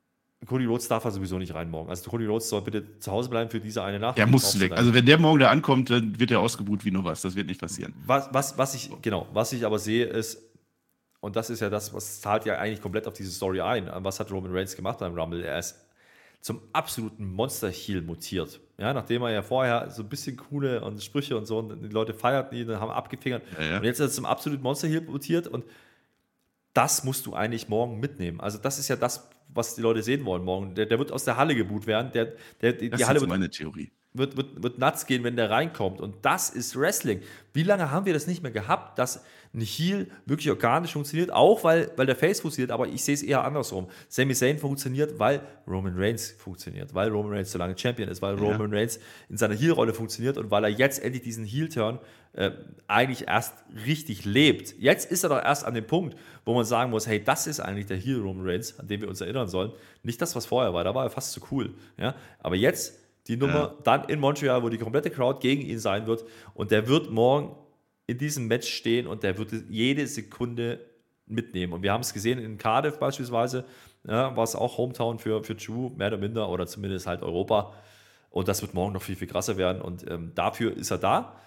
Cody 0.45 0.65
Rhodes 0.65 0.87
darf 0.87 1.05
er 1.05 1.11
sowieso 1.11 1.37
nicht 1.37 1.53
rein 1.53 1.69
morgen. 1.69 1.89
Also 1.89 2.09
Cody 2.09 2.25
Rhodes 2.25 2.49
soll 2.49 2.61
bitte 2.61 2.97
zu 2.99 3.11
Hause 3.11 3.29
bleiben 3.29 3.49
für 3.49 3.59
diese 3.59 3.83
eine 3.83 3.99
Nacht. 3.99 4.17
Er 4.17 4.25
muss 4.25 4.59
weg. 4.59 4.71
Also 4.71 4.93
wenn 4.93 5.05
der 5.05 5.19
morgen 5.19 5.39
da 5.39 5.49
ankommt, 5.49 5.89
dann 5.89 6.19
wird 6.19 6.31
er 6.31 6.39
ausgebucht 6.39 6.83
wie 6.83 6.91
nur 6.91 7.03
was. 7.03 7.21
Das 7.21 7.35
wird 7.35 7.47
nicht 7.47 7.61
passieren. 7.61 7.93
Was, 8.05 8.29
was, 8.31 8.57
was 8.57 8.73
ich, 8.73 8.89
genau, 9.01 9.27
was 9.33 9.53
ich 9.53 9.65
aber 9.65 9.77
sehe 9.77 10.05
ist, 10.05 10.41
und 11.19 11.35
das 11.35 11.51
ist 11.51 11.59
ja 11.59 11.69
das, 11.69 11.93
was 11.93 12.19
zahlt 12.19 12.45
ja 12.45 12.57
eigentlich 12.57 12.81
komplett 12.81 13.05
auf 13.07 13.13
diese 13.13 13.29
Story 13.29 13.61
ein. 13.61 13.89
Was 13.97 14.19
hat 14.19 14.31
Roman 14.31 14.51
Reigns 14.51 14.75
gemacht 14.75 14.97
beim 14.97 15.13
Rumble? 15.13 15.43
Er 15.43 15.59
ist 15.59 15.75
zum 16.41 16.59
absoluten 16.73 17.31
Monster-Heel 17.31 18.01
mutiert. 18.01 18.59
Ja, 18.79 18.93
nachdem 18.93 19.21
er 19.21 19.29
ja 19.29 19.43
vorher 19.43 19.91
so 19.91 20.01
ein 20.01 20.09
bisschen 20.09 20.35
coole 20.35 20.83
und 20.83 21.01
Sprüche 21.03 21.37
und 21.37 21.45
so, 21.45 21.59
und 21.59 21.83
die 21.83 21.89
Leute 21.89 22.15
feierten 22.15 22.57
ihn, 22.57 22.79
haben 22.79 22.89
abgefingert. 22.89 23.43
Ja, 23.59 23.65
ja. 23.65 23.77
Und 23.77 23.83
jetzt 23.83 23.99
ist 23.99 24.07
er 24.07 24.11
zum 24.11 24.25
absoluten 24.25 24.63
Monster-Heel 24.63 25.01
mutiert 25.01 25.47
und 25.47 25.63
das 26.73 27.03
musst 27.03 27.27
du 27.27 27.35
eigentlich 27.35 27.69
morgen 27.69 27.99
mitnehmen. 27.99 28.41
Also 28.41 28.57
das 28.57 28.79
ist 28.79 28.87
ja 28.87 28.95
das, 28.95 29.29
was 29.53 29.75
die 29.75 29.81
Leute 29.81 30.03
sehen 30.03 30.25
wollen 30.25 30.43
morgen. 30.43 30.75
Der, 30.75 30.85
der 30.85 30.99
wird 30.99 31.11
aus 31.11 31.25
der 31.25 31.37
Halle 31.37 31.55
geboot 31.55 31.87
werden. 31.87 32.11
Der, 32.11 32.33
der, 32.61 32.73
die, 32.73 32.89
das 32.89 32.99
die 32.99 33.05
Halle 33.05 33.17
ist 33.17 33.21
wird, 33.21 33.29
meine 33.29 33.49
Theorie 33.49 33.91
wird, 34.13 34.35
wird, 34.35 34.61
wird 34.61 34.77
nuts 34.77 35.05
gehen, 35.05 35.23
wenn 35.23 35.35
der 35.35 35.49
reinkommt. 35.49 36.01
Und 36.01 36.15
das 36.23 36.49
ist 36.49 36.77
Wrestling. 36.77 37.21
Wie 37.53 37.63
lange 37.63 37.91
haben 37.91 38.05
wir 38.05 38.13
das 38.13 38.27
nicht 38.27 38.43
mehr 38.43 38.51
gehabt, 38.51 38.99
dass 38.99 39.23
ein 39.53 39.61
Heel 39.61 40.07
wirklich 40.25 40.49
organisch 40.49 40.93
funktioniert? 40.93 41.31
Auch 41.31 41.63
weil, 41.63 41.91
weil 41.95 42.05
der 42.05 42.15
Face 42.15 42.41
funktioniert, 42.41 42.71
aber 42.71 42.87
ich 42.87 43.03
sehe 43.03 43.13
es 43.13 43.23
eher 43.23 43.43
andersrum. 43.43 43.89
Sami 44.09 44.33
Zayn 44.33 44.57
funktioniert, 44.57 45.17
weil 45.19 45.41
Roman 45.67 45.93
Reigns 45.95 46.31
funktioniert, 46.31 46.93
weil 46.93 47.09
Roman 47.09 47.33
Reigns 47.33 47.51
so 47.51 47.57
lange 47.57 47.77
Champion 47.77 48.09
ist, 48.09 48.21
weil 48.21 48.35
ja. 48.35 48.41
Roman 48.41 48.73
Reigns 48.73 48.99
in 49.29 49.37
seiner 49.37 49.55
Heel-Rolle 49.55 49.93
funktioniert 49.93 50.37
und 50.37 50.51
weil 50.51 50.65
er 50.65 50.69
jetzt 50.69 51.01
endlich 51.01 51.23
diesen 51.23 51.45
Heel-Turn 51.45 51.99
äh, 52.33 52.51
eigentlich 52.87 53.27
erst 53.27 53.53
richtig 53.85 54.25
lebt. 54.25 54.75
Jetzt 54.79 55.09
ist 55.09 55.23
er 55.23 55.29
doch 55.29 55.43
erst 55.43 55.65
an 55.65 55.73
dem 55.73 55.85
Punkt, 55.85 56.17
wo 56.45 56.53
man 56.53 56.65
sagen 56.65 56.91
muss, 56.91 57.07
hey, 57.07 57.21
das 57.23 57.47
ist 57.47 57.59
eigentlich 57.59 57.85
der 57.85 57.97
Heel 57.97 58.19
Roman 58.19 58.47
Reigns, 58.47 58.77
an 58.79 58.87
den 58.87 59.01
wir 59.01 59.09
uns 59.09 59.21
erinnern 59.21 59.47
sollen. 59.47 59.71
Nicht 60.03 60.21
das, 60.21 60.35
was 60.35 60.45
vorher 60.45 60.73
war, 60.73 60.83
da 60.83 60.95
war 60.95 61.05
er 61.05 61.09
fast 61.09 61.31
zu 61.31 61.41
cool. 61.51 61.73
Ja? 61.97 62.15
Aber 62.39 62.55
jetzt 62.55 63.00
die 63.31 63.37
Nummer 63.37 63.53
ja. 63.53 63.75
dann 63.85 64.03
in 64.09 64.19
Montreal, 64.19 64.61
wo 64.61 64.67
die 64.67 64.77
komplette 64.77 65.09
Crowd 65.09 65.39
gegen 65.39 65.61
ihn 65.61 65.79
sein 65.79 66.05
wird. 66.05 66.25
Und 66.53 66.71
der 66.71 66.89
wird 66.89 67.11
morgen 67.11 67.55
in 68.05 68.17
diesem 68.17 68.47
Match 68.47 68.67
stehen 68.67 69.07
und 69.07 69.23
der 69.23 69.37
wird 69.37 69.53
jede 69.69 70.05
Sekunde 70.05 70.81
mitnehmen. 71.27 71.71
Und 71.71 71.81
wir 71.81 71.93
haben 71.93 72.01
es 72.01 72.11
gesehen 72.11 72.39
in 72.39 72.57
Cardiff 72.57 72.99
beispielsweise, 72.99 73.63
ja, 74.05 74.35
war 74.35 74.43
es 74.43 74.53
auch 74.53 74.77
Hometown 74.77 75.17
für, 75.17 75.45
für 75.45 75.55
Drew, 75.55 75.91
mehr 75.91 76.07
oder 76.07 76.17
minder, 76.17 76.49
oder 76.49 76.67
zumindest 76.67 77.07
halt 77.07 77.23
Europa. 77.23 77.71
Und 78.31 78.49
das 78.49 78.61
wird 78.61 78.73
morgen 78.73 78.91
noch 78.91 79.01
viel, 79.01 79.15
viel 79.15 79.29
krasser 79.29 79.55
werden. 79.55 79.81
Und 79.81 80.05
ähm, 80.11 80.33
dafür 80.35 80.75
ist 80.75 80.91
er 80.91 80.97
da. 80.97 81.37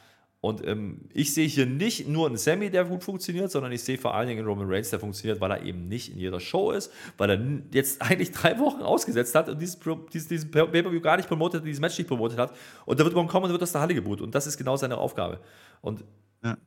Und 0.45 0.62
ähm, 0.66 1.01
ich 1.14 1.32
sehe 1.32 1.47
hier 1.49 1.64
nicht 1.64 2.07
nur 2.07 2.26
einen 2.26 2.36
Sammy, 2.36 2.68
der 2.68 2.84
gut 2.84 3.03
funktioniert, 3.03 3.51
sondern 3.51 3.72
ich 3.72 3.82
sehe 3.82 3.97
vor 3.97 4.14
allen 4.14 4.28
Dingen 4.28 4.40
einen 4.40 4.49
Roman 4.49 4.66
Reigns, 4.68 4.90
der 4.90 5.01
funktioniert, 5.01 5.40
weil 5.40 5.51
er 5.51 5.62
eben 5.62 5.88
nicht 5.88 6.12
in 6.12 6.18
jeder 6.18 6.38
Show 6.38 6.70
ist, 6.70 6.92
weil 7.16 7.30
er 7.30 7.40
jetzt 7.72 8.03
eigentlich 8.03 8.30
drei 8.30 8.59
Wochen 8.59 8.82
ausgesetzt 8.82 9.34
hat 9.34 9.49
und 9.49 9.59
dieses, 9.59 9.78
dieses, 10.12 10.28
diesen 10.28 10.51
Pay-Per-View 10.51 11.01
gar 11.01 11.16
nicht 11.16 11.30
promotet, 11.30 11.64
dieses 11.64 11.80
Match 11.80 11.97
nicht 11.97 12.09
promotet 12.09 12.38
hat. 12.38 12.55
Und 12.84 13.01
da 13.01 13.05
wird 13.05 13.14
morgen 13.14 13.26
kommen 13.26 13.47
und 13.47 13.53
wird 13.53 13.62
aus 13.62 13.72
der 13.72 13.80
Halle 13.80 13.95
geboot. 13.95 14.20
Und 14.20 14.34
das 14.34 14.47
ist 14.47 14.59
genau 14.59 14.76
seine 14.76 14.99
Aufgabe. 14.99 15.40
Und 15.80 16.05
ja. 16.45 16.59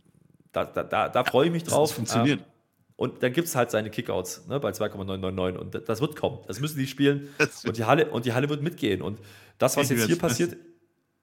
da, 0.54 0.66
da, 0.66 0.82
da, 0.82 1.10
da 1.10 1.24
freue 1.24 1.46
ich 1.46 1.52
mich 1.52 1.64
drauf. 1.64 1.90
Das 1.90 1.98
funktioniert. 1.98 2.40
Ähm, 2.40 2.46
und 2.96 3.22
dann 3.22 3.32
gibt 3.32 3.48
es 3.48 3.56
halt 3.56 3.70
seine 3.70 3.92
Kickouts 3.92 4.48
ne, 4.48 4.60
bei 4.60 4.72
2,999 4.72 5.62
und 5.62 5.88
das 5.88 6.02
wird 6.02 6.16
kommen. 6.16 6.40
Das 6.48 6.60
müssen 6.60 6.80
die 6.80 6.88
spielen 6.88 7.30
und 7.64 7.78
die, 7.78 7.86
Halle, 7.86 8.10
und 8.10 8.26
die 8.26 8.34
Halle 8.34 8.50
wird 8.50 8.64
mitgehen. 8.64 9.04
Und 9.04 9.20
das, 9.60 9.78
was 9.78 9.90
jetzt 9.90 10.08
hier 10.08 10.18
passiert, 10.18 10.58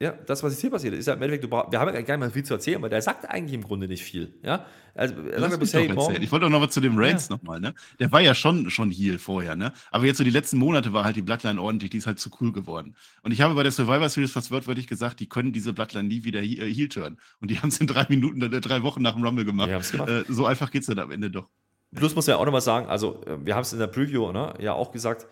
ja, 0.01 0.11
das, 0.11 0.43
was 0.43 0.53
jetzt 0.53 0.61
hier 0.61 0.71
passiert, 0.71 0.95
ist 0.95 1.07
ja 1.07 1.15
im 1.15 1.23
Endeffekt, 1.23 1.49
wir 1.51 1.79
haben 1.79 1.95
ja 1.95 2.01
gar 2.03 2.17
nicht 2.17 2.19
mehr 2.19 2.31
viel 2.31 2.43
zu 2.43 2.55
erzählen, 2.55 2.83
weil 2.83 2.91
der 2.91 3.01
sagt 3.01 3.29
eigentlich 3.31 3.55
im 3.55 3.63
Grunde 3.63 3.87
nicht 3.87 4.03
viel. 4.03 4.35
Ja? 4.43 4.67
Also, 4.93 5.15
er 5.23 5.41
sagt 5.41 5.61
bis, 5.61 5.73
hey, 5.73 5.93
morgen, 5.93 6.21
ich 6.21 6.33
wollte 6.33 6.47
auch 6.47 6.51
noch 6.51 6.59
mal 6.59 6.69
zu 6.69 6.81
dem 6.81 6.99
Reigns 6.99 7.29
ja. 7.29 7.37
nochmal, 7.37 7.61
ne? 7.61 7.75
Der 8.01 8.11
war 8.11 8.21
ja 8.21 8.35
schon, 8.35 8.71
schon 8.71 8.91
Heal 8.91 9.19
vorher, 9.19 9.55
ne? 9.55 9.73
Aber 9.93 10.05
jetzt 10.05 10.19
so 10.19 10.25
die 10.25 10.31
letzten 10.31 10.59
Monate 10.59 10.93
war 10.93 11.05
halt 11.05 11.15
die 11.15 11.23
Bloodline 11.23 11.61
ordentlich, 11.61 11.91
die 11.91 11.99
ist 11.99 12.09
halt 12.09 12.19
zu 12.19 12.31
cool 12.41 12.53
geworden. 12.53 12.97
Und 13.23 13.31
ich 13.31 13.41
habe 13.41 13.55
bei 13.55 13.63
der 13.63 13.73
Survivor 13.73 14.09
Series 14.09 14.33
fast 14.33 14.51
wörtlich 14.51 14.89
gesagt, 14.89 15.21
die 15.21 15.29
können 15.29 15.53
diese 15.53 15.73
Bloodline 15.73 16.09
nie 16.09 16.25
wieder 16.25 16.41
Heal 16.41 16.69
äh, 16.69 16.89
turn. 16.89 17.19
Und 17.41 17.51
die 17.53 17.59
haben 17.61 17.69
es 17.69 17.79
in 17.79 17.87
drei 17.87 18.07
Minuten, 18.09 18.43
äh, 18.43 18.61
drei 18.61 18.83
Wochen 18.83 19.01
nach 19.01 19.15
dem 19.15 19.25
Rumble 19.25 19.45
gemacht. 19.45 19.93
gemacht. 19.93 20.09
Äh, 20.09 20.25
so 20.29 20.45
einfach 20.45 20.73
geht 20.73 20.83
es 20.83 20.89
dann 20.89 20.99
am 20.99 21.13
Ende 21.13 21.31
doch. 21.31 21.49
Plus 21.95 22.15
muss 22.17 22.27
man 22.27 22.35
ja 22.35 22.41
auch 22.41 22.45
nochmal 22.45 22.61
sagen, 22.61 22.89
also 22.89 23.23
äh, 23.27 23.45
wir 23.45 23.55
haben 23.55 23.63
es 23.63 23.73
in 23.73 23.79
der 23.79 23.87
Preview 23.87 24.33
ne, 24.33 24.55
ja 24.59 24.73
auch 24.73 24.91
gesagt, 24.91 25.27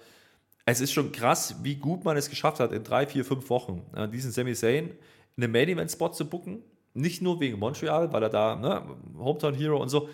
es 0.65 0.81
ist 0.81 0.93
schon 0.93 1.13
krass, 1.13 1.57
wie 1.63 1.77
gut 1.77 2.05
man 2.05 2.17
es 2.17 2.31
geschafft 2.31 2.61
hat, 2.61 2.73
in 2.73 2.85
drei, 2.85 3.07
vier, 3.07 3.25
fünf 3.25 3.51
Wochen 3.51 3.83
diesen 4.13 4.31
Sami 4.31 4.55
Zayn 4.55 4.91
einen 5.37 5.51
Main 5.51 5.69
Event 5.69 5.91
Spot 5.91 6.11
zu 6.11 6.29
bucken. 6.29 6.63
Nicht 6.95 7.23
nur 7.23 7.41
wegen 7.41 7.59
Montreal, 7.59 8.13
weil 8.13 8.23
er 8.23 8.29
da 8.29 8.55
ne, 8.55 8.83
Hometown 9.19 9.55
Hero 9.55 9.81
und 9.81 9.89
so, 9.89 10.11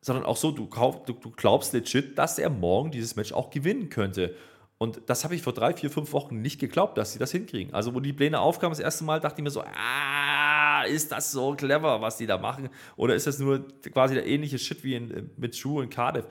sondern 0.00 0.24
auch 0.24 0.36
so, 0.36 0.50
du, 0.50 0.66
du, 0.66 1.12
du 1.12 1.30
glaubst 1.30 1.72
legit, 1.72 2.16
dass 2.16 2.38
er 2.38 2.48
morgen 2.48 2.90
dieses 2.90 3.16
Match 3.16 3.32
auch 3.32 3.50
gewinnen 3.50 3.90
könnte. 3.90 4.34
Und 4.78 5.02
das 5.06 5.24
habe 5.24 5.34
ich 5.34 5.42
vor 5.42 5.52
drei, 5.52 5.72
vier, 5.72 5.90
fünf 5.90 6.12
Wochen 6.12 6.40
nicht 6.40 6.60
geglaubt, 6.60 6.98
dass 6.98 7.12
sie 7.12 7.18
das 7.18 7.32
hinkriegen. 7.32 7.72
Also, 7.72 7.94
wo 7.94 8.00
die 8.00 8.12
Pläne 8.12 8.40
aufkamen, 8.40 8.72
das 8.72 8.78
erste 8.78 9.04
Mal, 9.04 9.20
dachte 9.20 9.40
ich 9.40 9.44
mir 9.44 9.50
so, 9.50 9.62
ah, 9.62 10.82
ist 10.82 11.12
das 11.12 11.32
so 11.32 11.54
clever, 11.54 12.00
was 12.00 12.18
die 12.18 12.26
da 12.26 12.36
machen? 12.38 12.68
Oder 12.96 13.14
ist 13.14 13.26
das 13.26 13.38
nur 13.38 13.66
quasi 13.92 14.14
der 14.14 14.26
ähnliche 14.26 14.58
Shit 14.58 14.84
wie 14.84 14.94
in, 14.94 15.30
mit 15.36 15.62
Drew 15.62 15.80
und 15.80 15.90
Cardiff? 15.90 16.26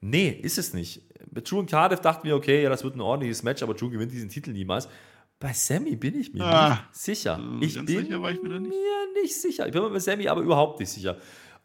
Nee, 0.00 0.28
ist 0.28 0.58
es 0.58 0.74
nicht. 0.74 1.02
Mit 1.30 1.50
Drew 1.50 1.58
und 1.58 1.70
Cardiff 1.70 2.00
dachten 2.00 2.26
wir, 2.26 2.36
okay, 2.36 2.62
ja, 2.62 2.68
das 2.68 2.84
wird 2.84 2.96
ein 2.96 3.00
ordentliches 3.00 3.42
Match, 3.42 3.62
aber 3.62 3.74
Drew 3.74 3.90
gewinnt 3.90 4.12
diesen 4.12 4.28
Titel 4.28 4.52
niemals. 4.52 4.88
Bei 5.38 5.52
Sammy 5.52 5.96
bin 5.96 6.18
ich 6.18 6.32
mir 6.32 6.44
ah, 6.44 6.70
nicht 6.70 6.82
sicher. 6.92 7.38
Ich 7.60 7.74
bin 7.74 7.86
sicher 7.86 8.02
ich 8.02 8.42
mir, 8.42 8.60
nicht. 8.60 8.70
mir 8.70 9.22
nicht 9.22 9.40
sicher. 9.40 9.66
Ich 9.66 9.72
bin 9.72 9.82
mir 9.82 9.90
bei 9.90 9.98
Sammy 9.98 10.28
aber 10.28 10.40
überhaupt 10.40 10.80
nicht 10.80 10.90
sicher. 10.90 11.18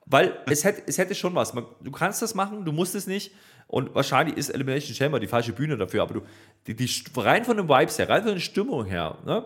Weil 0.05 0.37
es 0.47 0.65
hätte, 0.65 0.83
es 0.87 0.97
hätte 0.97 1.15
schon 1.15 1.35
was. 1.35 1.53
du 1.53 1.91
kannst 1.91 2.21
das 2.21 2.35
machen, 2.35 2.65
du 2.65 2.71
musst 2.71 2.95
es 2.95 3.07
nicht. 3.07 3.31
Und 3.67 3.95
wahrscheinlich 3.95 4.35
ist 4.35 4.49
Elimination 4.49 4.93
Chamber 4.93 5.21
die 5.21 5.27
falsche 5.27 5.53
Bühne 5.53 5.77
dafür. 5.77 6.01
Aber 6.01 6.15
du, 6.15 6.21
die, 6.67 6.75
die 6.75 6.89
rein 7.15 7.45
von 7.45 7.55
den 7.55 7.69
Vibes 7.69 7.97
her, 7.97 8.09
rein 8.09 8.23
von 8.23 8.33
der 8.33 8.41
Stimmung 8.41 8.83
her, 8.83 9.17
ne, 9.25 9.45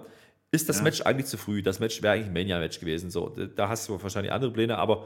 ist 0.52 0.68
das 0.70 0.78
ja. 0.78 0.84
Match 0.84 1.02
eigentlich 1.02 1.28
zu 1.28 1.38
früh. 1.38 1.62
Das 1.62 1.80
Match 1.80 2.02
wäre 2.02 2.16
eigentlich 2.16 2.28
ein 2.28 2.34
Mania-Match 2.34 2.80
gewesen. 2.80 3.12
So, 3.12 3.30
da 3.30 3.70
hast 3.70 3.88
du 3.88 4.02
wahrscheinlich 4.02 4.32
andere 4.32 4.52
Pläne, 4.52 4.80
aber 4.80 5.06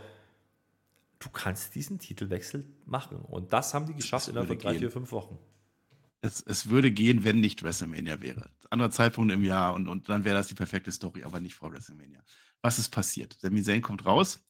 du 1.20 1.30
kannst 1.30 1.76
diesen 1.76 2.00
Titelwechsel 2.00 2.66
machen. 2.86 3.18
Und 3.18 3.54
das 3.54 3.74
haben 3.74 3.86
die 3.86 3.94
geschafft 3.94 4.28
innerhalb 4.30 4.48
von 4.48 4.58
drei, 4.58 4.80
vier, 4.80 4.92
fünf 4.92 5.12
Wochen 5.12 5.38
es, 6.22 6.42
es 6.42 6.70
würde 6.70 6.92
gehen, 6.92 7.24
wenn 7.24 7.40
nicht 7.40 7.64
WrestleMania 7.64 8.22
wäre. 8.22 8.50
Anderer 8.70 8.92
Zeitpunkt 8.92 9.32
im 9.32 9.44
Jahr 9.44 9.74
und, 9.74 9.88
und 9.88 10.10
dann 10.10 10.26
wäre 10.26 10.36
das 10.36 10.48
die 10.48 10.56
perfekte 10.56 10.92
Story, 10.92 11.24
aber 11.24 11.40
nicht 11.40 11.56
vor 11.56 11.72
WrestleMania. 11.72 12.22
Was 12.62 12.80
ist 12.80 12.90
passiert? 12.90 13.38
Sami 13.40 13.64
Zayn 13.64 13.82
kommt 13.82 14.06
raus. 14.06 14.44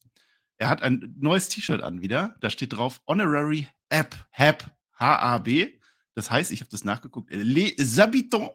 Er 0.58 0.68
hat 0.68 0.82
ein 0.82 1.14
neues 1.18 1.48
T-Shirt 1.48 1.82
an 1.82 2.02
wieder. 2.02 2.34
Da 2.40 2.50
steht 2.50 2.72
drauf 2.74 3.00
Honorary 3.06 3.68
App, 3.88 4.14
HAB, 4.32 4.64
H-A-B. 4.98 5.78
Das 6.14 6.30
heißt, 6.30 6.50
ich 6.50 6.60
habe 6.60 6.70
das 6.70 6.84
nachgeguckt, 6.84 7.30
Les 7.32 7.98
Habitants, 7.98 8.50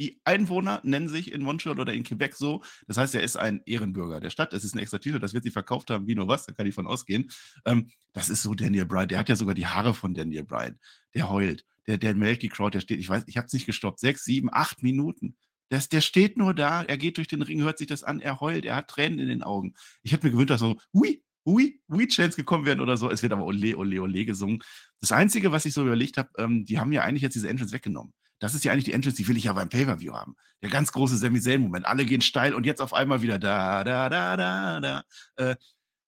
die 0.00 0.20
Einwohner 0.24 0.80
nennen 0.82 1.08
sich 1.08 1.30
in 1.30 1.42
Montreal 1.42 1.78
oder 1.78 1.92
in 1.92 2.02
Quebec 2.02 2.34
so. 2.34 2.62
Das 2.88 2.96
heißt, 2.96 3.14
er 3.14 3.22
ist 3.22 3.36
ein 3.36 3.62
Ehrenbürger 3.66 4.18
der 4.18 4.30
Stadt. 4.30 4.52
Das 4.52 4.64
ist 4.64 4.74
ein 4.74 4.80
extra 4.80 4.98
T-Shirt, 4.98 5.22
das 5.22 5.34
wird 5.34 5.44
sie 5.44 5.50
verkauft 5.50 5.90
haben, 5.90 6.08
wie 6.08 6.16
nur 6.16 6.26
was, 6.26 6.46
da 6.46 6.52
kann 6.52 6.66
ich 6.66 6.74
von 6.74 6.88
ausgehen. 6.88 7.30
Ähm, 7.64 7.90
das 8.12 8.28
ist 8.28 8.42
so 8.42 8.54
Daniel 8.54 8.86
Bryan. 8.86 9.06
Der 9.06 9.18
hat 9.18 9.28
ja 9.28 9.36
sogar 9.36 9.54
die 9.54 9.66
Haare 9.66 9.94
von 9.94 10.14
Daniel 10.14 10.44
Bryan. 10.44 10.80
Der 11.14 11.30
heult 11.30 11.64
der, 11.90 11.98
der 11.98 12.14
melkt 12.14 12.42
die 12.42 12.48
Crowd, 12.48 12.74
der 12.74 12.80
steht, 12.80 13.00
ich 13.00 13.08
weiß, 13.08 13.24
ich 13.26 13.36
habe 13.36 13.46
es 13.46 13.52
nicht 13.52 13.66
gestoppt, 13.66 13.98
sechs, 13.98 14.24
sieben, 14.24 14.48
acht 14.52 14.82
Minuten. 14.82 15.36
Das, 15.70 15.88
der 15.88 16.00
steht 16.00 16.36
nur 16.36 16.54
da, 16.54 16.82
er 16.82 16.98
geht 16.98 17.16
durch 17.16 17.28
den 17.28 17.42
Ring, 17.42 17.62
hört 17.62 17.78
sich 17.78 17.86
das 17.86 18.02
an, 18.02 18.20
er 18.20 18.40
heult, 18.40 18.64
er 18.64 18.76
hat 18.76 18.88
Tränen 18.88 19.18
in 19.18 19.28
den 19.28 19.42
Augen. 19.42 19.74
Ich 20.02 20.12
hätte 20.12 20.26
mir 20.26 20.32
gewünscht, 20.32 20.50
dass 20.50 20.60
so, 20.60 20.80
hui, 20.92 21.22
hui, 21.44 21.80
hui, 21.88 22.08
Chance 22.08 22.36
gekommen 22.36 22.66
werden 22.66 22.80
oder 22.80 22.96
so. 22.96 23.10
Es 23.10 23.22
wird 23.22 23.32
aber 23.32 23.44
Ole, 23.44 23.76
Ole, 23.76 24.02
Ole 24.02 24.24
gesungen. 24.24 24.62
Das 25.00 25.12
Einzige, 25.12 25.52
was 25.52 25.64
ich 25.64 25.74
so 25.74 25.82
überlegt 25.82 26.16
habe, 26.16 26.28
ähm, 26.38 26.64
die 26.64 26.78
haben 26.78 26.92
ja 26.92 27.02
eigentlich 27.02 27.22
jetzt 27.22 27.34
diese 27.34 27.48
Entrance 27.48 27.72
weggenommen. 27.72 28.12
Das 28.40 28.54
ist 28.54 28.64
ja 28.64 28.72
eigentlich 28.72 28.86
die 28.86 28.92
Entrance, 28.92 29.16
die 29.16 29.28
will 29.28 29.36
ich 29.36 29.44
ja 29.44 29.52
beim 29.52 29.68
Pay-Per-View 29.68 30.14
haben. 30.14 30.34
Der 30.62 30.70
ganz 30.70 30.90
große 30.90 31.16
Sami 31.16 31.40
Zayn-Moment. 31.40 31.86
Alle 31.86 32.04
gehen 32.04 32.22
steil 32.22 32.54
und 32.54 32.66
jetzt 32.66 32.80
auf 32.80 32.94
einmal 32.94 33.22
wieder 33.22 33.38
da, 33.38 33.84
da, 33.84 34.08
da, 34.08 34.36
da, 34.36 34.80
da. 34.80 35.04
Äh, 35.36 35.56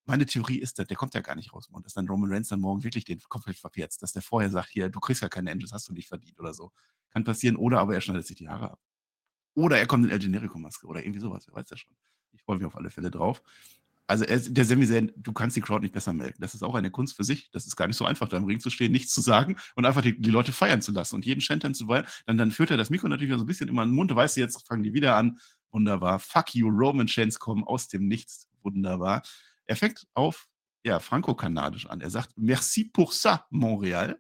meine 0.07 0.26
Theorie 0.26 0.59
ist, 0.59 0.78
der 0.78 0.97
kommt 0.97 1.14
ja 1.14 1.20
gar 1.20 1.37
nicht 1.37 1.53
raus 1.53 1.68
und 1.70 1.87
dass 1.87 1.95
dann 1.95 2.09
Roman 2.09 2.33
Reigns 2.33 2.49
dann 2.49 2.61
morgen 2.61 2.83
wirklich 2.83 3.05
den 3.05 3.20
Kopf 3.28 3.45
verpetzt, 3.57 4.03
dass 4.03 4.12
der 4.12 4.22
vorher 4.22 4.51
sagt, 4.51 4.70
hier, 4.70 4.89
du 4.89 4.99
kriegst 4.99 5.22
ja 5.22 5.28
keine 5.28 5.51
Engines, 5.51 5.72
hast 5.72 5.89
du 5.89 5.93
nicht 5.93 6.09
verdient 6.09 6.41
oder 6.41 6.55
so. 6.55 6.72
Kann 7.11 7.22
passieren, 7.22 7.57
oder 7.57 7.80
aber 7.80 7.95
er 7.95 8.01
schneidet 8.01 8.26
sich 8.26 8.37
die 8.37 8.49
Haare 8.49 8.72
ab. 8.72 8.80
Oder 9.55 9.78
er 9.78 9.87
kommt 9.87 10.05
in 10.07 10.11
El 10.11 10.18
Generico-Maske 10.18 10.87
oder 10.87 11.05
irgendwie 11.05 11.20
sowas, 11.20 11.47
wer 11.47 11.55
weiß 11.55 11.70
ja 11.70 11.76
schon. 11.76 11.95
Ich 12.33 12.43
freue 12.43 12.57
mich 12.57 12.66
auf 12.66 12.74
alle 12.74 12.91
Fälle 12.91 13.11
drauf. 13.11 13.43
Also 14.07 14.24
er, 14.24 14.38
der 14.38 14.64
Sami 14.64 14.86
Zayn, 14.86 15.12
du 15.16 15.32
kannst 15.32 15.57
die 15.57 15.61
Crowd 15.61 15.82
nicht 15.82 15.94
besser 15.94 16.12
melden. 16.12 16.36
Das 16.40 16.55
ist 16.55 16.62
auch 16.62 16.74
eine 16.74 16.90
Kunst 16.90 17.16
für 17.16 17.24
sich. 17.24 17.50
Das 17.50 17.66
ist 17.66 17.76
gar 17.76 17.86
nicht 17.86 17.96
so 17.96 18.05
einfach, 18.05 18.28
da 18.28 18.36
im 18.36 18.44
Ring 18.44 18.61
zu 18.61 18.68
stehen, 18.68 18.92
nichts 18.92 19.14
zu 19.14 19.20
sagen 19.20 19.57
und 19.74 19.86
einfach 19.86 20.03
die, 20.03 20.20
die 20.20 20.30
Leute 20.30 20.53
feiern 20.53 20.82
zu 20.82 20.92
lassen 20.92 21.14
und 21.14 21.24
jeden 21.24 21.40
Chantan 21.40 21.74
zu 21.74 21.86
feiern. 21.86 22.07
Dann, 22.26 22.36
dann 22.36 22.50
führt 22.50 22.70
er 22.70 22.76
das 22.76 22.90
Mikro 22.90 23.09
natürlich 23.09 23.34
so 23.34 23.44
ein 23.44 23.46
bisschen 23.46 23.68
immer 23.68 23.84
in 23.84 23.90
den 23.90 23.94
Mund. 23.94 24.14
Weißt 24.14 24.36
du, 24.36 24.40
jetzt 24.40 24.66
fangen 24.66 24.82
die 24.82 24.92
wieder 24.92 25.16
an. 25.16 25.38
Wunderbar. 25.70 26.18
Fuck 26.18 26.55
you, 26.55 26.68
Roman 26.68 27.07
Chants 27.07 27.38
kommen 27.38 27.64
aus 27.64 27.88
dem 27.88 28.07
Nichts. 28.07 28.48
Wunderbar. 28.62 29.22
Er 29.66 29.76
fängt 29.76 30.07
auf 30.14 30.48
ja, 30.84 30.98
franco-kanadisch 30.98 31.86
an. 31.86 32.00
Er 32.00 32.11
sagt, 32.11 32.36
merci 32.36 32.84
pour 32.84 33.12
ça, 33.12 33.44
Montréal. 33.50 34.18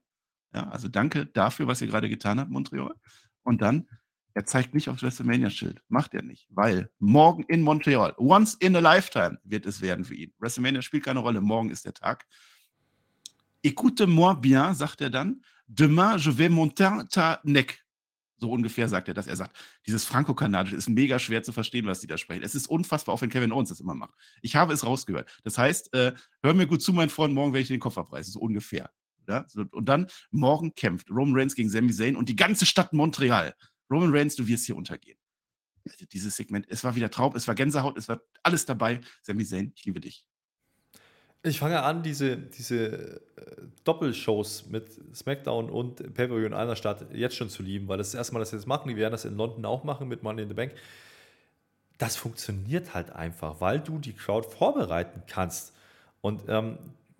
Ja, 0.54 0.68
also 0.68 0.88
danke 0.88 1.26
dafür, 1.26 1.66
was 1.66 1.80
ihr 1.80 1.88
gerade 1.88 2.08
getan 2.08 2.38
habt, 2.38 2.50
Montreal. 2.50 2.94
Und 3.42 3.62
dann, 3.62 3.88
er 4.34 4.44
zeigt 4.46 4.74
nicht 4.74 4.88
aufs 4.88 5.02
WrestleMania-Schild. 5.02 5.82
Macht 5.88 6.14
er 6.14 6.22
nicht, 6.22 6.46
weil 6.50 6.90
morgen 6.98 7.44
in 7.44 7.62
Montreal, 7.62 8.14
once 8.18 8.54
in 8.54 8.76
a 8.76 8.80
lifetime, 8.80 9.38
wird 9.44 9.66
es 9.66 9.80
werden 9.80 10.04
für 10.04 10.14
ihn. 10.14 10.32
WrestleMania 10.38 10.82
spielt 10.82 11.04
keine 11.04 11.20
Rolle, 11.20 11.40
morgen 11.40 11.70
ist 11.70 11.84
der 11.84 11.94
Tag. 11.94 12.26
Écoute-moi 13.62 14.34
bien, 14.34 14.74
sagt 14.74 15.00
er 15.00 15.10
dann. 15.10 15.42
Demain, 15.66 16.18
je 16.18 16.36
vais 16.36 16.50
monter 16.50 17.06
ta 17.08 17.40
neck. 17.44 17.82
So 18.38 18.50
ungefähr 18.50 18.88
sagt 18.88 19.06
er 19.06 19.14
das. 19.14 19.28
Er 19.28 19.36
sagt, 19.36 19.56
dieses 19.86 20.04
Franco-Kanadische 20.04 20.74
ist 20.74 20.88
mega 20.88 21.20
schwer 21.20 21.44
zu 21.44 21.52
verstehen, 21.52 21.86
was 21.86 22.00
die 22.00 22.08
da 22.08 22.18
sprechen. 22.18 22.42
Es 22.42 22.56
ist 22.56 22.66
unfassbar, 22.66 23.14
auch 23.14 23.22
wenn 23.22 23.30
Kevin 23.30 23.52
Owens 23.52 23.68
das 23.68 23.78
immer 23.78 23.94
macht. 23.94 24.14
Ich 24.42 24.56
habe 24.56 24.72
es 24.72 24.84
rausgehört. 24.84 25.30
Das 25.44 25.58
heißt, 25.58 25.94
äh, 25.94 26.12
hör 26.42 26.52
mir 26.52 26.66
gut 26.66 26.82
zu, 26.82 26.92
mein 26.92 27.08
Freund, 27.08 27.32
morgen 27.34 27.52
werde 27.52 27.62
ich 27.62 27.68
den 27.68 27.78
Kopf 27.78 27.96
abreißen. 27.96 28.32
So 28.32 28.40
ungefähr. 28.40 28.90
Ja? 29.28 29.46
Und 29.70 29.88
dann, 29.88 30.08
morgen 30.32 30.74
kämpft 30.74 31.08
Roman 31.08 31.36
Reigns 31.36 31.54
gegen 31.54 31.70
Sami 31.70 31.92
Zayn 31.92 32.16
und 32.16 32.28
die 32.28 32.36
ganze 32.36 32.66
Stadt 32.66 32.92
Montreal. 32.92 33.54
Roman 33.92 34.14
Reigns, 34.14 34.36
du 34.36 34.46
wirst 34.46 34.66
hier 34.66 34.76
untergehen. 34.76 35.18
Also 35.88 36.06
dieses 36.06 36.36
Segment, 36.36 36.66
es 36.68 36.84
war 36.84 36.94
wieder 36.94 37.10
Traub, 37.10 37.34
es 37.34 37.46
war 37.48 37.54
Gänsehaut, 37.54 37.98
es 37.98 38.08
war 38.08 38.20
alles 38.42 38.64
dabei. 38.66 39.00
Sami 39.22 39.44
Zayn, 39.44 39.72
ich 39.74 39.84
liebe 39.84 40.00
dich. 40.00 40.24
Ich 41.44 41.58
fange 41.58 41.82
an, 41.82 42.04
diese, 42.04 42.36
diese 42.36 42.86
äh, 42.86 43.20
Doppelshows 43.82 44.66
mit 44.66 44.86
SmackDown 45.12 45.70
und 45.70 45.96
Pay-Per-View 46.14 46.46
in 46.46 46.54
einer 46.54 46.76
Stadt 46.76 47.12
jetzt 47.12 47.34
schon 47.34 47.50
zu 47.50 47.64
lieben, 47.64 47.88
weil 47.88 47.98
das 47.98 48.08
ist 48.08 48.14
das 48.14 48.20
erste 48.20 48.34
Mal, 48.34 48.40
dass 48.40 48.50
sie 48.50 48.56
das 48.56 48.66
machen. 48.66 48.88
Die 48.88 48.96
werden 48.96 49.10
das 49.10 49.24
in 49.24 49.36
London 49.36 49.64
auch 49.64 49.82
machen 49.82 50.06
mit 50.06 50.22
Money 50.22 50.42
in 50.42 50.48
the 50.48 50.54
Bank. 50.54 50.72
Das 51.98 52.14
funktioniert 52.14 52.94
halt 52.94 53.10
einfach, 53.10 53.60
weil 53.60 53.80
du 53.80 53.98
die 53.98 54.12
Crowd 54.12 54.48
vorbereiten 54.48 55.24
kannst. 55.26 55.72
Und 56.20 56.42
ähm, 56.46 56.78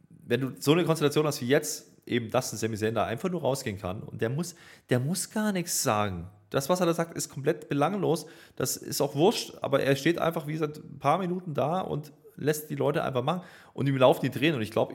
wenn 0.08 0.40
du 0.40 0.52
so 0.60 0.72
eine 0.72 0.84
Konstellation 0.84 1.26
hast 1.26 1.40
wie 1.40 1.48
jetzt, 1.48 1.88
eben 2.06 2.30
dass 2.30 2.52
ein 2.52 2.58
Sami 2.58 2.76
Zayn 2.76 2.94
da 2.94 3.04
einfach 3.04 3.28
nur 3.28 3.40
rausgehen 3.40 3.78
kann 3.78 4.04
und 4.04 4.20
der 4.20 4.30
muss, 4.30 4.54
der 4.88 5.00
muss 5.00 5.30
gar 5.30 5.50
nichts 5.50 5.82
sagen. 5.82 6.28
Das, 6.52 6.68
was 6.68 6.80
er 6.80 6.86
da 6.86 6.92
sagt, 6.92 7.16
ist 7.16 7.30
komplett 7.30 7.70
belanglos. 7.70 8.26
Das 8.56 8.76
ist 8.76 9.00
auch 9.00 9.14
wurscht, 9.14 9.54
aber 9.62 9.82
er 9.82 9.96
steht 9.96 10.18
einfach 10.18 10.46
wie 10.46 10.58
seit 10.58 10.76
ein 10.76 10.98
paar 10.98 11.16
Minuten 11.16 11.54
da 11.54 11.80
und 11.80 12.12
lässt 12.36 12.68
die 12.68 12.74
Leute 12.74 13.02
einfach 13.02 13.22
machen 13.22 13.40
und 13.72 13.88
ihm 13.88 13.96
laufen 13.96 14.20
die 14.20 14.30
Tränen. 14.30 14.56
Und 14.56 14.62
ich 14.62 14.70
glaube, 14.70 14.94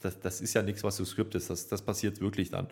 das, 0.00 0.18
das, 0.20 0.40
ist 0.40 0.54
ja 0.54 0.62
nichts, 0.62 0.82
was 0.84 0.96
du 0.96 1.04
skriptest. 1.04 1.50
Das, 1.50 1.68
das 1.68 1.82
passiert 1.82 2.22
wirklich 2.22 2.50
dann. 2.50 2.68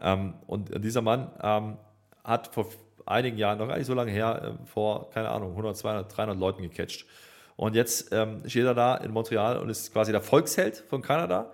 Ähm, 0.00 0.34
und 0.46 0.70
dieser 0.84 1.02
Mann 1.02 1.32
ähm, 1.42 1.76
hat 2.22 2.54
vor 2.54 2.68
einigen 3.06 3.38
Jahren, 3.38 3.58
noch 3.58 3.66
gar 3.66 3.76
nicht 3.76 3.86
so 3.86 3.94
lange 3.94 4.12
her, 4.12 4.56
äh, 4.60 4.66
vor, 4.66 5.10
keine 5.10 5.30
Ahnung, 5.30 5.50
100, 5.50 5.76
200, 5.76 6.16
300 6.16 6.38
Leuten 6.38 6.62
gecatcht. 6.62 7.06
Und 7.56 7.74
jetzt 7.74 8.12
ähm, 8.12 8.42
steht 8.46 8.66
er 8.66 8.74
da 8.74 8.96
in 8.98 9.10
Montreal 9.10 9.58
und 9.58 9.68
ist 9.68 9.92
quasi 9.92 10.12
der 10.12 10.20
Volksheld 10.20 10.76
von 10.76 11.02
Kanada. 11.02 11.50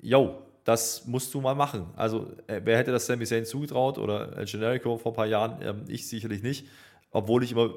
Jo, 0.00 0.42
das 0.64 1.06
musst 1.06 1.32
du 1.34 1.40
mal 1.40 1.54
machen. 1.54 1.86
Also, 1.96 2.30
äh, 2.46 2.60
wer 2.64 2.78
hätte 2.78 2.92
das 2.92 3.06
Sami 3.06 3.24
Zayn 3.24 3.44
zugetraut 3.44 3.98
oder 3.98 4.36
El 4.36 4.44
Generico 4.44 4.98
vor 4.98 5.12
ein 5.12 5.16
paar 5.16 5.26
Jahren? 5.26 5.60
Ähm, 5.62 5.84
ich 5.88 6.08
sicherlich 6.08 6.42
nicht, 6.42 6.66
obwohl 7.10 7.42
ich 7.42 7.52
immer 7.52 7.70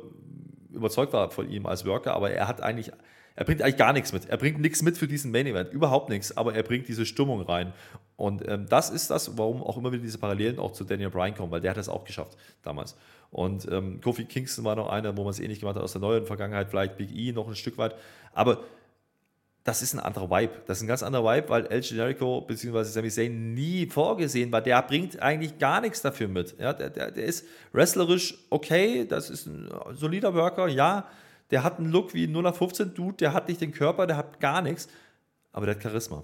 überzeugt 0.72 1.14
war 1.14 1.30
von 1.30 1.50
ihm 1.50 1.66
als 1.66 1.86
Worker, 1.86 2.14
aber 2.14 2.32
er 2.32 2.48
hat 2.48 2.62
eigentlich, 2.62 2.92
er 3.36 3.46
bringt 3.46 3.62
eigentlich 3.62 3.78
gar 3.78 3.94
nichts 3.94 4.12
mit. 4.12 4.30
Er 4.30 4.38
bringt 4.38 4.60
nichts 4.60 4.82
mit 4.82 4.98
für 4.98 5.08
diesen 5.08 5.32
Main 5.32 5.48
Event, 5.48 5.72
überhaupt 5.72 6.10
nichts, 6.10 6.36
aber 6.36 6.54
er 6.56 6.64
bringt 6.64 6.88
diese 6.88 7.06
Stimmung 7.06 7.42
rein. 7.42 7.74
Und 8.16 8.48
ähm, 8.48 8.68
das 8.70 8.90
ist 8.90 9.10
das, 9.10 9.38
warum 9.38 9.64
auch 9.64 9.78
immer 9.78 9.92
wieder 9.92 10.04
diese 10.04 10.18
Parallelen 10.18 10.60
auch 10.60 10.74
zu 10.74 10.84
Daniel 10.84 11.10
Bryan 11.10 11.36
kommen, 11.36 11.52
weil 11.52 11.62
der 11.62 11.72
hat 11.72 11.78
das 11.78 11.90
auch 11.90 12.06
geschafft 12.06 12.38
damals. 12.64 12.96
Und 13.32 13.68
ähm, 13.72 14.00
Kofi 14.02 14.26
Kingston 14.26 14.66
war 14.66 14.76
noch 14.76 14.90
einer, 14.90 15.18
wo 15.18 15.24
man 15.24 15.32
es 15.32 15.40
ähnlich 15.40 15.60
gemacht 15.60 15.76
hat 15.76 15.84
aus 15.84 15.94
der 15.94 16.02
neuen 16.02 16.26
Vergangenheit, 16.26 16.70
vielleicht 16.70 16.98
Big 16.98 17.16
E 17.16 17.32
noch 17.32 17.48
ein 17.48 17.56
Stück 17.56 17.78
weit. 17.78 17.96
Aber 18.34 18.60
das 19.64 19.82
ist 19.82 19.94
ein 19.94 20.00
anderer 20.00 20.30
Vibe. 20.30 20.62
Das 20.66 20.78
ist 20.78 20.84
ein 20.84 20.88
ganz 20.88 21.04
anderer 21.04 21.24
Vibe, 21.24 21.50
weil 21.50 21.66
El 21.68 21.82
Generico 21.82 22.42
bzw. 22.42 22.84
Sami 22.84 23.10
Zayn 23.10 23.54
nie 23.54 23.86
vorgesehen 23.86 24.52
war. 24.52 24.62
Der 24.62 24.82
bringt 24.82 25.22
eigentlich 25.22 25.58
gar 25.58 25.80
nichts 25.80 26.02
dafür 26.02 26.28
mit. 26.28 26.56
Ja, 26.60 26.74
der, 26.74 26.90
der, 26.90 27.12
der 27.12 27.24
ist 27.24 27.46
wrestlerisch 27.72 28.38
okay, 28.50 29.06
das 29.08 29.30
ist 29.30 29.48
ein 29.48 29.70
solider 29.94 30.34
Worker, 30.34 30.68
ja. 30.68 31.08
Der 31.52 31.64
hat 31.64 31.80
einen 31.80 31.92
Look 31.92 32.14
wie 32.14 32.26
ein 32.26 32.32
0 32.32 32.52
15 32.52 32.94
Dude, 32.94 33.18
der 33.18 33.34
hat 33.34 33.48
nicht 33.48 33.62
den 33.62 33.72
Körper, 33.72 34.06
der 34.08 34.18
hat 34.18 34.40
gar 34.40 34.62
nichts, 34.62 34.90
aber 35.52 35.66
der 35.66 35.76
hat 35.76 35.84
Charisma. 35.84 36.24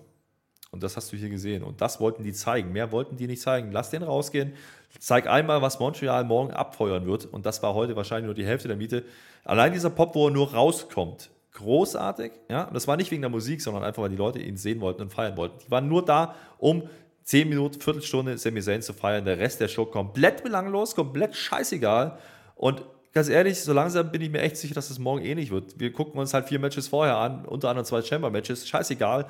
Und 0.72 0.84
das 0.84 0.98
hast 0.98 1.12
du 1.12 1.18
hier 1.18 1.30
gesehen. 1.30 1.64
Und 1.64 1.82
das 1.82 2.00
wollten 2.00 2.24
die 2.24 2.34
zeigen. 2.34 2.72
Mehr 2.72 2.92
wollten 2.92 3.18
die 3.18 3.26
nicht 3.26 3.42
zeigen. 3.42 3.72
Lass 3.72 3.90
den 3.90 4.04
rausgehen. 4.04 4.54
Zeig 5.00 5.28
einmal, 5.28 5.62
was 5.62 5.80
Montreal 5.80 6.24
morgen 6.26 6.52
abfeuern 6.52 7.06
wird. 7.06 7.26
Und 7.26 7.46
das 7.46 7.64
war 7.64 7.74
heute 7.74 7.96
wahrscheinlich 7.96 8.26
nur 8.26 8.36
die 8.36 8.46
Hälfte 8.46 8.68
der 8.68 8.78
Miete. 8.78 9.04
Allein 9.46 9.74
dieser 9.74 9.90
Pop, 9.90 10.14
wo 10.14 10.28
er 10.28 10.32
nur 10.32 10.54
rauskommt, 10.54 11.32
großartig. 11.54 12.32
Ja? 12.50 12.64
Und 12.66 12.74
das 12.74 12.88
war 12.88 12.98
nicht 12.98 13.12
wegen 13.12 13.22
der 13.22 13.30
Musik, 13.30 13.62
sondern 13.62 13.84
einfach, 13.84 14.04
weil 14.04 14.10
die 14.10 14.16
Leute 14.16 14.40
ihn 14.40 14.58
sehen 14.58 14.82
wollten 14.82 15.02
und 15.02 15.12
feiern 15.12 15.38
wollten. 15.38 15.60
Die 15.66 15.72
waren 15.72 15.88
nur 15.88 16.04
da, 16.04 16.36
um 16.58 16.90
10 17.24 17.48
Minuten, 17.50 17.80
Viertelstunde 17.80 18.38
Sami 18.38 18.62
Zayn 18.62 18.82
zu 18.82 18.94
feiern. 18.94 19.26
Der 19.26 19.38
Rest 19.38 19.60
der 19.60 19.68
Show 19.68 19.86
komplett 19.86 20.44
belanglos, 20.44 20.96
komplett 20.96 21.36
scheißegal. 21.36 22.18
Und 22.56 22.84
ganz 23.14 23.30
ehrlich, 23.30 23.60
so 23.62 23.74
langsam 23.74 24.12
bin 24.12 24.22
ich 24.22 24.30
mir 24.30 24.42
echt 24.42 24.58
sicher, 24.58 24.74
dass 24.74 24.90
es 24.90 25.00
morgen 25.00 25.24
ähnlich 25.24 25.52
wird. 25.52 25.80
Wir 25.80 25.94
gucken 25.94 26.20
uns 26.20 26.34
halt 26.34 26.48
vier 26.48 26.60
Matches 26.60 26.88
vorher 26.88 27.18
an, 27.18 27.46
unter 27.46 27.70
anderem 27.70 27.86
zwei 27.86 28.02
Chamber-Matches. 28.02 28.68
Scheißegal. 28.68 29.28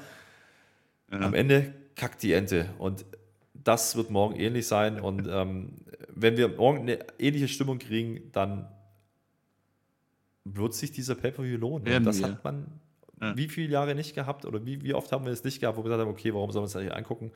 Ja. 1.11 1.19
Am 1.19 1.33
Ende 1.33 1.73
kackt 1.95 2.23
die 2.23 2.33
Ente. 2.33 2.69
Und 2.77 3.05
das 3.53 3.95
wird 3.95 4.09
morgen 4.09 4.35
ähnlich 4.35 4.67
sein. 4.67 4.99
Und 4.99 5.27
ähm, 5.29 5.73
wenn 6.09 6.37
wir 6.37 6.49
morgen 6.49 6.79
eine 6.79 6.99
ähnliche 7.17 7.47
Stimmung 7.47 7.79
kriegen, 7.79 8.31
dann 8.31 8.67
wird 10.55 10.73
sich 10.73 10.91
dieser 10.91 11.15
Pay-Per-View 11.15 11.57
lohnen. 11.57 11.85
Werden 11.85 12.03
das 12.03 12.19
wir. 12.19 12.27
hat 12.27 12.43
man 12.43 12.67
ja. 13.21 13.35
wie 13.35 13.47
viele 13.47 13.71
Jahre 13.71 13.95
nicht 13.95 14.15
gehabt 14.15 14.45
oder 14.45 14.65
wie, 14.65 14.81
wie 14.83 14.93
oft 14.93 15.11
haben 15.11 15.25
wir 15.25 15.31
es 15.31 15.43
nicht 15.43 15.59
gehabt, 15.59 15.77
wo 15.77 15.81
wir 15.81 15.85
gesagt 15.85 16.01
haben, 16.01 16.11
okay, 16.11 16.33
warum 16.33 16.51
sollen 16.51 16.61
wir 16.61 16.65
uns 16.65 16.73
das 16.73 16.83
nicht 16.83 16.93
angucken? 16.93 17.31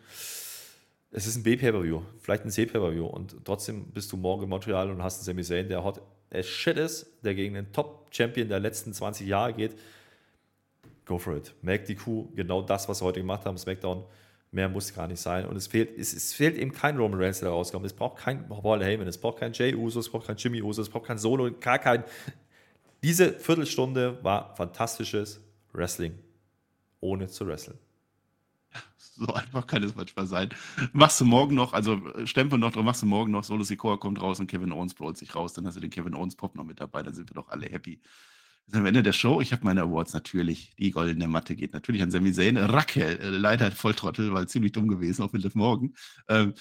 Es 1.11 1.27
ist 1.27 1.35
ein 1.35 1.43
B-Pay-Per-View, 1.43 2.01
vielleicht 2.19 2.43
ein 2.43 2.49
C-Pay-Per-View 2.49 3.05
und 3.05 3.37
trotzdem 3.45 3.85
bist 3.91 4.11
du 4.11 4.17
morgen 4.17 4.43
in 4.43 4.49
Montreal 4.49 4.89
und 4.89 5.03
hast 5.03 5.19
einen 5.19 5.25
Sami 5.25 5.43
Zayn, 5.43 5.67
der 5.67 5.83
hot 5.83 6.01
as 6.31 6.47
shit 6.47 6.77
ist, 6.77 7.05
der 7.23 7.35
gegen 7.35 7.53
den 7.53 7.71
Top-Champion 7.71 8.49
der 8.49 8.59
letzten 8.59 8.93
20 8.93 9.27
Jahre 9.27 9.53
geht. 9.53 9.75
Go 11.05 11.19
for 11.19 11.35
it. 11.35 11.53
Make 11.61 11.83
die 11.83 11.95
Kuh 11.95 12.29
genau 12.33 12.61
das, 12.61 12.89
was 12.89 12.99
sie 12.99 13.05
heute 13.05 13.19
gemacht 13.19 13.45
haben, 13.45 13.57
SmackDown. 13.57 14.03
Mehr 14.51 14.69
muss 14.69 14.93
gar 14.93 15.07
nicht 15.07 15.19
sein. 15.19 15.45
Und 15.47 15.55
es 15.55 15.67
fehlt, 15.67 15.97
es, 15.97 16.13
es 16.13 16.33
fehlt 16.33 16.57
eben 16.57 16.71
kein 16.71 16.95
Roman 16.97 17.19
Reigns, 17.19 17.39
der 17.39 17.49
rauskommt. 17.49 17.85
Es 17.85 17.93
braucht 17.93 18.17
kein 18.17 18.47
Paul 18.47 18.83
Heyman, 18.83 19.07
es 19.07 19.17
braucht 19.17 19.39
kein 19.39 19.51
Jay 19.51 19.75
Uso, 19.75 19.99
es 19.99 20.09
braucht 20.09 20.27
kein 20.27 20.37
Jimmy 20.37 20.61
Uso, 20.61 20.81
es 20.81 20.89
braucht 20.89 21.05
kein 21.05 21.17
Solo, 21.17 21.51
gar 21.59 21.79
kein 21.79 22.03
diese 23.03 23.33
Viertelstunde 23.33 24.23
war 24.23 24.55
fantastisches 24.55 25.41
Wrestling, 25.73 26.17
ohne 26.99 27.27
zu 27.27 27.45
wresteln. 27.45 27.77
So 29.15 29.31
einfach 29.31 29.67
kann 29.67 29.83
es 29.83 29.95
manchmal 29.95 30.25
sein. 30.25 30.49
Machst 30.91 31.21
du 31.21 31.25
morgen 31.25 31.53
noch, 31.53 31.73
also 31.73 32.01
Stempel 32.25 32.57
noch 32.57 32.71
drauf, 32.71 32.83
machst 32.83 33.03
du 33.03 33.05
morgen 33.05 33.31
noch, 33.31 33.43
Solo 33.43 33.63
Sikoa 33.63 33.97
kommt 33.97 34.19
raus 34.19 34.39
und 34.39 34.47
Kevin 34.47 34.71
Owens 34.71 34.95
brawlt 34.95 35.17
sich 35.17 35.35
raus, 35.35 35.53
dann 35.53 35.67
hast 35.67 35.75
du 35.75 35.81
den 35.81 35.91
Kevin 35.91 36.15
Owens 36.15 36.35
Pop 36.35 36.55
noch 36.55 36.63
mit 36.63 36.79
dabei, 36.79 37.03
dann 37.03 37.13
sind 37.13 37.29
wir 37.29 37.35
doch 37.35 37.49
alle 37.49 37.67
happy. 37.67 38.01
Ist 38.65 38.75
am 38.75 38.85
Ende 38.85 39.03
der 39.03 39.13
Show, 39.13 39.39
ich 39.39 39.51
habe 39.51 39.65
meine 39.65 39.81
Awards 39.81 40.13
natürlich, 40.13 40.73
die 40.79 40.89
goldene 40.89 41.27
Matte 41.27 41.55
geht 41.55 41.73
natürlich 41.73 42.01
an 42.01 42.09
Sami 42.09 42.33
Zayn, 42.33 42.57
Raquel, 42.57 43.19
äh, 43.19 43.29
leider 43.29 43.71
Volltrottel, 43.71 44.33
weil 44.33 44.47
ziemlich 44.47 44.71
dumm 44.71 44.87
gewesen, 44.87 45.21
auch 45.21 45.31
mit 45.31 45.43
Liv 45.43 45.53
Morgan. 45.53 45.93
Ähm, 46.27 46.53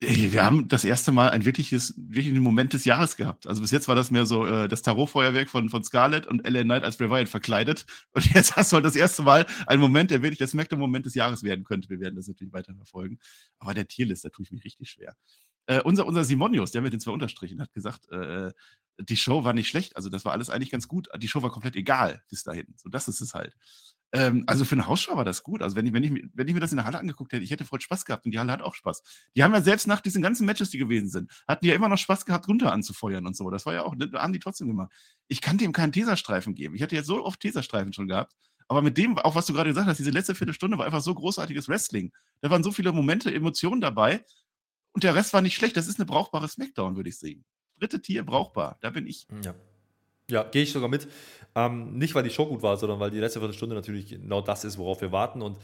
wir 0.00 0.44
haben 0.44 0.68
das 0.68 0.84
erste 0.84 1.10
Mal 1.10 1.30
ein 1.30 1.46
wirkliches, 1.46 1.94
wirklichen 1.96 2.40
Moment 2.40 2.74
des 2.74 2.84
Jahres 2.84 3.16
gehabt. 3.16 3.46
Also 3.46 3.62
bis 3.62 3.70
jetzt 3.70 3.88
war 3.88 3.94
das 3.94 4.10
mehr 4.10 4.26
so 4.26 4.44
äh, 4.44 4.68
das 4.68 4.82
Tarotfeuerwerk 4.82 5.48
von, 5.48 5.70
von 5.70 5.82
Scarlett 5.84 6.26
und 6.26 6.46
LA 6.46 6.64
Knight 6.64 6.84
als 6.84 6.98
Bray 6.98 7.24
verkleidet. 7.24 7.86
Und 8.12 8.26
jetzt 8.34 8.56
hast 8.56 8.72
du 8.72 8.74
halt 8.76 8.84
das 8.84 8.96
erste 8.96 9.22
Mal 9.22 9.46
einen 9.66 9.80
Moment, 9.80 10.10
der 10.10 10.22
wirklich 10.22 10.38
der 10.38 10.48
Smackdown-Moment 10.48 11.06
des 11.06 11.14
Jahres 11.14 11.42
werden 11.42 11.64
könnte. 11.64 11.88
Wir 11.88 11.98
werden 11.98 12.14
das 12.14 12.28
natürlich 12.28 12.52
weiter 12.52 12.74
verfolgen. 12.74 13.18
Aber 13.58 13.72
der 13.72 13.88
Tierlist, 13.88 14.24
da 14.24 14.28
tue 14.28 14.44
ich 14.44 14.52
mich 14.52 14.64
richtig 14.64 14.90
schwer. 14.90 15.16
Äh, 15.64 15.80
unser, 15.80 16.06
unser 16.06 16.24
Simonius, 16.24 16.72
der 16.72 16.82
mit 16.82 16.92
den 16.92 17.00
zwei 17.00 17.12
Unterstrichen, 17.12 17.62
hat 17.62 17.72
gesagt, 17.72 18.10
äh, 18.10 18.52
die 18.98 19.16
Show 19.16 19.44
war 19.44 19.54
nicht 19.54 19.68
schlecht. 19.68 19.96
Also 19.96 20.10
das 20.10 20.26
war 20.26 20.32
alles 20.32 20.50
eigentlich 20.50 20.70
ganz 20.70 20.88
gut. 20.88 21.08
Die 21.18 21.28
Show 21.28 21.42
war 21.42 21.50
komplett 21.50 21.74
egal 21.74 22.22
bis 22.28 22.44
dahin. 22.44 22.66
So, 22.76 22.90
das 22.90 23.08
ist 23.08 23.22
es 23.22 23.32
halt. 23.32 23.56
Ähm, 24.12 24.44
also 24.46 24.64
für 24.64 24.74
eine 24.74 24.86
Hausschau 24.86 25.16
war 25.16 25.24
das 25.24 25.42
gut. 25.42 25.62
Also 25.62 25.76
wenn 25.76 25.86
ich, 25.86 25.92
wenn, 25.92 26.04
ich, 26.04 26.12
wenn 26.32 26.48
ich 26.48 26.54
mir 26.54 26.60
das 26.60 26.70
in 26.72 26.76
der 26.76 26.86
Halle 26.86 26.98
angeguckt 26.98 27.32
hätte, 27.32 27.42
ich 27.42 27.50
hätte 27.50 27.64
voll 27.64 27.80
Spaß 27.80 28.04
gehabt 28.04 28.24
und 28.24 28.30
die 28.32 28.38
Halle 28.38 28.52
hat 28.52 28.62
auch 28.62 28.74
Spaß. 28.74 29.02
Die 29.34 29.42
haben 29.42 29.52
ja 29.52 29.60
selbst 29.60 29.86
nach 29.86 30.00
diesen 30.00 30.22
ganzen 30.22 30.46
Matches, 30.46 30.70
die 30.70 30.78
gewesen 30.78 31.08
sind, 31.08 31.30
hatten 31.48 31.64
die 31.64 31.70
ja 31.70 31.74
immer 31.74 31.88
noch 31.88 31.98
Spaß 31.98 32.24
gehabt, 32.24 32.48
runter 32.48 32.72
anzufeuern 32.72 33.26
und 33.26 33.36
so. 33.36 33.50
Das 33.50 33.66
war 33.66 33.74
ja 33.74 33.82
auch, 33.82 33.94
haben 34.14 34.32
die 34.32 34.38
trotzdem 34.38 34.68
gemacht. 34.68 34.92
Ich 35.28 35.40
kann 35.40 35.58
dem 35.58 35.72
keinen 35.72 35.92
Teserstreifen 35.92 36.54
geben. 36.54 36.74
Ich 36.76 36.82
hatte 36.82 36.94
jetzt 36.94 37.06
so 37.06 37.24
oft 37.24 37.40
Teserstreifen 37.40 37.92
schon 37.92 38.08
gehabt. 38.08 38.34
Aber 38.68 38.82
mit 38.82 38.96
dem, 38.96 39.16
auch 39.18 39.34
was 39.34 39.46
du 39.46 39.52
gerade 39.52 39.70
gesagt 39.70 39.86
hast, 39.86 39.98
diese 39.98 40.10
letzte 40.10 40.34
Viertelstunde 40.34 40.76
war 40.78 40.86
einfach 40.86 41.00
so 41.00 41.14
großartiges 41.14 41.68
Wrestling. 41.68 42.12
Da 42.40 42.50
waren 42.50 42.64
so 42.64 42.72
viele 42.72 42.92
Momente, 42.92 43.32
Emotionen 43.32 43.80
dabei. 43.80 44.24
Und 44.92 45.04
der 45.04 45.14
Rest 45.14 45.32
war 45.32 45.42
nicht 45.42 45.54
schlecht. 45.54 45.76
Das 45.76 45.86
ist 45.86 46.00
eine 46.00 46.06
brauchbare 46.06 46.48
Smackdown, 46.48 46.96
würde 46.96 47.08
ich 47.08 47.18
sehen. 47.18 47.44
Dritte 47.78 48.00
Tier 48.00 48.24
brauchbar. 48.24 48.78
Da 48.80 48.90
bin 48.90 49.06
ich. 49.06 49.26
Ja. 49.44 49.54
Ja, 50.30 50.42
gehe 50.44 50.62
ich 50.62 50.72
sogar 50.72 50.88
mit. 50.88 51.08
Ähm, 51.54 51.96
nicht, 51.96 52.14
weil 52.14 52.22
die 52.22 52.30
Show 52.30 52.46
gut 52.46 52.62
war, 52.62 52.76
sondern 52.76 53.00
weil 53.00 53.10
die 53.10 53.18
letzte 53.20 53.40
Viertelstunde 53.40 53.74
natürlich 53.74 54.08
genau 54.08 54.40
das 54.40 54.64
ist, 54.64 54.76
worauf 54.76 55.00
wir 55.00 55.12
warten 55.12 55.40
und 55.40 55.56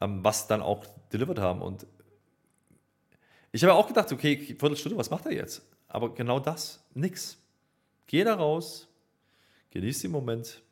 ähm, 0.00 0.24
was 0.24 0.46
dann 0.46 0.62
auch 0.62 0.84
delivered 1.12 1.38
haben. 1.38 1.62
Und 1.62 1.86
ich 3.52 3.62
habe 3.62 3.74
auch 3.74 3.86
gedacht, 3.86 4.10
okay, 4.12 4.36
Viertelstunde, 4.36 4.98
was 4.98 5.10
macht 5.10 5.26
er 5.26 5.32
jetzt? 5.32 5.62
Aber 5.88 6.12
genau 6.14 6.40
das, 6.40 6.84
nix. 6.94 7.38
Geh 8.06 8.24
da 8.24 8.34
raus, 8.34 8.88
genieß 9.70 10.02
den 10.02 10.10
Moment, 10.10 10.62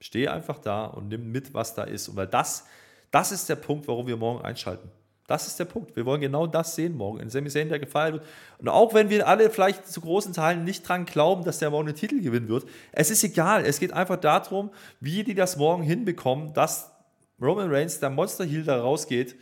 steh 0.00 0.28
einfach 0.28 0.58
da 0.58 0.86
und 0.86 1.08
nimm 1.08 1.30
mit, 1.30 1.52
was 1.54 1.74
da 1.74 1.84
ist. 1.84 2.08
Und 2.08 2.16
weil 2.16 2.26
das, 2.26 2.66
das 3.10 3.32
ist 3.32 3.48
der 3.48 3.56
Punkt, 3.56 3.86
warum 3.88 4.06
wir 4.06 4.16
morgen 4.16 4.42
einschalten. 4.42 4.90
Das 5.30 5.46
ist 5.46 5.60
der 5.60 5.64
Punkt. 5.64 5.94
Wir 5.94 6.04
wollen 6.06 6.20
genau 6.20 6.48
das 6.48 6.74
sehen 6.74 6.96
morgen. 6.96 7.20
In 7.20 7.30
Sami 7.30 7.50
Zayn, 7.50 7.68
der 7.68 7.78
gefeiert 7.78 8.14
wird. 8.14 8.24
Und 8.58 8.68
auch 8.68 8.94
wenn 8.94 9.10
wir 9.10 9.28
alle 9.28 9.48
vielleicht 9.48 9.86
zu 9.86 10.00
großen 10.00 10.32
Teilen 10.32 10.64
nicht 10.64 10.88
dran 10.88 11.04
glauben, 11.04 11.44
dass 11.44 11.60
der 11.60 11.70
morgen 11.70 11.86
den 11.86 11.94
Titel 11.94 12.20
gewinnen 12.20 12.48
wird, 12.48 12.66
es 12.90 13.12
ist 13.12 13.22
egal. 13.22 13.64
Es 13.64 13.78
geht 13.78 13.92
einfach 13.92 14.16
darum, 14.16 14.70
wie 14.98 15.22
die 15.22 15.36
das 15.36 15.56
morgen 15.56 15.84
hinbekommen, 15.84 16.52
dass 16.52 16.90
Roman 17.40 17.72
Reigns, 17.72 18.00
der 18.00 18.10
Monster 18.10 18.44
Heel, 18.44 18.64
da 18.64 18.80
rausgeht 18.80 19.36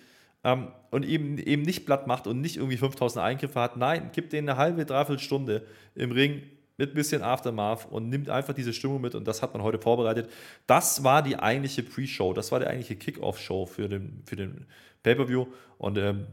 ähm, 0.44 0.68
und 0.90 1.06
eben, 1.06 1.38
eben 1.38 1.62
nicht 1.62 1.86
platt 1.86 2.06
macht 2.06 2.26
und 2.26 2.42
nicht 2.42 2.58
irgendwie 2.58 2.76
5000 2.76 3.24
Eingriffe 3.24 3.58
hat. 3.58 3.78
Nein, 3.78 4.10
gibt 4.12 4.34
denen 4.34 4.50
eine 4.50 4.58
halbe, 4.58 4.84
dreiviertel 4.84 5.22
Stunde 5.22 5.66
im 5.94 6.12
Ring 6.12 6.42
mit 6.78 6.92
ein 6.92 6.94
bisschen 6.94 7.22
Aftermath 7.22 7.86
und 7.90 8.08
nimmt 8.08 8.30
einfach 8.30 8.54
diese 8.54 8.72
Stimmung 8.72 9.00
mit 9.00 9.14
und 9.14 9.26
das 9.26 9.42
hat 9.42 9.52
man 9.52 9.62
heute 9.62 9.78
vorbereitet. 9.78 10.30
Das 10.66 11.04
war 11.04 11.22
die 11.22 11.36
eigentliche 11.36 11.82
Pre-Show, 11.82 12.32
das 12.32 12.50
war 12.52 12.60
die 12.60 12.66
eigentliche 12.66 12.96
Kick-Off-Show 12.96 13.66
für 13.66 13.88
den, 13.88 14.22
für 14.24 14.36
den 14.36 14.66
Pay-Per-View 15.02 15.46
und 15.76 15.98
ähm, 15.98 16.26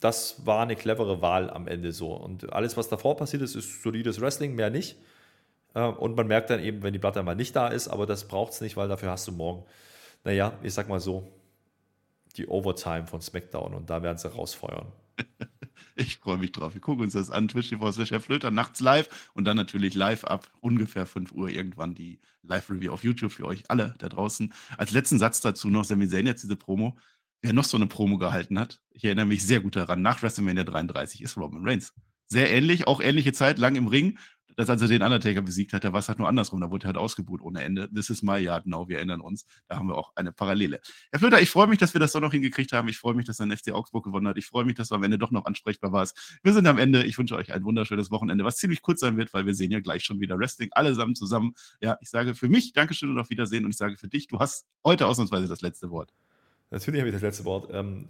das 0.00 0.46
war 0.46 0.62
eine 0.62 0.76
clevere 0.76 1.20
Wahl 1.20 1.50
am 1.50 1.66
Ende 1.66 1.92
so. 1.92 2.12
Und 2.12 2.52
alles, 2.52 2.76
was 2.76 2.88
davor 2.88 3.16
passiert 3.16 3.42
ist, 3.42 3.56
ist 3.56 3.82
solides 3.82 4.20
Wrestling, 4.20 4.54
mehr 4.54 4.70
nicht. 4.70 4.96
Äh, 5.74 5.82
und 5.82 6.16
man 6.16 6.28
merkt 6.28 6.50
dann 6.50 6.60
eben, 6.60 6.82
wenn 6.84 6.92
die 6.92 7.00
Platte 7.00 7.22
mal 7.24 7.34
nicht 7.34 7.56
da 7.56 7.68
ist, 7.68 7.88
aber 7.88 8.06
das 8.06 8.28
braucht 8.28 8.52
es 8.52 8.60
nicht, 8.60 8.76
weil 8.76 8.88
dafür 8.88 9.10
hast 9.10 9.26
du 9.26 9.32
morgen, 9.32 9.64
naja, 10.22 10.52
ich 10.62 10.74
sag 10.74 10.88
mal 10.88 11.00
so, 11.00 11.26
die 12.36 12.46
Overtime 12.46 13.06
von 13.08 13.20
SmackDown 13.20 13.74
und 13.74 13.90
da 13.90 14.02
werden 14.02 14.18
sie 14.18 14.30
rausfeuern. 14.30 14.86
Ich 16.00 16.18
freue 16.18 16.38
mich 16.38 16.52
drauf. 16.52 16.74
Wir 16.74 16.80
gucken 16.80 17.02
uns 17.02 17.14
das 17.14 17.28
an. 17.28 17.48
Twitch 17.48 17.70
TV 17.70 17.90
Chef 17.90 18.24
Flöter 18.24 18.52
nachts 18.52 18.78
live 18.78 19.30
und 19.34 19.44
dann 19.44 19.56
natürlich 19.56 19.94
live 19.94 20.22
ab 20.22 20.48
ungefähr 20.60 21.06
5 21.06 21.32
Uhr 21.32 21.48
irgendwann 21.48 21.96
die 21.96 22.20
Live-Review 22.42 22.92
auf 22.92 23.02
YouTube 23.02 23.32
für 23.32 23.46
euch 23.46 23.64
alle 23.68 23.96
da 23.98 24.08
draußen. 24.08 24.54
Als 24.76 24.92
letzten 24.92 25.18
Satz 25.18 25.40
dazu 25.40 25.68
noch, 25.70 25.84
Sami 25.84 26.08
Zayn 26.08 26.28
jetzt 26.28 26.44
diese 26.44 26.54
Promo. 26.54 26.96
Wer 27.42 27.52
noch 27.52 27.64
so 27.64 27.76
eine 27.76 27.88
Promo 27.88 28.16
gehalten 28.16 28.60
hat, 28.60 28.80
ich 28.92 29.04
erinnere 29.04 29.26
mich 29.26 29.44
sehr 29.44 29.58
gut 29.58 29.74
daran, 29.74 30.00
nach 30.00 30.22
WrestleMania 30.22 30.62
33 30.62 31.20
ist 31.20 31.36
Roman 31.36 31.66
Reigns. 31.66 31.92
Sehr 32.28 32.48
ähnlich, 32.48 32.86
auch 32.86 33.00
ähnliche 33.00 33.32
Zeit, 33.32 33.58
lang 33.58 33.74
im 33.74 33.88
Ring 33.88 34.18
dass 34.58 34.68
als 34.68 34.82
er 34.82 34.88
den 34.88 35.02
Undertaker 35.02 35.40
besiegt 35.40 35.72
hat, 35.72 35.84
da 35.84 35.92
war 35.92 36.00
es 36.00 36.08
halt 36.08 36.18
nur 36.18 36.26
andersrum. 36.26 36.60
Da 36.60 36.68
wurde 36.68 36.86
er 36.86 36.88
halt 36.88 36.96
ausgebuht 36.96 37.40
ohne 37.42 37.62
Ende. 37.62 37.88
This 37.94 38.10
is 38.10 38.24
my 38.24 38.38
yard 38.38 38.66
now. 38.66 38.88
Wir 38.88 38.96
erinnern 38.96 39.20
uns. 39.20 39.46
Da 39.68 39.76
haben 39.76 39.86
wir 39.86 39.96
auch 39.96 40.10
eine 40.16 40.32
Parallele. 40.32 40.80
Herr 41.12 41.20
Flöter, 41.20 41.40
ich 41.40 41.48
freue 41.48 41.68
mich, 41.68 41.78
dass 41.78 41.94
wir 41.94 42.00
das 42.00 42.10
doch 42.10 42.20
noch 42.20 42.32
hingekriegt 42.32 42.72
haben. 42.72 42.88
Ich 42.88 42.98
freue 42.98 43.14
mich, 43.14 43.24
dass 43.24 43.36
dann 43.36 43.56
FC 43.56 43.70
Augsburg 43.70 44.02
gewonnen 44.02 44.26
hat. 44.26 44.36
Ich 44.36 44.46
freue 44.46 44.64
mich, 44.64 44.74
dass 44.74 44.88
du 44.88 44.96
am 44.96 45.04
Ende 45.04 45.16
doch 45.16 45.30
noch 45.30 45.44
ansprechbar 45.44 45.92
warst. 45.92 46.40
Wir 46.42 46.52
sind 46.52 46.66
am 46.66 46.76
Ende. 46.76 47.04
Ich 47.04 47.16
wünsche 47.18 47.36
euch 47.36 47.52
ein 47.52 47.62
wunderschönes 47.62 48.10
Wochenende, 48.10 48.44
was 48.44 48.56
ziemlich 48.56 48.82
kurz 48.82 48.98
sein 48.98 49.16
wird, 49.16 49.32
weil 49.32 49.46
wir 49.46 49.54
sehen 49.54 49.70
ja 49.70 49.78
gleich 49.78 50.02
schon 50.02 50.18
wieder 50.18 50.36
Wrestling 50.36 50.70
allesamt 50.72 51.16
zusammen. 51.16 51.54
Ja, 51.80 51.96
ich 52.00 52.10
sage 52.10 52.34
für 52.34 52.48
mich 52.48 52.72
Dankeschön 52.72 53.10
und 53.10 53.18
auf 53.20 53.30
Wiedersehen. 53.30 53.64
Und 53.64 53.70
ich 53.70 53.76
sage 53.76 53.96
für 53.96 54.08
dich, 54.08 54.26
du 54.26 54.40
hast 54.40 54.66
heute 54.84 55.06
ausnahmsweise 55.06 55.46
das 55.46 55.60
letzte 55.60 55.88
Wort. 55.90 56.12
Natürlich 56.70 57.00
habe 57.00 57.10
ich 57.10 57.14
das 57.14 57.22
letzte 57.22 57.44
Wort. 57.44 57.70
Ähm, 57.72 58.08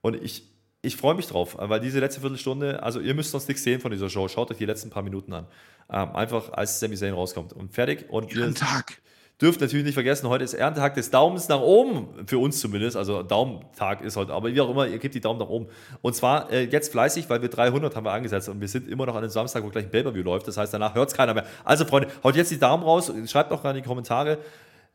und 0.00 0.16
ich, 0.16 0.50
ich 0.84 0.96
freue 0.96 1.14
mich 1.14 1.26
drauf, 1.26 1.56
weil 1.58 1.80
diese 1.80 2.00
letzte 2.00 2.20
Viertelstunde, 2.20 2.82
also 2.82 3.00
ihr 3.00 3.14
müsst 3.14 3.34
uns 3.34 3.48
nichts 3.48 3.62
sehen 3.62 3.80
von 3.80 3.90
dieser 3.90 4.08
Show, 4.08 4.28
schaut 4.28 4.50
euch 4.50 4.58
die 4.58 4.66
letzten 4.66 4.90
paar 4.90 5.02
Minuten 5.02 5.32
an. 5.32 5.46
Ähm, 5.90 6.14
einfach 6.14 6.52
als 6.52 6.80
Sami 6.80 6.96
Zayn 6.96 7.14
rauskommt 7.14 7.52
und 7.52 7.72
fertig. 7.72 8.06
Und 8.08 8.34
Ehrentag. 8.34 9.00
dürft 9.40 9.60
natürlich 9.60 9.84
nicht 9.84 9.94
vergessen, 9.94 10.28
heute 10.28 10.44
ist 10.44 10.54
Ehrentag 10.54 10.94
des 10.94 11.10
Daumens 11.10 11.48
nach 11.48 11.60
oben, 11.60 12.26
für 12.26 12.38
uns 12.38 12.60
zumindest, 12.60 12.96
also 12.96 13.22
Daumentag 13.22 14.02
ist 14.02 14.16
heute, 14.16 14.32
aber 14.32 14.54
wie 14.54 14.60
auch 14.60 14.70
immer, 14.70 14.86
ihr 14.86 14.98
gebt 14.98 15.14
die 15.14 15.20
Daumen 15.20 15.38
nach 15.40 15.48
oben. 15.48 15.66
Und 16.02 16.14
zwar 16.14 16.50
äh, 16.50 16.64
jetzt 16.64 16.92
fleißig, 16.92 17.28
weil 17.28 17.42
wir 17.42 17.48
300 17.48 17.96
haben 17.96 18.04
wir 18.04 18.12
angesetzt 18.12 18.48
und 18.48 18.60
wir 18.60 18.68
sind 18.68 18.88
immer 18.88 19.06
noch 19.06 19.16
an 19.16 19.22
dem 19.22 19.30
Samstag, 19.30 19.64
wo 19.64 19.68
gleich 19.68 19.84
ein 19.84 19.90
Pay-Per-View 19.90 20.22
läuft, 20.22 20.46
das 20.48 20.56
heißt, 20.56 20.72
danach 20.72 20.94
hört 20.94 21.08
es 21.08 21.14
keiner 21.14 21.34
mehr. 21.34 21.44
Also 21.64 21.84
Freunde, 21.84 22.08
haut 22.22 22.36
jetzt 22.36 22.50
die 22.50 22.58
Daumen 22.58 22.84
raus, 22.84 23.12
schreibt 23.26 23.52
auch 23.52 23.60
gerade 23.60 23.78
in 23.78 23.82
die 23.82 23.88
Kommentare, 23.88 24.38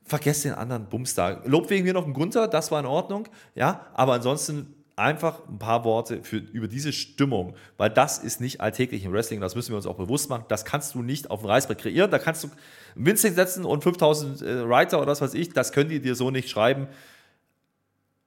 vergesst 0.05 0.45
den 0.45 0.53
anderen 0.53 0.85
Bums 0.85 1.13
da. 1.13 1.41
Lobt 1.45 1.69
wegen 1.69 1.85
mir 1.85 1.93
noch 1.93 2.05
einen 2.05 2.13
Gunther, 2.13 2.47
das 2.47 2.71
war 2.71 2.79
in 2.79 2.85
Ordnung, 2.85 3.27
ja, 3.55 3.87
aber 3.93 4.13
ansonsten 4.13 4.73
einfach 4.99 5.47
ein 5.47 5.57
paar 5.57 5.83
Worte 5.83 6.23
für, 6.23 6.37
über 6.37 6.67
diese 6.67 6.93
Stimmung, 6.93 7.55
weil 7.77 7.89
das 7.89 8.19
ist 8.19 8.41
nicht 8.41 8.61
alltäglich 8.61 9.05
im 9.05 9.13
Wrestling, 9.13 9.39
das 9.39 9.55
müssen 9.55 9.71
wir 9.71 9.77
uns 9.77 9.85
auch 9.85 9.95
bewusst 9.95 10.29
machen. 10.29 10.45
Das 10.49 10.65
kannst 10.65 10.93
du 10.93 11.01
nicht 11.01 11.31
auf 11.31 11.41
dem 11.41 11.47
Reißbrett 11.47 11.79
kreieren. 11.79 12.11
Da 12.11 12.19
kannst 12.19 12.43
du 12.43 12.49
Winzig 12.95 13.33
setzen 13.33 13.65
und 13.65 13.83
5000 13.83 14.41
äh, 14.41 14.69
Writer 14.69 15.01
oder 15.01 15.11
was 15.11 15.21
weiß 15.21 15.33
ich, 15.33 15.53
das 15.53 15.71
können 15.71 15.89
die 15.89 16.01
dir 16.01 16.15
so 16.15 16.31
nicht 16.31 16.49
schreiben. 16.49 16.87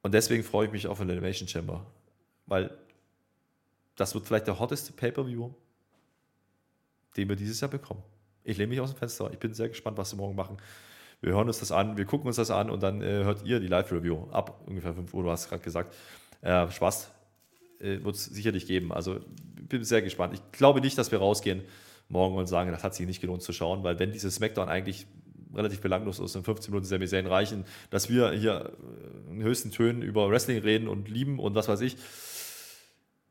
Und 0.02 0.14
deswegen 0.14 0.42
freue 0.42 0.66
ich 0.66 0.72
mich 0.72 0.86
auf 0.88 0.98
den 0.98 1.10
Animation 1.10 1.46
Chamber, 1.46 1.86
weil 2.46 2.76
das 3.96 4.14
wird 4.14 4.26
vielleicht 4.26 4.46
der 4.46 4.58
hotteste 4.58 4.92
Pay-Per-View, 4.92 5.50
den 7.16 7.28
wir 7.28 7.36
dieses 7.36 7.60
Jahr 7.60 7.70
bekommen. 7.70 8.02
Ich 8.42 8.56
lehne 8.56 8.70
mich 8.70 8.80
aus 8.80 8.92
dem 8.92 8.98
Fenster. 8.98 9.30
Ich 9.32 9.38
bin 9.38 9.54
sehr 9.54 9.68
gespannt, 9.68 9.98
was 9.98 10.10
sie 10.10 10.16
morgen 10.16 10.34
machen. 10.34 10.56
Wir 11.20 11.34
hören 11.34 11.46
uns 11.46 11.60
das 11.60 11.70
an, 11.70 11.96
wir 11.96 12.04
gucken 12.04 12.26
uns 12.26 12.36
das 12.36 12.50
an 12.50 12.68
und 12.68 12.82
dann 12.82 13.00
äh, 13.00 13.22
hört 13.22 13.44
ihr 13.44 13.60
die 13.60 13.68
Live-Review 13.68 14.28
ab 14.32 14.60
ungefähr 14.66 14.92
5 14.92 15.14
Uhr, 15.14 15.22
du 15.22 15.30
hast 15.30 15.48
gerade 15.48 15.62
gesagt. 15.62 15.94
Äh, 16.43 16.70
Spaß 16.70 17.11
äh, 17.80 18.03
wird 18.03 18.14
es 18.14 18.26
sicherlich 18.26 18.66
geben. 18.66 18.93
Also 18.93 19.20
bin 19.68 19.84
sehr 19.84 20.03
gespannt. 20.03 20.34
Ich 20.34 20.53
glaube 20.53 20.80
nicht, 20.80 20.99
dass 20.99 21.11
wir 21.11 21.18
rausgehen 21.18 21.62
morgen 22.09 22.36
und 22.36 22.47
sagen, 22.47 22.70
das 22.70 22.84
hat 22.84 22.95
sich 22.95 23.07
nicht 23.07 23.20
gelohnt 23.20 23.43
zu 23.43 23.53
schauen, 23.53 23.82
weil 23.84 23.99
wenn 23.99 24.12
dieses 24.12 24.34
Smackdown 24.34 24.68
eigentlich 24.68 25.07
relativ 25.55 25.80
belanglos 25.80 26.18
ist 26.18 26.36
und 26.36 26.45
15 26.45 26.70
Minuten 26.72 26.86
Sami 26.86 27.07
reichen, 27.26 27.64
dass 27.90 28.09
wir 28.09 28.32
hier 28.32 28.72
in 29.30 29.43
höchsten 29.43 29.70
Tönen 29.70 30.03
über 30.03 30.30
Wrestling 30.30 30.59
reden 30.59 30.88
und 30.88 31.09
lieben 31.09 31.38
und 31.38 31.55
was 31.55 31.68
weiß 31.68 31.80
ich. 31.82 31.97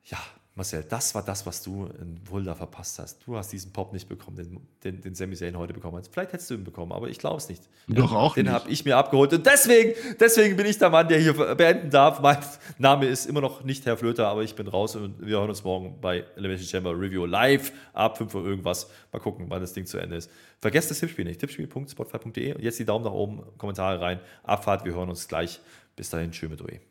Ja, 0.06 0.20
Marcel, 0.54 0.84
das 0.84 1.16
war 1.16 1.24
das, 1.24 1.46
was 1.46 1.64
du 1.64 1.86
in 2.02 2.20
Vulda 2.30 2.54
verpasst 2.54 3.00
hast. 3.00 3.26
Du 3.26 3.38
hast 3.38 3.54
diesen 3.54 3.72
Pop 3.72 3.94
nicht 3.94 4.10
bekommen, 4.10 4.36
den, 4.36 4.60
den, 4.84 5.02
den 5.02 5.16
Sami 5.16 5.34
Zayn 5.36 5.58
heute 5.58 5.74
bekommen 5.74 5.96
hat. 5.96 6.10
Vielleicht 6.12 6.34
hättest 6.34 6.50
du 6.50 6.56
ihn 6.56 6.66
bekommen, 6.66 6.92
aber 6.92 7.08
ich 7.08 7.20
glaube 7.20 7.38
es 7.38 7.48
nicht. 7.48 7.70
Doch 7.88 8.12
auch 8.12 8.36
Den 8.36 8.52
habe 8.52 8.70
ich 8.70 8.84
mir 8.84 8.98
abgeholt 8.98 9.32
und 9.32 9.46
deswegen, 9.46 9.94
deswegen 10.20 10.58
bin 10.58 10.66
ich 10.66 10.78
der 10.78 10.90
Mann, 10.90 11.08
der 11.08 11.20
hier 11.20 11.34
beenden 11.56 11.90
darf. 11.90 12.20
Mein 12.20 12.40
Name 12.78 13.06
ist 13.06 13.28
immer 13.28 13.40
noch 13.40 13.64
nicht 13.64 13.86
Herr 13.86 13.96
Flöter, 13.96 14.28
aber 14.28 14.44
ich 14.44 14.54
bin 14.54 14.68
raus 14.68 14.98
und 14.98 15.26
wir 15.26 15.38
hören 15.38 15.50
uns 15.50 15.64
morgen 15.64 16.02
bei 16.02 16.26
Elimination 16.36 16.68
Chamber 16.68 17.00
Review 17.00 17.26
live 17.26 17.72
ab 17.94 18.18
5 18.18 18.36
Uhr 18.36 18.46
irgendwas. 18.46 18.90
Mal 19.14 19.20
gucken, 19.20 19.46
wann 19.48 19.62
das 19.62 19.72
Ding 19.72 19.86
zu 19.86 20.00
Ende 20.00 20.18
ist. 20.18 20.30
Vergesst 20.60 20.92
das 20.92 21.00
Tippspiel 21.00 21.24
nicht. 21.24 21.40
Tippspiel.spotify.de 21.40 22.56
und 22.56 22.62
jetzt 22.62 22.78
die 22.78 22.86
Daumen 22.86 23.06
nach 23.06 23.14
oben, 23.14 23.42
Kommentare 23.58 24.02
rein. 24.02 24.20
Abfahrt, 24.44 24.84
wir 24.84 24.94
hören 24.94 25.10
uns 25.10 25.30
gleich. 25.30 25.62
Bis 25.96 26.10
dahin, 26.10 26.34
schön 26.34 26.50
mit 26.50 26.62
euch. 26.62 26.91